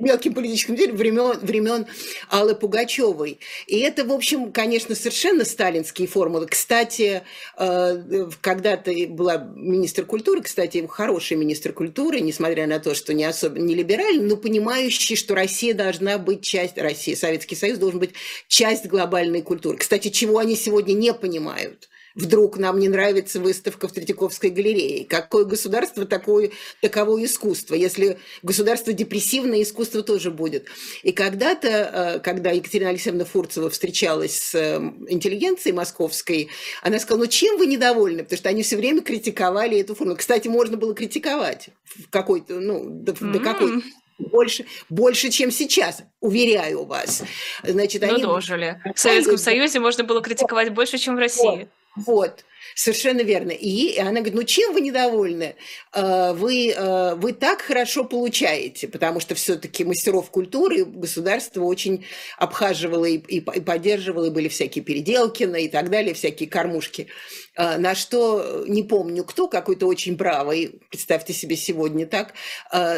мелким 0.00 0.34
политическим 0.34 0.76
деятелем 0.76 0.96
времен, 0.96 1.38
времен 1.40 1.86
Аллы 2.28 2.54
Пугачевой. 2.54 3.38
И 3.66 3.78
это, 3.78 4.04
в 4.04 4.12
общем, 4.12 4.52
конечно, 4.52 4.94
совершенно 4.94 5.44
сталинские 5.44 6.08
формулы. 6.08 6.46
Кстати, 6.46 7.22
э, 7.58 8.28
когда-то 8.40 8.92
была 9.08 9.36
министр 9.54 10.04
культуры, 10.04 10.42
кстати, 10.42 10.86
хороший 10.88 11.36
министр 11.36 11.72
культуры, 11.72 12.20
несмотря 12.20 12.66
на 12.66 12.78
то, 12.78 12.94
что 12.94 13.14
не 13.14 13.24
особо 13.24 13.58
не 13.58 13.74
либеральный, 13.74 14.24
но 14.24 14.36
понимающий, 14.36 15.16
что 15.16 15.34
Россия 15.34 15.74
должна 15.74 16.18
быть 16.18 16.42
часть, 16.42 16.78
Россия, 16.78 17.16
Советский 17.16 17.56
Союз 17.56 17.78
должен 17.78 18.00
быть 18.00 18.12
часть 18.48 18.86
глобальной 18.86 19.42
культуры. 19.42 19.78
Кстати, 19.78 20.08
чего 20.08 20.38
они 20.38 20.56
сегодня 20.56 20.92
не 20.94 21.12
понимают– 21.12 21.88
вдруг 22.16 22.56
нам 22.56 22.78
не 22.78 22.88
нравится 22.88 23.38
выставка 23.38 23.86
в 23.86 23.92
Третьяковской 23.92 24.50
галерее. 24.50 25.04
Какое 25.04 25.44
государство, 25.44 26.06
такое, 26.06 26.50
таковое 26.80 27.26
искусство. 27.26 27.74
Если 27.74 28.18
государство 28.42 28.92
депрессивное, 28.92 29.62
искусство 29.62 30.02
тоже 30.02 30.30
будет. 30.30 30.66
И 31.02 31.12
когда-то, 31.12 31.68
э, 31.68 32.18
когда 32.20 32.50
Екатерина 32.50 32.90
Алексеевна 32.90 33.26
Фурцева 33.26 33.70
встречалась 33.70 34.36
с 34.36 34.54
э, 34.54 34.78
интеллигенцией 35.08 35.74
московской, 35.74 36.48
она 36.82 36.98
сказала, 36.98 37.24
ну 37.24 37.30
чем 37.30 37.58
вы 37.58 37.66
недовольны? 37.66 38.24
Потому 38.24 38.38
что 38.38 38.48
они 38.48 38.62
все 38.62 38.76
время 38.76 39.02
критиковали 39.02 39.78
эту 39.78 39.94
форму. 39.94 40.16
Кстати, 40.16 40.48
можно 40.48 40.76
было 40.78 40.94
критиковать 40.94 41.68
в 41.84 42.08
какой-то, 42.08 42.60
ну, 42.60 42.88
до, 42.88 43.12
mm-hmm. 43.12 43.32
до 43.32 43.38
какой 43.40 43.82
больше, 44.18 44.64
больше, 44.88 45.28
чем 45.28 45.50
сейчас, 45.50 46.02
уверяю 46.20 46.84
вас. 46.84 47.22
Значит, 47.62 48.02
ну, 48.02 48.14
они... 48.14 48.22
дожили. 48.22 48.80
В 48.94 48.98
Советском 48.98 49.36
Союзе 49.36 49.80
можно 49.80 50.04
было 50.04 50.22
критиковать 50.22 50.72
больше, 50.72 50.96
чем 50.96 51.16
в 51.16 51.18
России. 51.18 51.68
Вот. 51.96 52.44
Совершенно 52.74 53.20
верно. 53.20 53.50
И 53.50 53.98
она 53.98 54.20
говорит, 54.20 54.34
ну 54.34 54.42
чем 54.42 54.74
вы 54.74 54.80
недовольны? 54.80 55.56
А, 55.92 56.32
вы, 56.32 56.74
а, 56.76 57.14
вы 57.14 57.32
так 57.32 57.62
хорошо 57.62 58.04
получаете, 58.04 58.88
потому 58.88 59.20
что 59.20 59.34
все-таки 59.34 59.84
мастеров 59.84 60.30
культуры 60.30 60.84
государство 60.84 61.62
очень 61.62 62.04
обхаживало 62.38 63.04
и, 63.04 63.16
и, 63.16 63.38
и 63.38 63.60
поддерживало, 63.60 64.26
и 64.26 64.30
были 64.30 64.48
всякие 64.48 64.84
Переделкины 64.84 65.64
и 65.64 65.68
так 65.68 65.90
далее, 65.90 66.14
всякие 66.14 66.48
кормушки. 66.48 67.08
А, 67.56 67.78
на 67.78 67.94
что, 67.94 68.64
не 68.66 68.82
помню 68.82 69.24
кто, 69.24 69.48
какой-то 69.48 69.86
очень 69.86 70.16
правый, 70.16 70.80
представьте 70.90 71.32
себе 71.32 71.56
сегодня 71.56 72.06
так, 72.06 72.34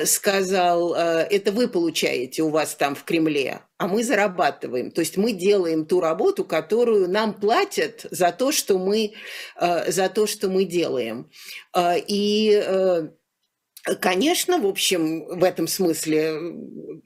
сказал, 0.06 0.94
это 0.94 1.52
вы 1.52 1.68
получаете 1.68 2.42
у 2.42 2.48
вас 2.48 2.74
там 2.74 2.94
в 2.94 3.04
Кремле, 3.04 3.60
а 3.78 3.86
мы 3.86 4.02
зарабатываем. 4.02 4.90
То 4.90 5.00
есть 5.00 5.16
мы 5.16 5.32
делаем 5.32 5.86
ту 5.86 6.00
работу, 6.00 6.44
которую 6.44 7.08
нам 7.08 7.32
платят 7.32 8.06
за 8.10 8.32
то, 8.32 8.50
что 8.50 8.76
мы, 8.76 9.12
э, 9.56 9.57
за 9.60 10.08
то, 10.08 10.26
что 10.26 10.48
мы 10.48 10.64
делаем. 10.64 11.30
Э, 11.74 11.98
и 11.98 12.60
э, 12.64 13.08
Конечно, 14.02 14.58
в 14.58 14.66
общем, 14.66 15.24
в 15.38 15.42
этом 15.42 15.66
смысле 15.66 16.36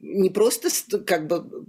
не 0.01 0.31
просто 0.31 0.69
как 0.99 1.29
бы 1.29 1.67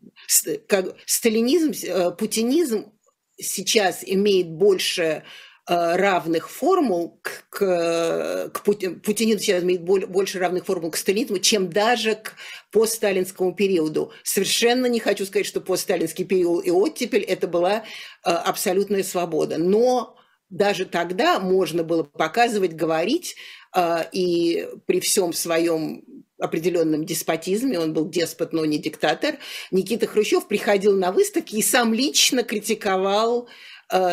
как 0.67 0.95
сталинизм, 1.05 2.15
путинизм 2.17 2.91
сейчас 3.37 4.03
имеет 4.03 4.49
больше 4.49 5.23
Э, 5.65 5.95
равных 5.95 6.49
формул 6.49 7.21
к, 7.21 7.45
к, 7.49 8.49
к 8.49 8.63
путинизму 8.63 9.39
сейчас 9.39 9.63
имеет 9.63 9.81
больше 9.81 10.37
равных 10.37 10.65
формул 10.65 10.91
к 10.91 10.97
сталинизму, 10.97 11.39
чем 11.39 11.69
даже 11.69 12.15
к 12.15 12.35
постсталинскому 12.69 13.55
периоду. 13.55 14.11
Совершенно 14.23 14.87
не 14.87 14.99
хочу 14.99 15.25
сказать, 15.25 15.45
что 15.45 15.61
постсталинский 15.61 16.25
период 16.25 16.65
и 16.65 16.71
оттепель– 16.71 17.21
это 17.23 17.47
была 17.47 17.77
э, 18.25 18.29
абсолютная 18.29 19.03
свобода. 19.03 19.57
Но 19.57 20.17
даже 20.53 20.85
тогда 20.85 21.39
можно 21.39 21.83
было 21.83 22.03
показывать, 22.03 22.73
говорить, 22.73 23.35
э, 23.75 24.03
и 24.11 24.67
при 24.85 24.99
всем 24.99 25.33
своем 25.33 26.03
определенном 26.39 27.05
деспотизме, 27.05 27.79
он 27.79 27.93
был 27.93 28.07
деспот, 28.07 28.53
но 28.53 28.63
не 28.65 28.77
диктатор, 28.77 29.37
Никита 29.71 30.05
Хрущев 30.05 30.47
приходил 30.47 30.95
на 30.95 31.11
выставки 31.11 31.55
и 31.55 31.61
сам 31.61 31.93
лично 31.93 32.43
критиковал 32.43 33.47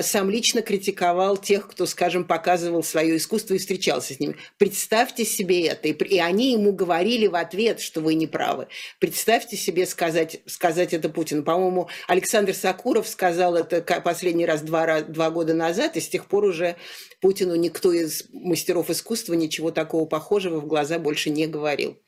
сам 0.02 0.28
лично 0.28 0.62
критиковал 0.62 1.36
тех, 1.36 1.68
кто, 1.68 1.86
скажем, 1.86 2.24
показывал 2.24 2.82
свое 2.82 3.16
искусство 3.16 3.54
и 3.54 3.58
встречался 3.58 4.14
с 4.14 4.20
ними. 4.20 4.36
Представьте 4.58 5.24
себе 5.24 5.66
это. 5.66 5.88
И, 5.88 5.92
и 5.92 6.18
они 6.18 6.52
ему 6.52 6.72
говорили 6.72 7.26
в 7.26 7.34
ответ, 7.34 7.80
что 7.80 8.00
вы 8.00 8.14
не 8.14 8.26
правы. 8.26 8.68
Представьте 8.98 9.56
себе 9.56 9.86
сказать, 9.86 10.40
сказать 10.46 10.92
это 10.92 11.08
Путину. 11.08 11.42
По-моему, 11.42 11.88
Александр 12.08 12.54
Сакуров 12.54 13.08
сказал 13.08 13.56
это 13.56 13.80
последний 14.02 14.44
раз 14.44 14.62
два, 14.62 15.00
два 15.00 15.30
года 15.30 15.54
назад, 15.54 15.96
и 15.96 16.00
с 16.00 16.08
тех 16.08 16.26
пор 16.26 16.44
уже 16.44 16.76
Путину 17.20 17.54
никто 17.54 17.92
из 17.92 18.24
мастеров 18.32 18.90
искусства 18.90 19.34
ничего 19.34 19.70
такого 19.70 20.04
похожего 20.04 20.60
в 20.60 20.66
глаза 20.66 20.98
больше 20.98 21.30
не 21.30 21.46
говорил. 21.46 21.98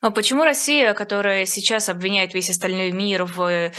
А 0.00 0.12
почему 0.12 0.44
Россия, 0.44 0.94
которая 0.94 1.44
сейчас 1.44 1.88
обвиняет 1.88 2.32
весь 2.32 2.50
остальной 2.50 2.92
мир 2.92 3.24
в 3.24 3.42
э, 3.42 3.70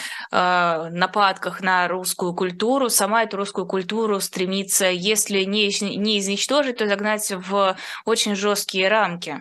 нападках 0.89 1.61
на 1.61 1.87
русскую 1.87 2.33
культуру, 2.35 2.89
сама 2.89 3.23
эту 3.23 3.37
русскую 3.37 3.65
культуру 3.65 4.19
стремится, 4.19 4.89
если 4.89 5.43
не, 5.43 5.67
не 5.97 6.19
изничтожить, 6.19 6.77
то 6.77 6.87
загнать 6.87 7.31
в 7.31 7.77
очень 8.05 8.35
жесткие 8.35 8.89
рамки? 8.89 9.39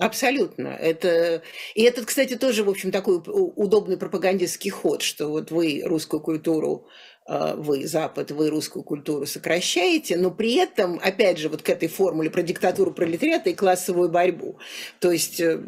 Абсолютно. 0.00 0.68
Это... 0.68 1.42
И 1.74 1.82
это, 1.82 2.04
кстати, 2.04 2.34
тоже, 2.34 2.64
в 2.64 2.70
общем, 2.70 2.90
такой 2.90 3.22
удобный 3.26 3.96
пропагандистский 3.96 4.70
ход, 4.70 5.02
что 5.02 5.28
вот 5.28 5.52
вы 5.52 5.82
русскую 5.84 6.20
культуру 6.20 6.88
вы 7.30 7.86
Запад, 7.86 8.32
вы 8.32 8.50
русскую 8.50 8.82
культуру 8.82 9.24
сокращаете, 9.24 10.16
но 10.16 10.32
при 10.32 10.54
этом, 10.56 10.98
опять 11.00 11.38
же, 11.38 11.48
вот 11.48 11.62
к 11.62 11.68
этой 11.68 11.86
формуле 11.86 12.28
про 12.28 12.42
диктатуру 12.42 12.92
пролетариата 12.92 13.50
и 13.50 13.54
классовую 13.54 14.08
борьбу. 14.08 14.58
То 14.98 15.12
есть, 15.12 15.38
э, 15.38 15.60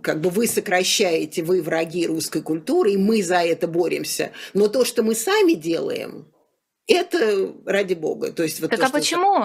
как 0.00 0.20
бы 0.20 0.30
вы 0.30 0.46
сокращаете, 0.46 1.42
вы 1.42 1.60
враги 1.60 2.06
русской 2.06 2.40
культуры, 2.40 2.92
и 2.92 2.96
мы 2.96 3.24
за 3.24 3.38
это 3.38 3.66
боремся. 3.66 4.30
Но 4.54 4.68
то, 4.68 4.84
что 4.84 5.02
мы 5.02 5.16
сами 5.16 5.54
делаем, 5.54 6.32
это 6.86 7.52
ради 7.66 7.94
бога. 7.94 8.30
То 8.30 8.44
есть, 8.44 8.60
вот 8.60 8.70
так 8.70 8.78
то, 8.78 8.86
а 8.86 8.90
почему? 8.90 9.44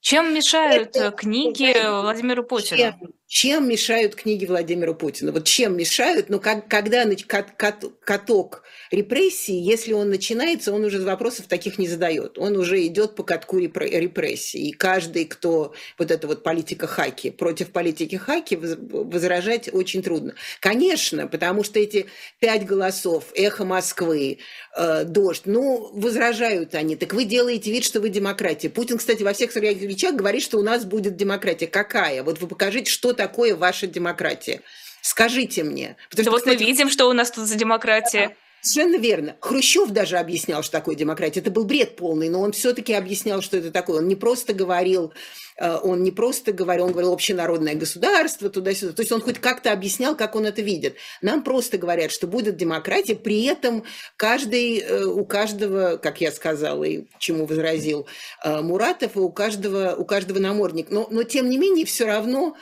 Чем 0.00 0.34
мешают 0.34 0.94
это, 0.94 1.10
книги 1.10 1.74
Владимиру 2.02 2.44
Путину? 2.44 2.76
Чем, 2.76 3.14
чем 3.26 3.68
мешают 3.68 4.14
книги 4.14 4.44
Владимиру 4.44 4.94
Путину? 4.94 5.32
Вот 5.32 5.44
чем 5.44 5.76
мешают? 5.76 6.28
Ну, 6.28 6.40
как, 6.40 6.68
когда 6.68 7.04
каток 7.26 8.62
репрессии, 8.90 9.54
если 9.54 9.94
он 9.94 10.10
начинается, 10.10 10.72
он 10.72 10.84
уже 10.84 11.00
вопросов 11.00 11.46
таких 11.46 11.78
не 11.78 11.88
задает. 11.88 12.38
Он 12.38 12.56
уже 12.56 12.84
идет 12.86 13.14
по 13.14 13.22
катку 13.22 13.58
репрессий. 13.58 14.68
И 14.68 14.72
каждый, 14.72 15.24
кто 15.24 15.72
вот 15.98 16.10
это 16.10 16.26
вот 16.26 16.42
политика 16.42 16.86
хаки, 16.86 17.30
против 17.30 17.70
политики 17.70 18.16
хаки 18.16 18.56
возражать 18.56 19.72
очень 19.72 20.02
трудно. 20.02 20.34
Конечно, 20.60 21.26
потому 21.26 21.64
что 21.64 21.80
эти 21.80 22.06
пять 22.40 22.66
голосов, 22.66 23.24
эхо 23.34 23.64
Москвы, 23.64 24.38
э, 24.76 25.04
дождь, 25.04 25.42
ну, 25.46 25.90
возражают 25.94 26.74
они. 26.74 26.94
Так 26.96 27.14
вы 27.14 27.24
делаете 27.24 27.70
вид, 27.70 27.84
что 27.84 28.00
вы 28.00 28.10
демократия. 28.10 28.68
Путин, 28.68 28.98
кстати, 28.98 29.22
во 29.22 29.32
всех 29.32 29.50
своих 29.50 29.80
речах 29.80 30.14
говорит, 30.14 30.42
что 30.42 30.58
у 30.58 30.62
нас 30.62 30.84
будет 30.84 31.16
демократия. 31.16 31.66
Какая? 31.66 32.22
Вот 32.22 32.40
вы 32.40 32.48
покажите, 32.48 32.90
что 32.90 33.13
такое 33.14 33.56
ваша 33.56 33.86
демократия. 33.86 34.60
Скажите 35.00 35.64
мне. 35.64 35.96
Потому 36.10 36.16
да 36.16 36.22
что, 36.22 36.30
вот 36.30 36.40
кстати, 36.40 36.62
мы 36.62 36.66
видим, 36.66 36.90
что 36.90 37.06
у 37.06 37.12
нас 37.12 37.30
тут 37.30 37.46
за 37.46 37.56
демократия. 37.56 38.36
Совершенно 38.64 38.96
верно. 38.96 39.36
Хрущев 39.40 39.90
даже 39.90 40.16
объяснял, 40.16 40.62
что 40.62 40.72
такое 40.72 40.94
демократия. 40.94 41.40
Это 41.40 41.50
был 41.50 41.66
бред 41.66 41.96
полный, 41.96 42.30
но 42.30 42.40
он 42.40 42.52
все-таки 42.52 42.94
объяснял, 42.94 43.42
что 43.42 43.58
это 43.58 43.70
такое. 43.70 43.98
Он 43.98 44.08
не 44.08 44.16
просто 44.16 44.54
говорил, 44.54 45.12
э, 45.58 45.76
он 45.82 46.02
не 46.02 46.10
просто 46.10 46.50
говорил, 46.52 46.86
он 46.86 46.92
говорил 46.92 47.12
общенародное 47.12 47.74
государство, 47.74 48.48
туда-сюда. 48.48 48.94
То 48.94 49.02
есть 49.02 49.12
он 49.12 49.20
хоть 49.20 49.38
как-то 49.38 49.70
объяснял, 49.70 50.16
как 50.16 50.34
он 50.34 50.46
это 50.46 50.62
видит. 50.62 50.96
Нам 51.20 51.44
просто 51.44 51.76
говорят, 51.76 52.10
что 52.10 52.26
будет 52.26 52.56
демократия, 52.56 53.16
при 53.16 53.44
этом 53.44 53.84
каждый, 54.16 54.78
э, 54.78 55.04
у 55.04 55.26
каждого, 55.26 55.98
как 55.98 56.22
я 56.22 56.32
сказала 56.32 56.84
и 56.84 57.04
чему 57.18 57.44
возразил 57.44 58.06
э, 58.42 58.62
Муратов, 58.62 59.18
у 59.18 59.28
каждого, 59.30 59.94
у 59.94 60.06
каждого 60.06 60.38
намордник. 60.38 60.88
Но, 60.88 61.06
но 61.10 61.24
тем 61.24 61.50
не 61.50 61.58
менее, 61.58 61.84
все 61.84 62.06
равно 62.06 62.56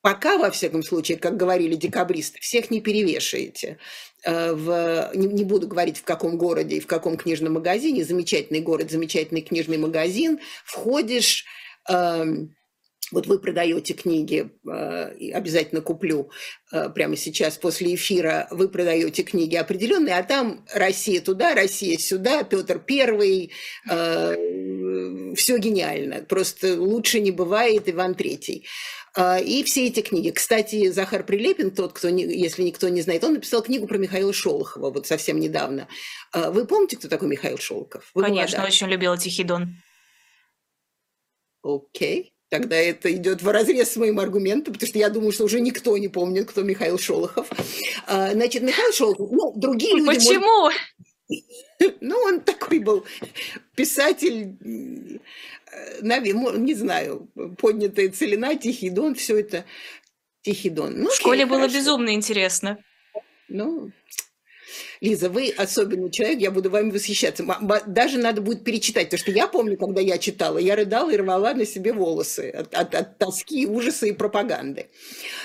пока, 0.00 0.38
во 0.38 0.50
всяком 0.50 0.82
случае, 0.82 1.18
как 1.18 1.36
говорили 1.36 1.74
декабристы, 1.74 2.38
всех 2.40 2.70
не 2.70 2.80
перевешаете. 2.80 3.78
Э, 4.24 4.52
в, 4.52 5.10
не, 5.14 5.26
не 5.26 5.44
буду 5.44 5.68
говорить 5.68 5.98
в 5.98 6.04
каком 6.04 6.36
городе 6.38 6.76
и 6.76 6.80
в 6.80 6.86
каком 6.86 7.16
книжном 7.16 7.54
магазине, 7.54 8.04
замечательный 8.04 8.60
город, 8.60 8.90
замечательный 8.90 9.42
книжный 9.42 9.78
магазин, 9.78 10.40
входишь, 10.64 11.44
э, 11.88 12.24
вот 13.10 13.26
вы 13.26 13.38
продаете 13.38 13.94
книги, 13.94 14.50
э, 14.66 15.32
обязательно 15.32 15.80
куплю 15.80 16.30
э, 16.72 16.90
прямо 16.90 17.16
сейчас 17.16 17.56
после 17.56 17.94
эфира, 17.94 18.48
вы 18.50 18.68
продаете 18.68 19.22
книги 19.22 19.56
определенные, 19.56 20.16
а 20.16 20.22
там 20.22 20.64
Россия 20.74 21.20
туда, 21.20 21.54
Россия 21.54 21.96
сюда, 21.96 22.42
Петр 22.42 22.78
Первый, 22.78 23.52
э, 23.90 25.34
все 25.36 25.58
гениально, 25.58 26.22
просто 26.22 26.80
лучше 26.80 27.20
не 27.20 27.30
бывает 27.30 27.88
Иван 27.88 28.14
Третий. 28.14 28.66
А, 29.20 29.40
и 29.40 29.64
все 29.64 29.88
эти 29.88 30.00
книги. 30.00 30.30
Кстати, 30.30 30.90
Захар 30.90 31.24
Прилепин, 31.24 31.72
тот, 31.72 31.92
кто, 31.92 32.08
не, 32.08 32.22
если 32.22 32.62
никто 32.62 32.88
не 32.88 33.00
знает, 33.00 33.24
он 33.24 33.32
написал 33.34 33.62
книгу 33.62 33.88
про 33.88 33.98
Михаила 33.98 34.32
Шолохова 34.32 34.92
вот 34.92 35.08
совсем 35.08 35.40
недавно. 35.40 35.88
А, 36.32 36.52
вы 36.52 36.64
помните, 36.66 36.96
кто 36.96 37.08
такой 37.08 37.26
Михаил 37.26 37.58
Шолохов? 37.58 38.08
Вы 38.14 38.22
Конечно, 38.22 38.58
молода. 38.58 38.72
очень 38.72 38.86
любила 38.86 39.18
Тихий 39.18 39.42
Дон. 39.42 39.74
Окей. 41.64 42.32
Тогда 42.48 42.76
это 42.76 43.12
идет 43.12 43.42
в 43.42 43.48
разрез 43.48 43.90
с 43.90 43.96
моим 43.96 44.20
аргументом, 44.20 44.72
потому 44.72 44.88
что 44.88 44.98
я 45.00 45.10
думаю, 45.10 45.32
что 45.32 45.44
уже 45.44 45.58
никто 45.58 45.98
не 45.98 46.08
помнит, 46.08 46.48
кто 46.48 46.62
Михаил 46.62 46.96
Шолохов. 46.96 47.50
А, 48.06 48.30
значит, 48.32 48.62
Михаил 48.62 48.92
Шолохов, 48.92 49.32
ну, 49.32 49.52
другие 49.56 49.96
люди... 49.96 50.06
Почему? 50.06 50.46
Может... 50.46 50.78
Ну, 52.00 52.16
он 52.16 52.40
такой 52.40 52.78
был 52.78 53.04
писатель, 53.74 54.56
э, 54.64 56.00
не 56.02 56.74
знаю, 56.74 57.28
поднятая 57.58 58.10
целина, 58.10 58.56
Тихий 58.56 58.90
Дон, 58.90 59.14
все 59.14 59.38
это 59.38 59.64
Тихий 60.42 60.70
Дон. 60.70 60.94
Ну, 60.96 61.10
В 61.10 61.14
школе 61.14 61.42
окей, 61.42 61.50
было 61.50 61.60
хорошо. 61.60 61.76
безумно 61.78 62.14
интересно. 62.14 62.78
Ну, 63.48 63.92
Лиза, 65.00 65.28
вы 65.28 65.52
особенный 65.56 66.10
человек, 66.10 66.40
я 66.40 66.50
буду 66.50 66.70
вами 66.70 66.90
восхищаться. 66.90 67.44
Даже 67.86 68.18
надо 68.18 68.40
будет 68.40 68.64
перечитать, 68.64 69.06
потому 69.06 69.20
что 69.20 69.30
я 69.30 69.46
помню, 69.46 69.76
когда 69.76 70.00
я 70.00 70.18
читала, 70.18 70.58
я 70.58 70.76
рыдала 70.76 71.10
и 71.10 71.16
рвала 71.16 71.54
на 71.54 71.64
себе 71.64 71.92
волосы 71.92 72.50
от, 72.50 72.74
от, 72.74 72.94
от 72.94 73.18
тоски, 73.18 73.66
ужаса 73.66 74.06
и 74.06 74.12
пропаганды. 74.12 74.86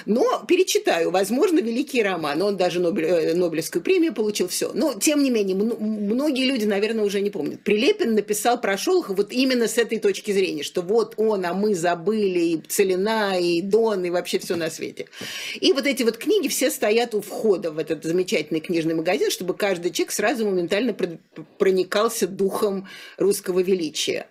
Но 0.06 0.44
перечитаю, 0.48 1.12
возможно, 1.12 1.60
великий 1.60 2.02
роман, 2.02 2.42
он 2.42 2.58
даже 2.58 2.80
Нобель, 2.80 3.06
э, 3.06 3.34
Нобелевскую 3.34 3.84
премию 3.84 4.14
получил, 4.14 4.48
все. 4.48 4.72
Но, 4.74 4.94
тем 4.94 5.24
не 5.24 5.30
менее, 5.30 5.56
многие 5.56 6.46
люди, 6.46 6.66
наверное, 6.66 7.06
уже 7.06 7.22
не 7.22 7.30
помнят. 7.30 7.64
Прилепин 7.64 8.16
написал 8.16 8.60
про 8.60 8.78
Шолохова 8.78 9.16
вот 9.16 9.32
именно 9.32 9.68
с 9.68 9.78
этой 9.78 10.00
точки 10.00 10.32
зрения, 10.32 10.64
что 10.64 10.82
вот 10.82 11.14
он, 11.18 11.46
а 11.46 11.54
мы 11.54 11.76
забыли, 11.76 12.40
и 12.40 12.62
Целина, 12.68 13.40
и 13.40 13.62
Дон, 13.62 14.06
и 14.06 14.10
вообще 14.10 14.40
все 14.40 14.56
на 14.56 14.70
свете. 14.70 15.08
И 15.60 15.74
вот 15.74 15.86
эти 15.86 16.04
вот 16.04 16.18
книги 16.18 16.48
все 16.48 16.72
стоят 16.72 17.16
у 17.16 17.22
входа 17.22 17.72
в 17.72 17.78
этот 17.78 18.04
замечательный 18.04 18.60
книжный 18.60 18.96
магазин, 18.96 19.30
что 19.30 19.43
чтобы 19.44 19.56
каждый 19.56 19.92
человек 19.92 20.14
сразу 20.14 20.46
моментально 20.46 20.96
проникался 21.58 22.28
духом 22.28 22.88
русского 23.18 23.60
величия. 23.60 24.28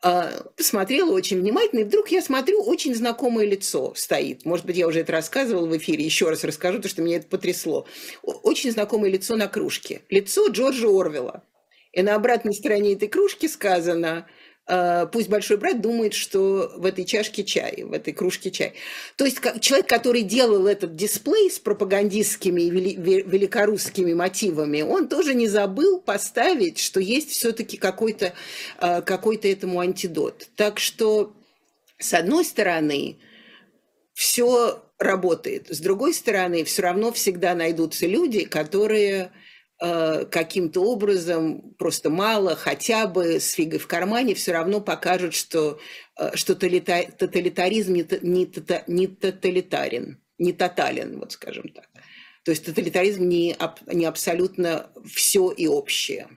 А, 0.00 0.32
посмотрела 0.56 1.10
очень 1.12 1.38
внимательно, 1.38 1.80
и 1.80 1.84
вдруг 1.84 2.08
я 2.08 2.22
смотрю, 2.22 2.62
очень 2.62 2.94
знакомое 2.94 3.44
лицо 3.44 3.92
стоит. 3.94 4.46
Может 4.46 4.64
быть, 4.64 4.76
я 4.76 4.86
уже 4.86 5.00
это 5.00 5.12
рассказывала 5.12 5.66
в 5.66 5.76
эфире, 5.76 6.02
еще 6.02 6.30
раз 6.30 6.44
расскажу, 6.44 6.78
потому 6.78 6.90
что 6.90 7.02
меня 7.02 7.16
это 7.18 7.26
потрясло. 7.26 7.86
Очень 8.22 8.72
знакомое 8.72 9.10
лицо 9.10 9.36
на 9.36 9.48
кружке. 9.48 10.00
Лицо 10.08 10.48
Джорджа 10.48 10.88
Орвелла. 10.88 11.42
И 11.92 12.00
на 12.00 12.14
обратной 12.14 12.54
стороне 12.54 12.94
этой 12.94 13.08
кружки 13.08 13.48
сказано 13.48 14.26
пусть 15.12 15.28
большой 15.28 15.56
брат 15.56 15.80
думает, 15.80 16.12
что 16.12 16.70
в 16.76 16.84
этой 16.84 17.04
чашке 17.06 17.42
чай, 17.42 17.84
в 17.84 17.92
этой 17.92 18.12
кружке 18.12 18.50
чай. 18.50 18.74
То 19.16 19.24
есть 19.24 19.38
человек, 19.60 19.88
который 19.88 20.22
делал 20.22 20.66
этот 20.66 20.94
дисплей 20.94 21.50
с 21.50 21.58
пропагандистскими 21.58 22.62
и 22.62 22.70
великорусскими 22.70 24.12
мотивами, 24.12 24.82
он 24.82 25.08
тоже 25.08 25.34
не 25.34 25.48
забыл 25.48 26.00
поставить, 26.00 26.78
что 26.78 27.00
есть 27.00 27.30
все-таки 27.30 27.78
какой-то 27.78 28.34
э, 28.80 29.02
какой 29.02 29.36
этому 29.36 29.80
антидот. 29.80 30.48
Так 30.56 30.80
что, 30.80 31.32
с 31.98 32.12
одной 32.12 32.44
стороны, 32.44 33.18
все 34.12 34.82
работает. 34.98 35.68
С 35.68 35.78
другой 35.78 36.12
стороны, 36.12 36.64
все 36.64 36.82
равно 36.82 37.12
всегда 37.12 37.54
найдутся 37.54 38.06
люди, 38.06 38.44
которые 38.44 39.24
Э, 39.26 39.47
каким-то 39.80 40.82
образом, 40.82 41.74
просто 41.78 42.10
мало, 42.10 42.56
хотя 42.56 43.06
бы 43.06 43.38
с 43.38 43.52
фигой 43.52 43.78
в 43.78 43.86
кармане, 43.86 44.34
все 44.34 44.52
равно 44.52 44.80
покажут, 44.80 45.34
что, 45.34 45.78
э, 46.18 46.34
что 46.34 46.56
тоталитаризм 46.56 47.94
не, 47.94 48.06
не, 48.22 48.50
не 48.88 49.06
тоталитарен, 49.06 50.20
не 50.38 50.52
тотален, 50.52 51.20
вот 51.20 51.32
скажем 51.32 51.68
так. 51.68 51.88
То 52.44 52.50
есть 52.50 52.64
тоталитаризм 52.64 53.28
не, 53.28 53.56
не 53.86 54.04
абсолютно 54.04 54.90
все 55.06 55.50
и 55.50 55.66
общее. 55.66 56.28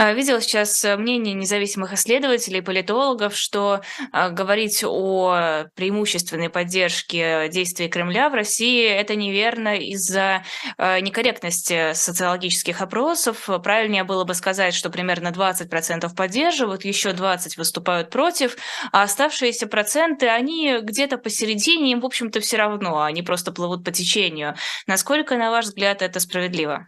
А, 0.00 0.12
видела 0.12 0.40
сейчас 0.40 0.84
э, 0.84 0.96
мнение 0.96 1.34
независимых 1.34 1.92
исследователей, 1.92 2.62
политологов, 2.62 3.36
что 3.36 3.80
а, 4.12 4.30
говорить 4.30 4.84
о 4.84 5.64
преимущественной 5.74 6.50
поддержке 6.50 7.48
действий 7.48 7.88
Кремля 7.88 8.30
в 8.30 8.34
России 8.34 8.86
это 8.86 9.16
неверно 9.16 9.76
из-за 9.76 10.44
а, 10.76 11.00
некорректности 11.00 11.94
социологических 11.94 12.80
опросов. 12.80 13.48
Правильнее 13.64 14.04
было 14.04 14.22
бы 14.22 14.34
сказать, 14.34 14.72
что 14.72 14.88
примерно 14.88 15.28
20% 15.28 16.14
поддерживают, 16.14 16.84
еще 16.84 17.10
20% 17.10 17.54
выступают 17.56 18.10
против, 18.10 18.56
а 18.92 19.02
оставшиеся 19.02 19.66
проценты, 19.66 20.28
они 20.28 20.78
где-то 20.80 21.18
посередине, 21.18 21.90
им, 21.90 22.00
в 22.02 22.06
общем-то, 22.06 22.38
все 22.38 22.56
равно, 22.56 23.02
они 23.02 23.22
просто 23.22 23.50
плывут 23.50 23.84
по 23.84 23.90
течению. 23.90 24.54
Насколько, 24.86 25.36
на 25.36 25.50
ваш 25.50 25.64
взгляд, 25.64 26.02
это 26.02 26.20
справедливо? 26.20 26.86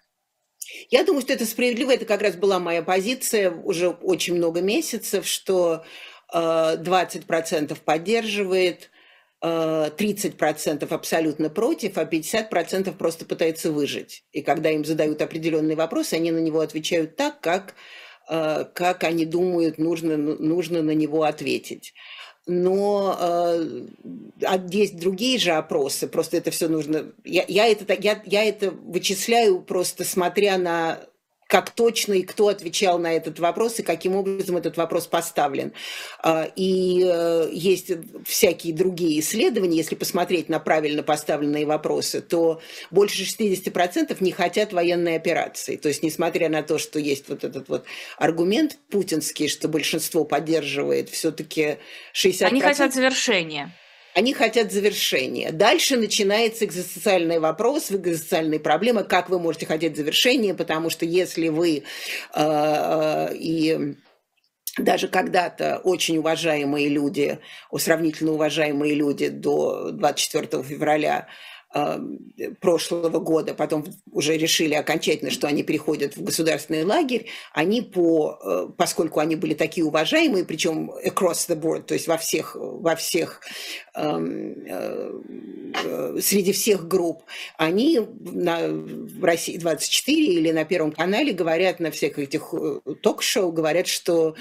Я 0.88 1.04
думаю, 1.04 1.22
что 1.22 1.32
это 1.32 1.46
справедливо. 1.46 1.92
Это 1.92 2.04
как 2.04 2.22
раз 2.22 2.36
была 2.36 2.58
моя 2.58 2.82
позиция 2.82 3.50
уже 3.50 3.90
очень 3.90 4.34
много 4.34 4.60
месяцев, 4.60 5.26
что 5.26 5.84
20% 6.32 7.72
э, 7.72 7.76
поддерживает, 7.84 8.90
30% 9.42 10.84
э, 10.84 10.94
абсолютно 10.94 11.48
против, 11.48 11.98
а 11.98 12.04
50% 12.04 12.96
просто 12.96 13.24
пытается 13.24 13.72
выжить. 13.72 14.24
И 14.32 14.42
когда 14.42 14.70
им 14.70 14.84
задают 14.84 15.22
определенный 15.22 15.74
вопрос, 15.74 16.12
они 16.12 16.30
на 16.30 16.38
него 16.38 16.60
отвечают 16.60 17.16
так, 17.16 17.40
как, 17.40 17.74
э, 18.28 18.64
как 18.74 19.04
они 19.04 19.24
думают, 19.24 19.78
нужно, 19.78 20.16
нужно 20.16 20.82
на 20.82 20.92
него 20.92 21.22
ответить 21.22 21.94
но 22.50 23.16
э, 23.18 23.86
а 24.44 24.60
есть 24.70 24.98
другие 24.98 25.38
же 25.38 25.52
опросы, 25.52 26.08
просто 26.08 26.36
это 26.36 26.50
все 26.50 26.68
нужно. 26.68 27.12
Я, 27.24 27.44
я, 27.46 27.66
это, 27.68 27.94
я, 27.94 28.20
я 28.26 28.44
это 28.44 28.70
вычисляю 28.70 29.60
просто 29.60 30.04
смотря 30.04 30.58
на 30.58 30.98
как 31.50 31.70
точно 31.70 32.12
и 32.14 32.22
кто 32.22 32.46
отвечал 32.46 33.00
на 33.00 33.12
этот 33.12 33.40
вопрос 33.40 33.80
и 33.80 33.82
каким 33.82 34.14
образом 34.14 34.56
этот 34.56 34.76
вопрос 34.76 35.08
поставлен. 35.08 35.72
А, 36.22 36.48
и 36.54 37.02
э, 37.04 37.48
есть 37.52 37.90
всякие 38.24 38.72
другие 38.72 39.18
исследования, 39.18 39.76
если 39.76 39.96
посмотреть 39.96 40.48
на 40.48 40.60
правильно 40.60 41.02
поставленные 41.02 41.66
вопросы, 41.66 42.20
то 42.20 42.62
больше 42.92 43.24
60% 43.24 44.16
не 44.20 44.30
хотят 44.30 44.72
военной 44.72 45.16
операции. 45.16 45.74
То 45.74 45.88
есть, 45.88 46.04
несмотря 46.04 46.48
на 46.48 46.62
то, 46.62 46.78
что 46.78 47.00
есть 47.00 47.28
вот 47.28 47.42
этот 47.42 47.68
вот 47.68 47.84
аргумент 48.16 48.78
путинский, 48.88 49.48
что 49.48 49.66
большинство 49.66 50.24
поддерживает, 50.24 51.08
все-таки 51.08 51.78
60%... 52.14 52.44
Они 52.44 52.60
хотят 52.60 52.94
завершения. 52.94 53.74
Они 54.14 54.34
хотят 54.34 54.72
завершения. 54.72 55.52
Дальше 55.52 55.96
начинается 55.96 56.64
экзистенциальный 56.64 57.38
вопрос, 57.38 57.92
экзистенциальные 57.92 58.58
проблемы, 58.58 59.04
как 59.04 59.28
вы 59.28 59.38
можете 59.38 59.66
хотеть 59.66 59.96
завершения, 59.96 60.52
потому 60.52 60.90
что 60.90 61.04
если 61.04 61.48
вы 61.48 61.84
э, 62.34 62.40
э, 62.42 63.34
и 63.36 63.96
даже 64.78 65.08
когда-то 65.08 65.80
очень 65.84 66.18
уважаемые 66.18 66.88
люди, 66.88 67.38
сравнительно 67.76 68.32
уважаемые 68.32 68.94
люди 68.94 69.28
до 69.28 69.90
24 69.92 70.62
февраля 70.62 71.28
прошлого 72.60 73.20
года, 73.20 73.54
потом 73.54 73.84
уже 74.10 74.36
решили 74.36 74.74
окончательно, 74.74 75.30
что 75.30 75.46
они 75.46 75.62
переходят 75.62 76.16
в 76.16 76.24
государственный 76.24 76.82
лагерь, 76.82 77.26
они 77.52 77.80
по, 77.80 78.38
э, 78.42 78.68
поскольку 78.76 79.20
они 79.20 79.36
были 79.36 79.54
такие 79.54 79.86
уважаемые, 79.86 80.44
причем 80.44 80.90
across 80.90 81.48
the 81.48 81.54
board, 81.54 81.82
то 81.82 81.94
есть 81.94 82.08
во 82.08 82.16
всех, 82.16 82.56
во 82.56 82.96
всех 82.96 83.40
эм, 83.94 84.64
э, 84.66 86.18
среди 86.20 86.52
всех 86.52 86.88
групп, 86.88 87.22
они 87.56 88.00
на, 88.00 88.66
в 88.68 89.22
России 89.22 89.56
24 89.56 90.24
или 90.24 90.50
на 90.50 90.64
Первом 90.64 90.90
канале 90.90 91.32
говорят 91.32 91.78
на 91.78 91.92
всех 91.92 92.18
этих 92.18 92.52
э, 92.52 92.80
ток-шоу, 93.00 93.52
говорят, 93.52 93.86
что 93.86 94.34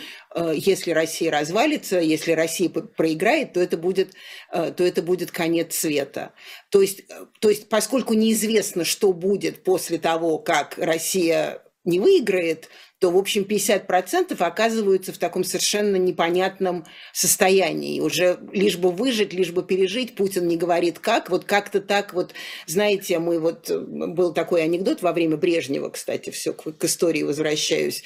если 0.53 0.91
Россия 0.91 1.31
развалится, 1.31 1.99
если 1.99 2.33
Россия 2.33 2.69
проиграет, 2.69 3.53
то 3.53 3.59
это 3.59 3.77
будет, 3.77 4.13
то 4.51 4.83
это 4.83 5.01
будет 5.01 5.31
конец 5.31 5.75
света. 5.75 6.33
То 6.69 6.81
есть 6.81 7.03
то 7.39 7.49
есть, 7.49 7.69
поскольку 7.69 8.13
неизвестно, 8.13 8.85
что 8.85 9.13
будет 9.13 9.63
после 9.63 9.97
того, 9.97 10.37
как 10.37 10.77
Россия 10.77 11.61
не 11.85 11.99
выиграет, 11.99 12.69
то, 12.99 13.11
в 13.11 13.17
общем, 13.17 13.43
50% 13.43 14.35
оказываются 14.43 15.13
в 15.13 15.17
таком 15.17 15.45
совершенно 15.45 15.95
непонятном 15.95 16.85
состоянии. 17.13 18.01
Уже 18.01 18.37
лишь 18.51 18.77
бы 18.77 18.91
выжить, 18.91 19.31
лишь 19.31 19.51
бы 19.51 19.63
пережить, 19.63 20.15
Путин 20.15 20.47
не 20.47 20.57
говорит 20.57 20.99
как. 20.99 21.29
Вот 21.29 21.45
как-то 21.45 21.79
так 21.79 22.13
вот, 22.13 22.33
знаете, 22.67 23.19
мы 23.19 23.39
вот... 23.39 23.69
Был 23.69 24.33
такой 24.33 24.63
анекдот 24.63 25.01
во 25.01 25.13
время 25.13 25.37
Брежнева, 25.37 25.89
кстати, 25.89 26.29
все 26.29 26.51
к, 26.51 26.73
к 26.73 26.83
истории 26.83 27.23
возвращаюсь, 27.23 28.03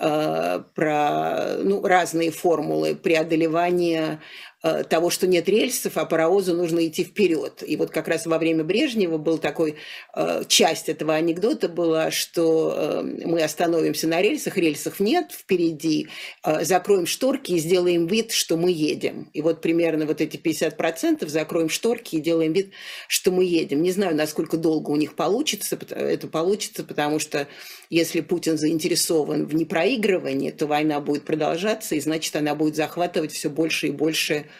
э, 0.00 0.62
про 0.74 1.56
ну, 1.62 1.86
разные 1.86 2.32
формулы 2.32 2.96
преодолевания 2.96 4.20
того, 4.62 5.10
что 5.10 5.26
нет 5.26 5.48
рельсов, 5.48 5.96
а 5.96 6.04
паровозу 6.04 6.54
нужно 6.54 6.86
идти 6.86 7.02
вперед. 7.02 7.64
И 7.66 7.76
вот 7.76 7.90
как 7.90 8.06
раз 8.06 8.26
во 8.26 8.38
время 8.38 8.62
Брежнева 8.62 9.18
был 9.18 9.38
такой, 9.38 9.74
э, 10.14 10.44
часть 10.46 10.88
этого 10.88 11.14
анекдота 11.14 11.68
была, 11.68 12.12
что 12.12 12.72
э, 12.76 13.02
мы 13.02 13.42
остановимся 13.42 14.06
на 14.06 14.22
рельсах, 14.22 14.56
рельсов 14.56 15.00
нет 15.00 15.32
впереди, 15.32 16.08
закроем 16.60 17.06
шторки 17.06 17.52
и 17.52 17.58
сделаем 17.58 18.06
вид, 18.06 18.30
что 18.30 18.56
мы 18.56 18.70
едем. 18.70 19.30
И 19.32 19.42
вот 19.42 19.62
примерно 19.62 20.06
вот 20.06 20.20
эти 20.20 20.36
50% 20.36 21.26
закроем 21.26 21.68
шторки 21.68 22.16
и 22.16 22.20
делаем 22.20 22.52
вид, 22.52 22.70
что 23.08 23.32
мы 23.32 23.44
едем. 23.44 23.82
Не 23.82 23.90
знаю, 23.90 24.14
насколько 24.14 24.56
долго 24.56 24.90
у 24.90 24.96
них 24.96 25.16
получится, 25.16 25.76
это 25.90 26.28
получится, 26.28 26.84
потому 26.84 27.18
что 27.18 27.48
если 27.90 28.20
Путин 28.20 28.56
заинтересован 28.56 29.46
в 29.46 29.54
непроигрывании, 29.54 30.50
то 30.50 30.66
война 30.66 31.00
будет 31.00 31.24
продолжаться, 31.24 31.96
и 31.96 32.00
значит, 32.00 32.36
она 32.36 32.54
будет 32.54 32.76
захватывать 32.76 33.32
все 33.32 33.50
больше 33.50 33.88
и 33.88 33.90
больше 33.90 34.44
Э, 34.44 34.51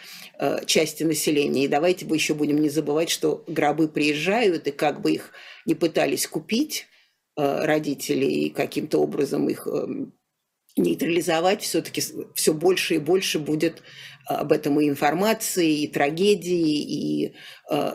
части 0.67 1.05
населения. 1.05 1.65
И 1.65 1.69
давайте 1.69 2.05
мы 2.07 2.17
еще 2.17 2.35
будем 2.35 2.59
не 2.59 2.69
забывать, 2.69 3.11
что 3.11 3.45
гробы 3.47 3.89
приезжают, 3.89 4.67
и 4.67 4.73
как 4.73 5.01
бы 5.01 5.13
их 5.13 5.31
не 5.67 5.75
пытались 5.75 6.27
купить 6.27 6.87
э, 7.37 7.65
родители 7.65 8.25
и 8.25 8.51
каким-то 8.51 8.99
образом 8.99 9.49
их 9.49 9.69
э, 9.69 9.87
нейтрализовать, 10.77 11.63
все-таки 11.63 12.03
все 12.35 12.55
больше 12.55 12.97
и 12.97 12.99
больше 12.99 13.39
будет 13.39 13.83
об 14.27 14.53
этом 14.53 14.81
и 14.81 14.89
информации, 14.89 15.83
и 15.83 15.89
трагедии, 15.89 17.27
и 17.27 17.35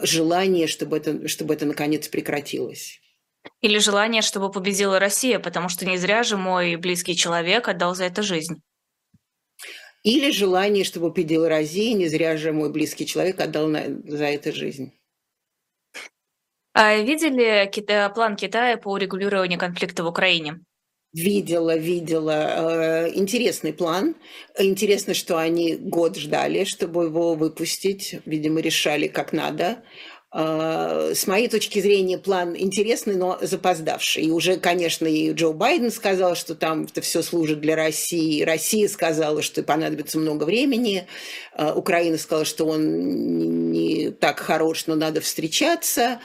желание, 0.03 0.67
чтобы 0.67 0.97
это, 0.97 1.27
чтобы 1.27 1.53
это 1.53 1.65
наконец 1.65 2.07
прекратилось. 2.07 2.99
Или 3.61 3.79
желание, 3.79 4.21
чтобы 4.21 4.51
победила 4.51 4.99
Россия, 4.99 5.39
потому 5.39 5.69
что 5.69 5.85
не 5.85 5.97
зря 5.97 6.23
же 6.23 6.37
мой 6.37 6.75
близкий 6.75 7.15
человек 7.15 7.67
отдал 7.67 7.95
за 7.95 8.05
это 8.05 8.21
жизнь. 8.21 8.61
Или 10.07 10.31
желание, 10.31 10.85
чтобы 10.85 11.11
победила 11.11 11.49
Россия, 11.49 11.93
не 11.93 12.07
зря 12.07 12.37
же 12.37 12.53
мой 12.53 12.71
близкий 12.71 13.05
человек 13.05 13.41
отдал 13.41 13.67
на, 13.67 13.83
за 14.05 14.23
это 14.23 14.53
жизнь. 14.53 14.93
А 16.73 16.95
видели 16.95 17.69
Кита, 17.69 18.09
план 18.15 18.37
Китая 18.37 18.77
по 18.77 18.93
урегулированию 18.93 19.59
конфликта 19.59 20.05
в 20.05 20.07
Украине? 20.07 20.61
Видела, 21.11 21.75
видела. 21.75 23.07
Э, 23.09 23.11
интересный 23.15 23.73
план. 23.73 24.15
Интересно, 24.57 25.13
что 25.13 25.37
они 25.39 25.75
год 25.75 26.15
ждали, 26.15 26.63
чтобы 26.63 27.03
его 27.03 27.33
выпустить. 27.33 28.15
Видимо, 28.25 28.61
решали 28.61 29.07
как 29.07 29.33
надо. 29.33 29.83
А, 30.29 31.13
с 31.13 31.25
моей 31.25 31.47
точки 31.47 31.79
зрения, 31.79 32.17
план 32.17 32.53
интересный, 32.57 33.15
но 33.15 33.37
запоздавший. 33.41 34.23
И 34.23 34.31
уже, 34.31 34.57
конечно, 34.57 35.05
и 35.05 35.31
Джо 35.31 35.53
Байден 35.53 35.89
сказал, 35.89 36.35
что 36.35 36.53
там 36.53 36.83
это 36.83 36.99
все 36.99 37.21
служит 37.21 37.61
для 37.61 37.77
России. 37.77 38.43
Россия 38.43 38.89
сказала, 38.89 39.41
что 39.41 39.63
понадобится 39.63 40.19
много 40.19 40.43
времени. 40.43 41.07
А, 41.53 41.73
Украина 41.73 42.17
сказала, 42.17 42.43
что 42.43 42.65
он 42.65 43.71
не 43.71 44.11
так 44.11 44.39
хорош, 44.39 44.85
но 44.87 44.95
надо 44.95 45.21
встречаться. 45.21 46.19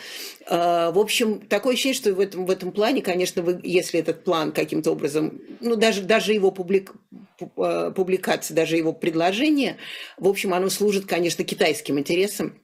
А, 0.49 0.91
в 0.91 0.99
общем, 0.99 1.41
такое 1.41 1.75
ощущение, 1.75 1.97
что 1.97 2.13
в 2.13 2.19
этом, 2.19 2.45
в 2.45 2.51
этом 2.51 2.73
плане, 2.73 3.03
конечно, 3.03 3.43
вы, 3.43 3.61
если 3.63 4.01
этот 4.01 4.25
план 4.25 4.51
каким-то 4.51 4.91
образом, 4.91 5.41
ну, 5.61 5.77
даже, 5.77 6.03
даже 6.03 6.33
его 6.33 6.51
публик, 6.51 6.93
публикация, 7.39 8.55
даже 8.55 8.77
его 8.77 8.93
предложение, 8.93 9.77
в 10.19 10.27
общем, 10.27 10.55
оно 10.55 10.71
служит, 10.71 11.07
конечно, 11.07 11.45
китайским 11.45 12.01
интересам 12.01 12.62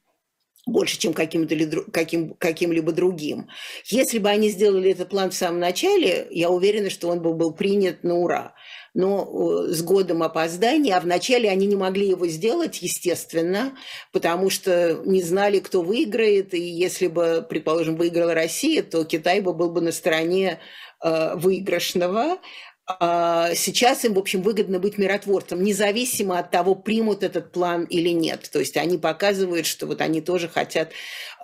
больше, 0.68 0.98
чем 0.98 1.12
каким-то 1.12 1.56
каким, 1.90 2.34
каким-либо 2.34 2.92
другим. 2.92 3.48
Если 3.86 4.18
бы 4.18 4.28
они 4.28 4.48
сделали 4.48 4.90
этот 4.90 5.10
план 5.10 5.30
в 5.30 5.34
самом 5.34 5.60
начале, 5.60 6.26
я 6.30 6.50
уверена, 6.50 6.90
что 6.90 7.08
он 7.08 7.20
бы 7.20 7.34
был 7.34 7.52
принят 7.52 8.04
на 8.04 8.16
ура. 8.16 8.54
Но 8.94 9.64
с 9.66 9.82
годом 9.82 10.22
опоздания, 10.22 10.96
а 10.96 11.00
вначале 11.00 11.50
они 11.50 11.66
не 11.66 11.76
могли 11.76 12.08
его 12.08 12.26
сделать, 12.26 12.82
естественно, 12.82 13.72
потому 14.12 14.50
что 14.50 15.00
не 15.04 15.22
знали, 15.22 15.60
кто 15.60 15.82
выиграет, 15.82 16.54
и 16.54 16.60
если 16.60 17.06
бы, 17.06 17.46
предположим, 17.48 17.96
выиграла 17.96 18.34
Россия, 18.34 18.82
то 18.82 19.04
Китай 19.04 19.40
бы 19.40 19.54
был 19.54 19.70
бы 19.70 19.80
на 19.80 19.92
стороне 19.92 20.58
э, 21.02 21.34
выигрышного, 21.36 22.38
сейчас 22.88 24.04
им, 24.06 24.14
в 24.14 24.18
общем, 24.18 24.40
выгодно 24.40 24.78
быть 24.78 24.96
миротворцем, 24.96 25.62
независимо 25.62 26.38
от 26.38 26.50
того, 26.50 26.74
примут 26.74 27.22
этот 27.22 27.52
план 27.52 27.84
или 27.84 28.08
нет. 28.08 28.48
То 28.50 28.60
есть 28.60 28.78
они 28.78 28.96
показывают, 28.96 29.66
что 29.66 29.86
вот 29.86 30.00
они 30.00 30.22
тоже 30.22 30.48
хотят, 30.48 30.92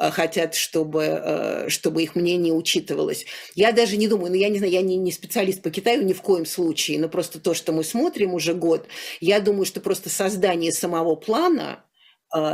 э, 0.00 0.10
хотят 0.10 0.54
чтобы, 0.54 1.02
э, 1.02 1.68
чтобы 1.68 2.02
их 2.02 2.14
мнение 2.14 2.54
учитывалось. 2.54 3.26
Я 3.54 3.72
даже 3.72 3.98
не 3.98 4.08
думаю, 4.08 4.30
ну 4.30 4.36
я 4.36 4.48
не 4.48 4.56
знаю, 4.56 4.72
я 4.72 4.80
не, 4.80 4.96
не 4.96 5.12
специалист 5.12 5.60
по 5.60 5.70
Китаю 5.70 6.02
ни 6.02 6.14
в 6.14 6.22
коем 6.22 6.46
случае, 6.46 6.98
но 6.98 7.10
просто 7.10 7.38
то, 7.38 7.52
что 7.52 7.72
мы 7.72 7.84
смотрим 7.84 8.32
уже 8.32 8.54
год, 8.54 8.86
я 9.20 9.38
думаю, 9.38 9.66
что 9.66 9.80
просто 9.80 10.08
создание 10.08 10.72
самого 10.72 11.14
плана 11.14 11.84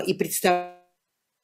и 0.06 0.12
представление 0.14 0.79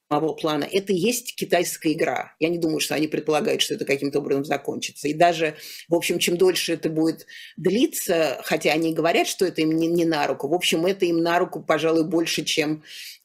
самого 0.09 0.33
плана, 0.35 0.67
это 0.71 0.93
есть 0.93 1.35
китайская 1.37 1.93
игра. 1.93 2.35
Я 2.39 2.49
не 2.49 2.59
думаю, 2.59 2.81
что 2.81 2.95
они 2.95 3.09
предполагают, 3.09 3.63
что 3.63 3.75
это 3.75 3.85
каким-то 3.85 4.21
образом 4.21 4.45
закончится. 4.45 5.09
И 5.09 5.15
даже, 5.15 5.57
в 5.89 5.95
общем, 5.95 6.19
чем 6.19 6.37
дольше 6.37 6.75
это 6.75 6.91
будет 6.91 7.27
длиться, 7.57 8.41
хотя 8.45 8.73
они 8.73 8.95
говорят, 8.95 9.27
что 9.27 9.45
это 9.45 9.63
им 9.63 9.73
не, 9.73 9.87
не 9.87 10.05
на 10.05 10.27
руку, 10.27 10.49
в 10.49 10.55
общем, 10.55 10.87
это 10.87 11.07
им 11.07 11.23
на 11.23 11.39
руку, 11.39 11.61
пожалуй, 11.61 12.05
больше, 12.05 12.45
чем 12.45 12.83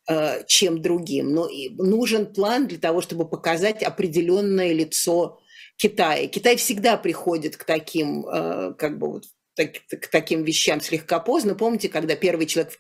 э, 0.10 0.44
чем 0.48 0.82
другим. 0.82 1.34
Но 1.34 1.50
нужен 1.78 2.34
план 2.34 2.68
для 2.68 2.80
того, 2.80 3.02
чтобы 3.02 3.28
показать 3.28 3.84
определенное 3.84 4.74
лицо 4.74 5.40
Китая. 5.78 6.28
Китай 6.28 6.58
всегда 6.58 6.98
приходит 6.98 7.58
к 7.58 7.64
таким, 7.64 8.26
э, 8.28 8.74
как 8.78 8.98
бы 9.00 9.12
вот 9.12 9.26
так, 9.56 9.74
к 9.90 10.08
таким 10.08 10.44
вещам 10.44 10.80
слегка 10.82 11.20
поздно. 11.20 11.56
Помните, 11.56 11.90
когда 11.90 12.16
первый 12.16 12.46
человек, 12.46 12.74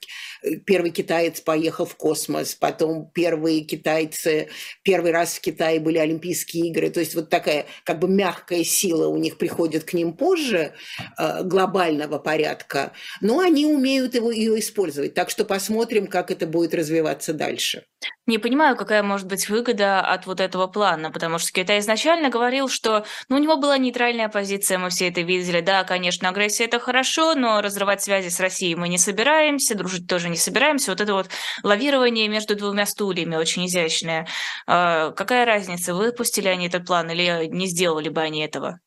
первый 0.65 0.91
китаец 0.91 1.41
поехал 1.41 1.86
в 1.86 1.95
космос, 1.95 2.55
потом 2.55 3.11
первые 3.13 3.61
китайцы, 3.61 4.49
первый 4.84 5.11
раз 5.11 5.36
в 5.36 5.41
Китае 5.41 5.80
были 5.80 5.97
Олимпийские 5.97 6.67
игры. 6.67 6.89
То 6.89 6.99
есть 6.99 7.15
вот 7.15 7.30
такая 7.30 7.65
как 7.84 7.99
бы 7.99 8.07
мягкая 8.07 8.63
сила 8.63 9.07
у 9.07 9.17
них 9.17 9.38
приходит 9.38 9.84
к 9.84 9.93
ним 9.93 10.13
позже, 10.13 10.74
э, 11.17 11.43
глобального 11.43 12.19
порядка, 12.19 12.93
но 13.19 13.39
они 13.39 13.65
умеют 13.65 14.15
его, 14.15 14.32
ее 14.32 14.59
использовать. 14.59 15.13
Так 15.13 15.30
что 15.30 15.43
посмотрим, 15.43 16.07
как 16.07 16.32
это 16.32 16.47
будет 16.47 16.74
развиваться 16.74 17.34
дальше. 17.34 17.84
Не 18.26 18.38
понимаю, 18.39 18.76
какая 18.76 19.03
может 19.03 19.28
быть 19.28 19.49
выгода 19.49 19.99
от 19.99 20.26
вот 20.26 20.39
этого 20.39 20.67
плана, 20.67 21.11
потому 21.11 21.38
что 21.38 21.51
Китай 21.51 21.80
изначально 21.80 22.30
говорил, 22.30 22.67
что 22.67 23.05
ну, 23.30 23.36
у 23.36 23.39
него 23.39 23.57
была 23.57 23.78
нейтральная 23.78 24.30
позиция, 24.30 24.78
мы 24.78 24.89
все 24.89 25.09
это 25.09 25.22
видели. 25.22 25.61
Да, 25.61 25.84
конечно, 25.84 26.30
агрессия– 26.30 26.61
это 26.64 26.80
хорошо, 26.80 27.36
но 27.36 27.62
разрывать 27.62 28.01
связи 28.01 28.30
с 28.30 28.39
Россией 28.39 28.76
мы 28.76 28.89
не 28.89 28.97
собираемся, 28.97 29.76
дружить 29.76 30.07
тоже 30.07 30.30
не 30.30 30.38
собираемся. 30.38 30.91
Вот 30.91 31.01
это 31.01 31.14
вот 31.14 31.30
лавирование 31.64 32.28
между 32.28 32.55
двумя 32.55 32.86
стульями 32.86 33.36
очень 33.36 33.66
изящное. 33.68 34.28
А, 34.68 35.12
какая 35.12 35.45
разница, 35.45 35.93
выпустили 35.93 36.47
они 36.47 36.68
этот 36.68 36.86
план 36.86 37.09
или 37.12 37.47
не 37.47 37.68
сделали 37.68 38.09
бы 38.09 38.22
они 38.22 38.43
этого? 38.43 38.80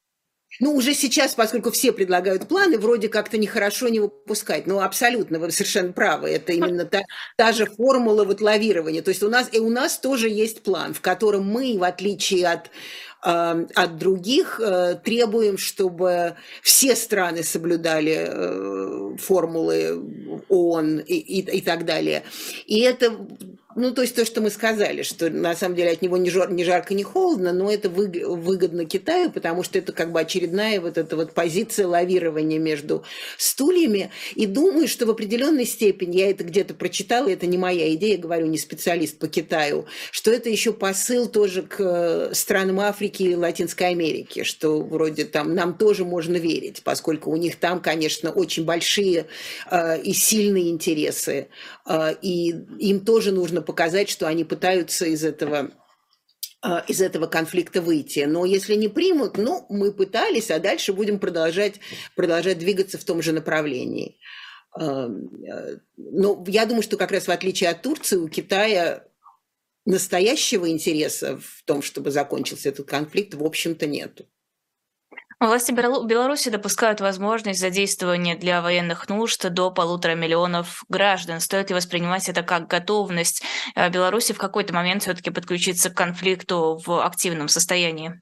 Ну, 0.61 0.75
уже 0.75 0.95
сейчас, 0.95 1.35
поскольку 1.35 1.73
все 1.73 1.93
предлагают 1.93 2.47
планы, 2.47 2.79
вроде 2.79 3.09
как-то 3.09 3.39
нехорошо 3.39 3.89
не 3.89 3.99
выпускать. 3.99 4.67
Ну, 4.67 4.81
абсолютно, 4.81 5.39
вы 5.41 5.51
совершенно 5.51 5.93
правы. 5.93 6.31
Это 6.31 6.53
именно 6.53 6.85
та, 6.85 7.03
та 7.37 7.53
же 7.53 7.67
формула 7.67 8.25
вот 8.25 8.41
лавирования. 8.41 9.03
То 9.03 9.11
есть 9.11 9.23
у 9.23 9.29
нас, 9.29 9.49
и 9.53 9.59
у 9.59 9.69
нас 9.69 9.99
тоже 9.99 10.29
есть 10.29 10.63
план, 10.63 10.95
в 10.95 11.01
котором 11.01 11.45
мы, 11.45 11.77
в 11.77 11.83
отличие 11.83 12.47
от 12.47 12.71
от 13.25 13.97
других 13.97 14.61
э, 14.61 14.97
требуем, 15.03 15.57
чтобы 15.57 16.37
все 16.63 16.95
страны 16.95 17.43
соблюдали 17.43 18.29
э, 18.29 19.17
формулы 19.17 20.43
ООН 20.49 20.99
и, 20.99 21.15
и, 21.15 21.41
и 21.41 21.61
так 21.63 21.87
далее. 21.87 22.23
И 22.67 22.81
это 22.81 23.17
ну, 23.77 23.93
то 23.93 24.03
есть 24.03 24.15
то, 24.15 24.25
что 24.25 24.41
мы 24.41 24.51
сказали, 24.51 25.03
что 25.03 25.31
на 25.31 25.55
самом 25.57 25.75
деле 25.75 25.91
от 25.91 26.03
него 26.03 26.17
не, 26.17 26.31
жар, 26.31 26.51
не 26.51 26.65
жарко, 26.65 26.95
не 26.95 27.03
холодно, 27.03 27.53
но 27.53 27.71
это 27.71 27.89
выгодно 27.89 28.85
Китаю, 28.85 29.31
потому 29.31 29.63
что 29.63 29.79
это 29.79 29.93
как 29.93 30.13
бы 30.13 30.21
очередная 30.21 30.81
вот 30.81 30.97
эта 30.97 31.17
вот 31.17 31.33
позиция 31.33 31.87
лавирования 31.87 32.59
между 32.59 33.05
стульями. 33.37 34.11
И 34.35 34.47
думаю, 34.47 34.87
что 34.87 35.07
в 35.07 35.11
определенной 35.11 35.67
степени, 35.67 36.19
я 36.19 36.31
это 36.31 36.45
где-то 36.45 36.75
прочитала, 36.75 37.29
это 37.29 37.47
не 37.47 37.59
моя 37.59 37.93
идея, 37.95 38.19
говорю, 38.19 38.47
не 38.47 38.59
специалист 38.59 39.19
по 39.19 39.27
Китаю, 39.27 39.87
что 40.13 40.31
это 40.31 40.49
еще 40.49 40.73
посыл 40.73 41.29
тоже 41.29 41.63
к 41.63 41.81
э, 41.81 42.35
странам 42.35 42.81
Африки 42.81 43.25
и 43.25 43.35
Латинской 43.35 43.89
Америки, 43.89 44.45
что 44.45 44.83
вроде 44.83 45.25
там 45.25 45.55
нам 45.55 45.77
тоже 45.77 46.05
можно 46.05 46.37
верить, 46.37 46.83
поскольку 46.85 47.31
у 47.31 47.37
них 47.37 47.57
там, 47.57 47.81
конечно, 47.81 48.31
очень 48.31 48.65
большие 48.65 49.27
э, 49.71 50.01
и 50.01 50.13
сильные 50.13 50.71
интересы, 50.71 51.49
э, 51.87 52.15
и 52.23 52.55
им 52.79 53.01
тоже 53.01 53.33
нужно 53.33 53.64
показать, 53.65 54.09
что 54.09 54.27
они 54.27 54.45
пытаются 54.45 55.07
из 55.07 55.25
этого 55.25 55.73
а, 56.67 56.83
из 56.89 57.03
этого 57.03 57.27
конфликта 57.27 57.83
выйти. 57.83 58.21
Но 58.21 58.47
если 58.47 58.75
не 58.75 58.89
примут, 58.89 59.37
ну, 59.37 59.67
мы 59.69 59.93
пытались, 59.93 60.51
а 60.51 60.59
дальше 60.59 60.95
будем 60.95 61.19
продолжать, 61.19 61.75
продолжать 62.17 62.59
двигаться 62.59 62.97
в 62.97 63.05
том 63.05 63.21
же 63.21 63.33
направлении. 63.33 64.19
А, 64.73 65.11
но 65.97 66.45
я 66.47 66.65
думаю, 66.65 66.83
что 66.83 66.97
как 66.97 67.13
раз 67.13 67.29
в 67.29 67.31
отличие 67.31 67.69
от 67.69 67.83
Турции, 67.83 68.17
у 68.17 68.29
Китая 68.29 69.05
настоящего 69.85 70.71
интереса 70.71 71.37
в 71.37 71.63
том, 71.65 71.83
чтобы 71.83 72.11
закончился 72.11 72.71
этот 72.71 72.89
конфликт, 72.89 73.35
в 73.35 73.45
общем-то, 73.45 73.87
нету. 73.87 74.27
Власти 75.41 75.73
Беларуси 75.73 76.49
допускают 76.51 77.01
возможность 77.01 77.61
задействования 77.61 78.37
для 78.37 78.63
военных 78.63 79.09
нужд 79.09 79.49
до 79.51 79.71
полутора 79.71 80.15
миллионов 80.15 80.85
граждан. 80.89 81.41
Стоит 81.41 81.71
ли 81.71 81.77
воспринимать 81.77 82.29
это 82.29 82.43
как 82.43 82.69
готовность 82.69 83.43
э, 83.75 83.91
Беларуси 83.91 84.33
в 84.33 84.39
какой-то 84.39 84.73
момент 84.73 85.03
все-таки 85.03 85.31
подключиться 85.31 85.91
к 85.91 85.97
конфликту 85.97 86.81
в 86.85 87.05
активном 87.05 87.49
состоянии? 87.49 88.21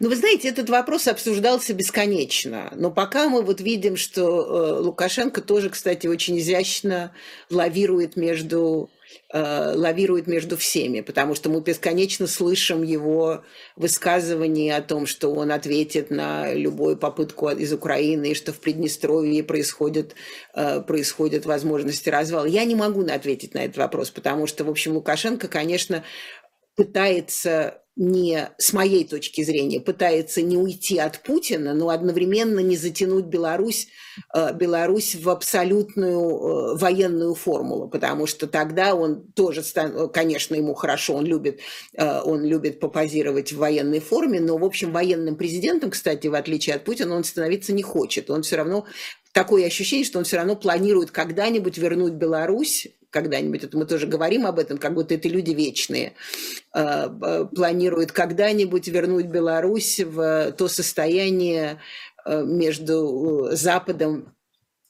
Ну, 0.00 0.08
вы 0.08 0.16
знаете, 0.16 0.48
этот 0.48 0.70
вопрос 0.70 1.06
обсуждался 1.06 1.74
бесконечно. 1.74 2.72
Но 2.74 2.90
пока 2.90 3.28
мы 3.28 3.42
вот 3.42 3.60
видим, 3.60 3.96
что 3.96 4.22
э, 4.22 4.80
Лукашенко 4.80 5.42
тоже, 5.42 5.68
кстати, 5.68 6.06
очень 6.06 6.38
изящно 6.38 7.12
лавирует 7.50 8.16
между 8.16 8.90
Э, 9.32 9.72
лавирует 9.74 10.28
между 10.28 10.56
всеми, 10.56 11.00
потому 11.00 11.34
что 11.34 11.50
мы 11.50 11.60
бесконечно 11.60 12.28
слышим 12.28 12.84
его 12.84 13.42
высказывания 13.74 14.76
о 14.76 14.82
том, 14.82 15.04
что 15.04 15.32
он 15.34 15.50
ответит 15.50 16.10
на 16.10 16.54
любую 16.54 16.96
попытку 16.96 17.50
из 17.50 17.72
Украины, 17.72 18.30
и 18.30 18.34
что 18.34 18.52
в 18.52 18.60
Приднестровье 18.60 19.42
происходит, 19.42 20.14
э, 20.54 20.80
происходят 20.80 21.44
возможности 21.44 22.08
развала. 22.08 22.46
Я 22.46 22.64
не 22.64 22.76
могу 22.76 23.04
ответить 23.04 23.52
на 23.52 23.64
этот 23.64 23.78
вопрос, 23.78 24.10
потому 24.10 24.46
что, 24.46 24.64
в 24.64 24.70
общем, 24.70 24.92
Лукашенко, 24.92 25.48
конечно, 25.48 26.04
пытается 26.76 27.82
не, 27.96 28.50
с 28.58 28.74
моей 28.74 29.04
точки 29.04 29.42
зрения, 29.42 29.80
пытается 29.80 30.42
не 30.42 30.58
уйти 30.58 30.98
от 30.98 31.22
Путина, 31.22 31.72
но 31.72 31.88
одновременно 31.88 32.60
не 32.60 32.76
затянуть 32.76 33.24
Беларусь, 33.24 33.88
э, 34.34 34.52
Беларусь 34.52 35.14
в 35.14 35.30
абсолютную 35.30 36.20
э, 36.20 36.76
военную 36.76 37.34
формулу, 37.34 37.88
потому 37.88 38.26
что 38.26 38.46
тогда 38.46 38.94
он 38.94 39.32
тоже, 39.32 39.62
конечно, 40.12 40.54
ему 40.54 40.74
хорошо, 40.74 41.14
он 41.14 41.24
любит, 41.24 41.60
э, 41.94 42.20
он 42.20 42.44
любит 42.44 42.80
попозировать 42.80 43.52
в 43.52 43.56
военной 43.56 44.00
форме, 44.00 44.40
но, 44.40 44.58
в 44.58 44.64
общем, 44.64 44.92
военным 44.92 45.36
президентом, 45.36 45.90
кстати, 45.90 46.26
в 46.26 46.34
отличие 46.34 46.76
от 46.76 46.84
Путина, 46.84 47.16
он 47.16 47.24
становиться 47.24 47.72
не 47.72 47.82
хочет. 47.82 48.28
Он 48.28 48.42
все 48.42 48.56
равно 48.56 48.84
такое 49.32 49.64
ощущение, 49.64 50.04
что 50.04 50.18
он 50.18 50.26
все 50.26 50.36
равно 50.36 50.54
планирует 50.54 51.12
когда-нибудь 51.12 51.78
вернуть 51.78 52.12
Беларусь 52.12 52.88
когда-нибудь, 53.16 53.64
это 53.64 53.78
мы 53.78 53.86
тоже 53.86 54.06
говорим 54.06 54.46
об 54.46 54.58
этом, 54.58 54.76
как 54.78 54.94
будто 54.94 55.14
это 55.14 55.28
люди 55.28 55.52
вечные, 55.52 56.12
а, 56.72 57.08
планирует 57.46 58.12
когда-нибудь 58.12 58.88
вернуть 58.88 59.26
Беларусь 59.26 60.00
в 60.00 60.52
то 60.52 60.68
состояние 60.68 61.80
между 62.26 63.48
Западом 63.52 64.36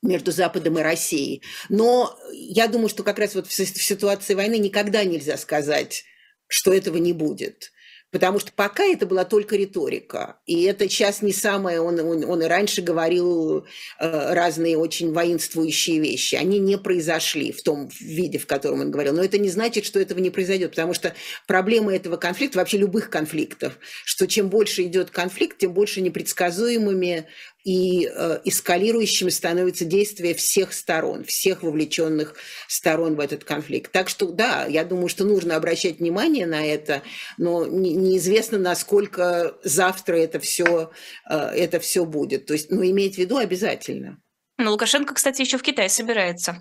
между 0.02 0.30
Западом 0.30 0.78
и 0.78 0.82
Россией. 0.82 1.42
Но 1.68 2.16
я 2.32 2.68
думаю, 2.68 2.88
что 2.88 3.02
как 3.02 3.18
раз 3.18 3.34
вот 3.34 3.46
в 3.46 3.52
ситуации 3.52 4.34
войны 4.34 4.58
никогда 4.58 5.04
нельзя 5.04 5.36
сказать, 5.36 6.04
что 6.48 6.72
этого 6.72 6.96
не 6.98 7.12
будет. 7.12 7.72
Потому 8.16 8.38
что 8.38 8.50
пока 8.50 8.82
это 8.82 9.04
была 9.04 9.26
только 9.26 9.56
риторика. 9.56 10.36
И 10.46 10.62
это 10.62 10.88
сейчас 10.88 11.20
не 11.20 11.34
самое... 11.34 11.82
Он, 11.82 12.00
он, 12.00 12.24
он 12.24 12.42
и 12.42 12.46
раньше 12.46 12.80
говорил 12.80 13.66
э, 13.98 14.32
разные 14.32 14.78
очень 14.78 15.12
воинствующие 15.12 15.98
вещи. 15.98 16.34
Они 16.34 16.58
не 16.58 16.78
произошли 16.78 17.52
в 17.52 17.62
том 17.62 17.90
виде, 18.00 18.38
в 18.38 18.46
котором 18.46 18.80
он 18.80 18.90
говорил. 18.90 19.12
Но 19.12 19.22
это 19.22 19.36
не 19.36 19.50
значит, 19.50 19.84
что 19.84 20.00
этого 20.00 20.18
не 20.18 20.30
произойдет. 20.30 20.70
Потому 20.70 20.94
что 20.94 21.12
проблема 21.46 21.94
этого 21.94 22.16
конфликта, 22.16 22.56
вообще 22.56 22.78
любых 22.78 23.10
конфликтов, 23.10 23.78
что 24.06 24.26
чем 24.26 24.48
больше 24.48 24.84
идет 24.84 25.10
конфликт, 25.10 25.58
тем 25.58 25.74
больше 25.74 26.00
непредсказуемыми 26.00 27.26
и 27.66 28.06
э, 28.06 28.38
эскалирующими 28.44 29.28
становятся 29.28 29.84
действия 29.84 30.34
всех 30.34 30.72
сторон, 30.72 31.24
всех 31.24 31.64
вовлеченных 31.64 32.36
сторон 32.68 33.16
в 33.16 33.20
этот 33.20 33.42
конфликт. 33.42 33.90
Так 33.90 34.08
что 34.08 34.26
да, 34.26 34.66
я 34.66 34.84
думаю, 34.84 35.08
что 35.08 35.24
нужно 35.24 35.56
обращать 35.56 35.98
внимание 35.98 36.46
на 36.46 36.64
это, 36.64 37.02
но 37.38 37.66
не, 37.66 37.92
неизвестно, 37.94 38.56
насколько 38.56 39.56
завтра 39.64 40.14
это 40.14 40.38
все, 40.38 40.92
э, 41.28 41.34
это 41.34 41.80
все 41.80 42.04
будет. 42.04 42.46
То 42.46 42.52
есть, 42.52 42.70
ну, 42.70 42.84
иметь 42.84 43.16
в 43.16 43.18
виду 43.18 43.36
обязательно. 43.36 44.18
Ну, 44.58 44.70
Лукашенко, 44.70 45.14
кстати, 45.14 45.40
еще 45.40 45.58
в 45.58 45.62
Китае 45.62 45.88
собирается. 45.88 46.60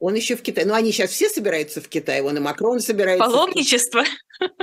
Он 0.00 0.14
еще 0.14 0.34
в 0.34 0.42
Китае. 0.42 0.66
Ну, 0.66 0.74
они 0.74 0.90
сейчас 0.90 1.10
все 1.10 1.28
собираются 1.28 1.80
в 1.80 1.86
Китае. 1.86 2.24
Он 2.24 2.36
и 2.36 2.40
Макрон 2.40 2.80
собирается. 2.80 3.24
Паломничество. 3.24 4.02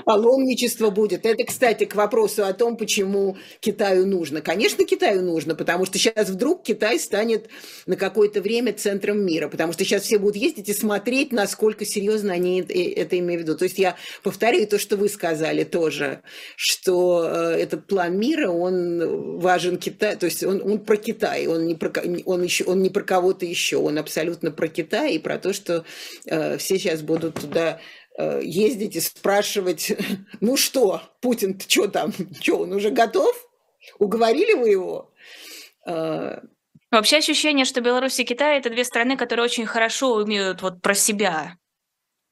Паломничество 0.06 0.90
будет. 0.90 1.26
Это, 1.26 1.44
кстати, 1.44 1.86
к 1.86 1.96
вопросу 1.96 2.44
о 2.46 2.54
том, 2.54 2.78
почему 2.78 3.38
Китаю 3.60 4.06
нужно. 4.06 4.42
Конечно, 4.42 4.84
Китаю 4.86 5.22
нужно, 5.22 5.56
потому 5.56 5.86
что 5.86 5.98
сейчас 5.98 6.30
вдруг 6.30 6.64
Китай 6.64 7.00
станет 7.00 7.48
на 7.86 7.96
какое-то 7.96 8.42
время 8.42 8.74
центром 8.74 9.26
мира, 9.26 9.48
потому 9.48 9.74
что 9.74 9.84
сейчас 9.84 10.04
все 10.04 10.18
будут 10.18 10.36
ездить 10.36 10.70
и 10.70 10.74
смотреть, 10.74 11.32
насколько 11.32 11.86
серьезно 11.86 12.34
они 12.34 12.62
это 12.62 13.18
имеют 13.20 13.44
в 13.44 13.46
виду. 13.46 13.58
То 13.58 13.66
есть 13.66 13.80
я 13.80 13.96
повторяю 14.24 14.68
то, 14.68 14.78
что 14.78 14.98
вы 14.98 15.10
сказали 15.10 15.64
тоже, 15.64 16.22
что 16.56 17.26
э, 17.26 17.62
этот 17.62 17.88
план 17.88 18.18
мира, 18.18 18.50
он 18.50 19.40
важен 19.40 19.78
Китай, 19.78 20.16
то 20.16 20.26
есть 20.26 20.44
он, 20.44 20.62
он 20.62 20.80
про 20.80 20.98
Китай, 20.98 21.48
он 21.48 21.66
не 21.66 21.76
про, 21.76 21.92
он 22.26 22.44
еще, 22.44 22.66
он 22.66 22.82
не 22.82 22.90
про 22.90 23.04
кого-то 23.04 23.46
еще, 23.46 23.78
он 23.78 23.98
абсолютно 23.98 24.52
про 24.52 24.68
Китай 24.68 25.14
и 25.16 25.20
про 25.20 25.38
то, 25.38 25.54
что 25.54 25.86
э, 26.26 26.58
все 26.58 26.78
сейчас 26.78 27.02
будут 27.02 27.36
туда 27.36 27.62
Э, 27.72 27.78
ездить 28.18 28.96
и 28.96 29.00
спрашивать, 29.00 29.92
ну 30.42 30.58
что, 30.58 31.02
Путин, 31.22 31.58
ты 31.58 31.70
что 31.70 31.88
там, 31.88 32.14
что, 32.42 32.60
он 32.60 32.74
уже 32.74 32.90
готов? 32.90 33.36
Уговорили 34.00 34.54
вы 34.54 34.70
его? 34.70 35.12
Э, 35.86 36.40
Вообще 36.92 37.18
ощущение, 37.18 37.66
что 37.66 37.80
Беларусь 37.80 38.20
и 38.20 38.26
Китай– 38.26 38.58
это 38.60 38.70
две 38.70 38.84
страны, 38.84 39.16
которые 39.16 39.46
очень 39.46 39.66
хорошо 39.66 40.16
умеют 40.16 40.62
вот 40.62 40.82
про 40.82 40.94
себя 40.94 41.58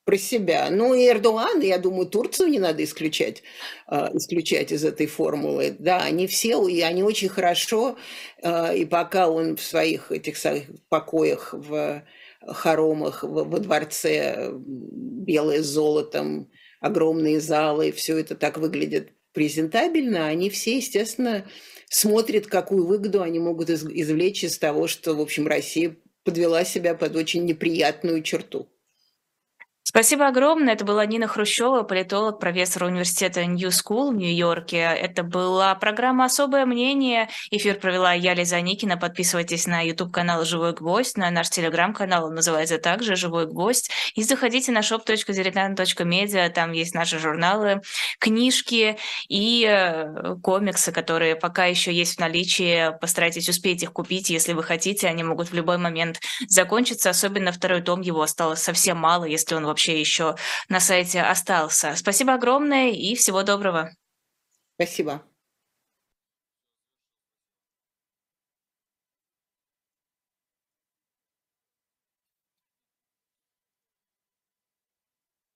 про 0.05 0.17
себя. 0.17 0.69
Ну 0.71 0.95
и 0.95 1.07
Эрдоган, 1.07 1.61
я 1.61 1.77
думаю, 1.77 2.07
Турцию 2.07 2.49
не 2.49 2.57
надо 2.57 2.83
исключать, 2.83 3.43
э, 3.91 4.07
исключать 4.13 4.71
из 4.71 4.83
этой 4.83 5.05
формулы. 5.05 5.75
Да, 5.77 5.97
они 5.97 6.25
все, 6.25 6.67
и 6.67 6.81
они 6.81 7.03
очень 7.03 7.29
хорошо, 7.29 7.95
и 8.43 8.87
пока 8.89 9.29
он 9.29 9.55
в 9.55 9.61
своих 9.61 10.11
этих 10.11 10.37
своих 10.37 10.63
покоях 10.89 11.53
в 11.53 12.01
хоромах 12.45 13.23
во 13.23 13.59
дворце, 13.59 14.51
белое 14.53 15.61
с 15.61 15.67
золотом, 15.67 16.49
огромные 16.79 17.39
залы, 17.39 17.91
все 17.91 18.17
это 18.17 18.35
так 18.35 18.57
выглядит 18.57 19.11
презентабельно, 19.33 20.27
они 20.27 20.49
все, 20.49 20.77
естественно, 20.77 21.45
смотрят, 21.89 22.47
какую 22.47 22.85
выгоду 22.85 23.21
они 23.21 23.39
могут 23.39 23.69
извлечь 23.69 24.43
из 24.43 24.57
того, 24.57 24.87
что, 24.87 25.13
в 25.15 25.21
общем, 25.21 25.47
Россия 25.47 25.95
подвела 26.23 26.63
себя 26.63 26.95
под 26.95 27.15
очень 27.15 27.45
неприятную 27.45 28.23
черту. 28.23 28.67
Спасибо 29.89 30.27
огромное. 30.27 30.75
Это 30.75 30.85
была 30.85 31.03
Нина 31.07 31.27
Хрущева, 31.27 31.81
политолог, 31.81 32.39
профессор 32.39 32.83
университета 32.83 33.43
New 33.47 33.69
School 33.69 34.11
в 34.11 34.15
Нью-Йорке. 34.15 34.77
Это 34.77 35.23
была 35.23 35.73
программа 35.73 36.25
«Особое 36.25 36.67
мнение». 36.67 37.27
Эфир 37.49 37.79
провела 37.79 38.13
я, 38.13 38.35
Лиза 38.35 38.61
Никина. 38.61 38.97
Подписывайтесь 38.97 39.65
на 39.65 39.81
YouTube-канал 39.81 40.45
«Живой 40.45 40.73
гвоздь», 40.73 41.17
на 41.17 41.31
наш 41.31 41.49
телеграм-канал, 41.49 42.25
он 42.25 42.35
называется 42.35 42.77
также 42.77 43.15
«Живой 43.15 43.47
гвоздь». 43.47 43.89
И 44.13 44.21
заходите 44.21 44.71
на 44.71 44.81
shop.diletant.media, 44.81 46.49
там 46.51 46.71
есть 46.71 46.93
наши 46.93 47.17
журналы, 47.17 47.81
книжки 48.19 48.95
и 49.27 49.65
э, 49.67 50.35
комиксы, 50.43 50.91
которые 50.91 51.35
пока 51.35 51.65
еще 51.65 51.91
есть 51.91 52.17
в 52.17 52.19
наличии. 52.19 52.95
Постарайтесь 53.01 53.49
успеть 53.49 53.81
их 53.81 53.91
купить, 53.91 54.29
если 54.29 54.53
вы 54.53 54.61
хотите. 54.61 55.07
Они 55.07 55.23
могут 55.23 55.49
в 55.49 55.55
любой 55.55 55.79
момент 55.79 56.19
закончиться, 56.47 57.09
особенно 57.09 57.51
второй 57.51 57.81
том, 57.81 58.01
его 58.01 58.21
осталось 58.21 58.61
совсем 58.61 58.99
мало, 58.99 59.25
если 59.25 59.55
он 59.55 59.65
вообще 59.65 59.78
вообще 59.79 59.99
еще 59.99 60.35
на 60.67 60.81
сайте 60.81 61.21
остался. 61.21 61.95
Спасибо 61.95 62.33
огромное 62.33 62.89
и 62.89 63.15
всего 63.15 63.43
доброго. 63.43 63.91
Спасибо. 64.75 65.28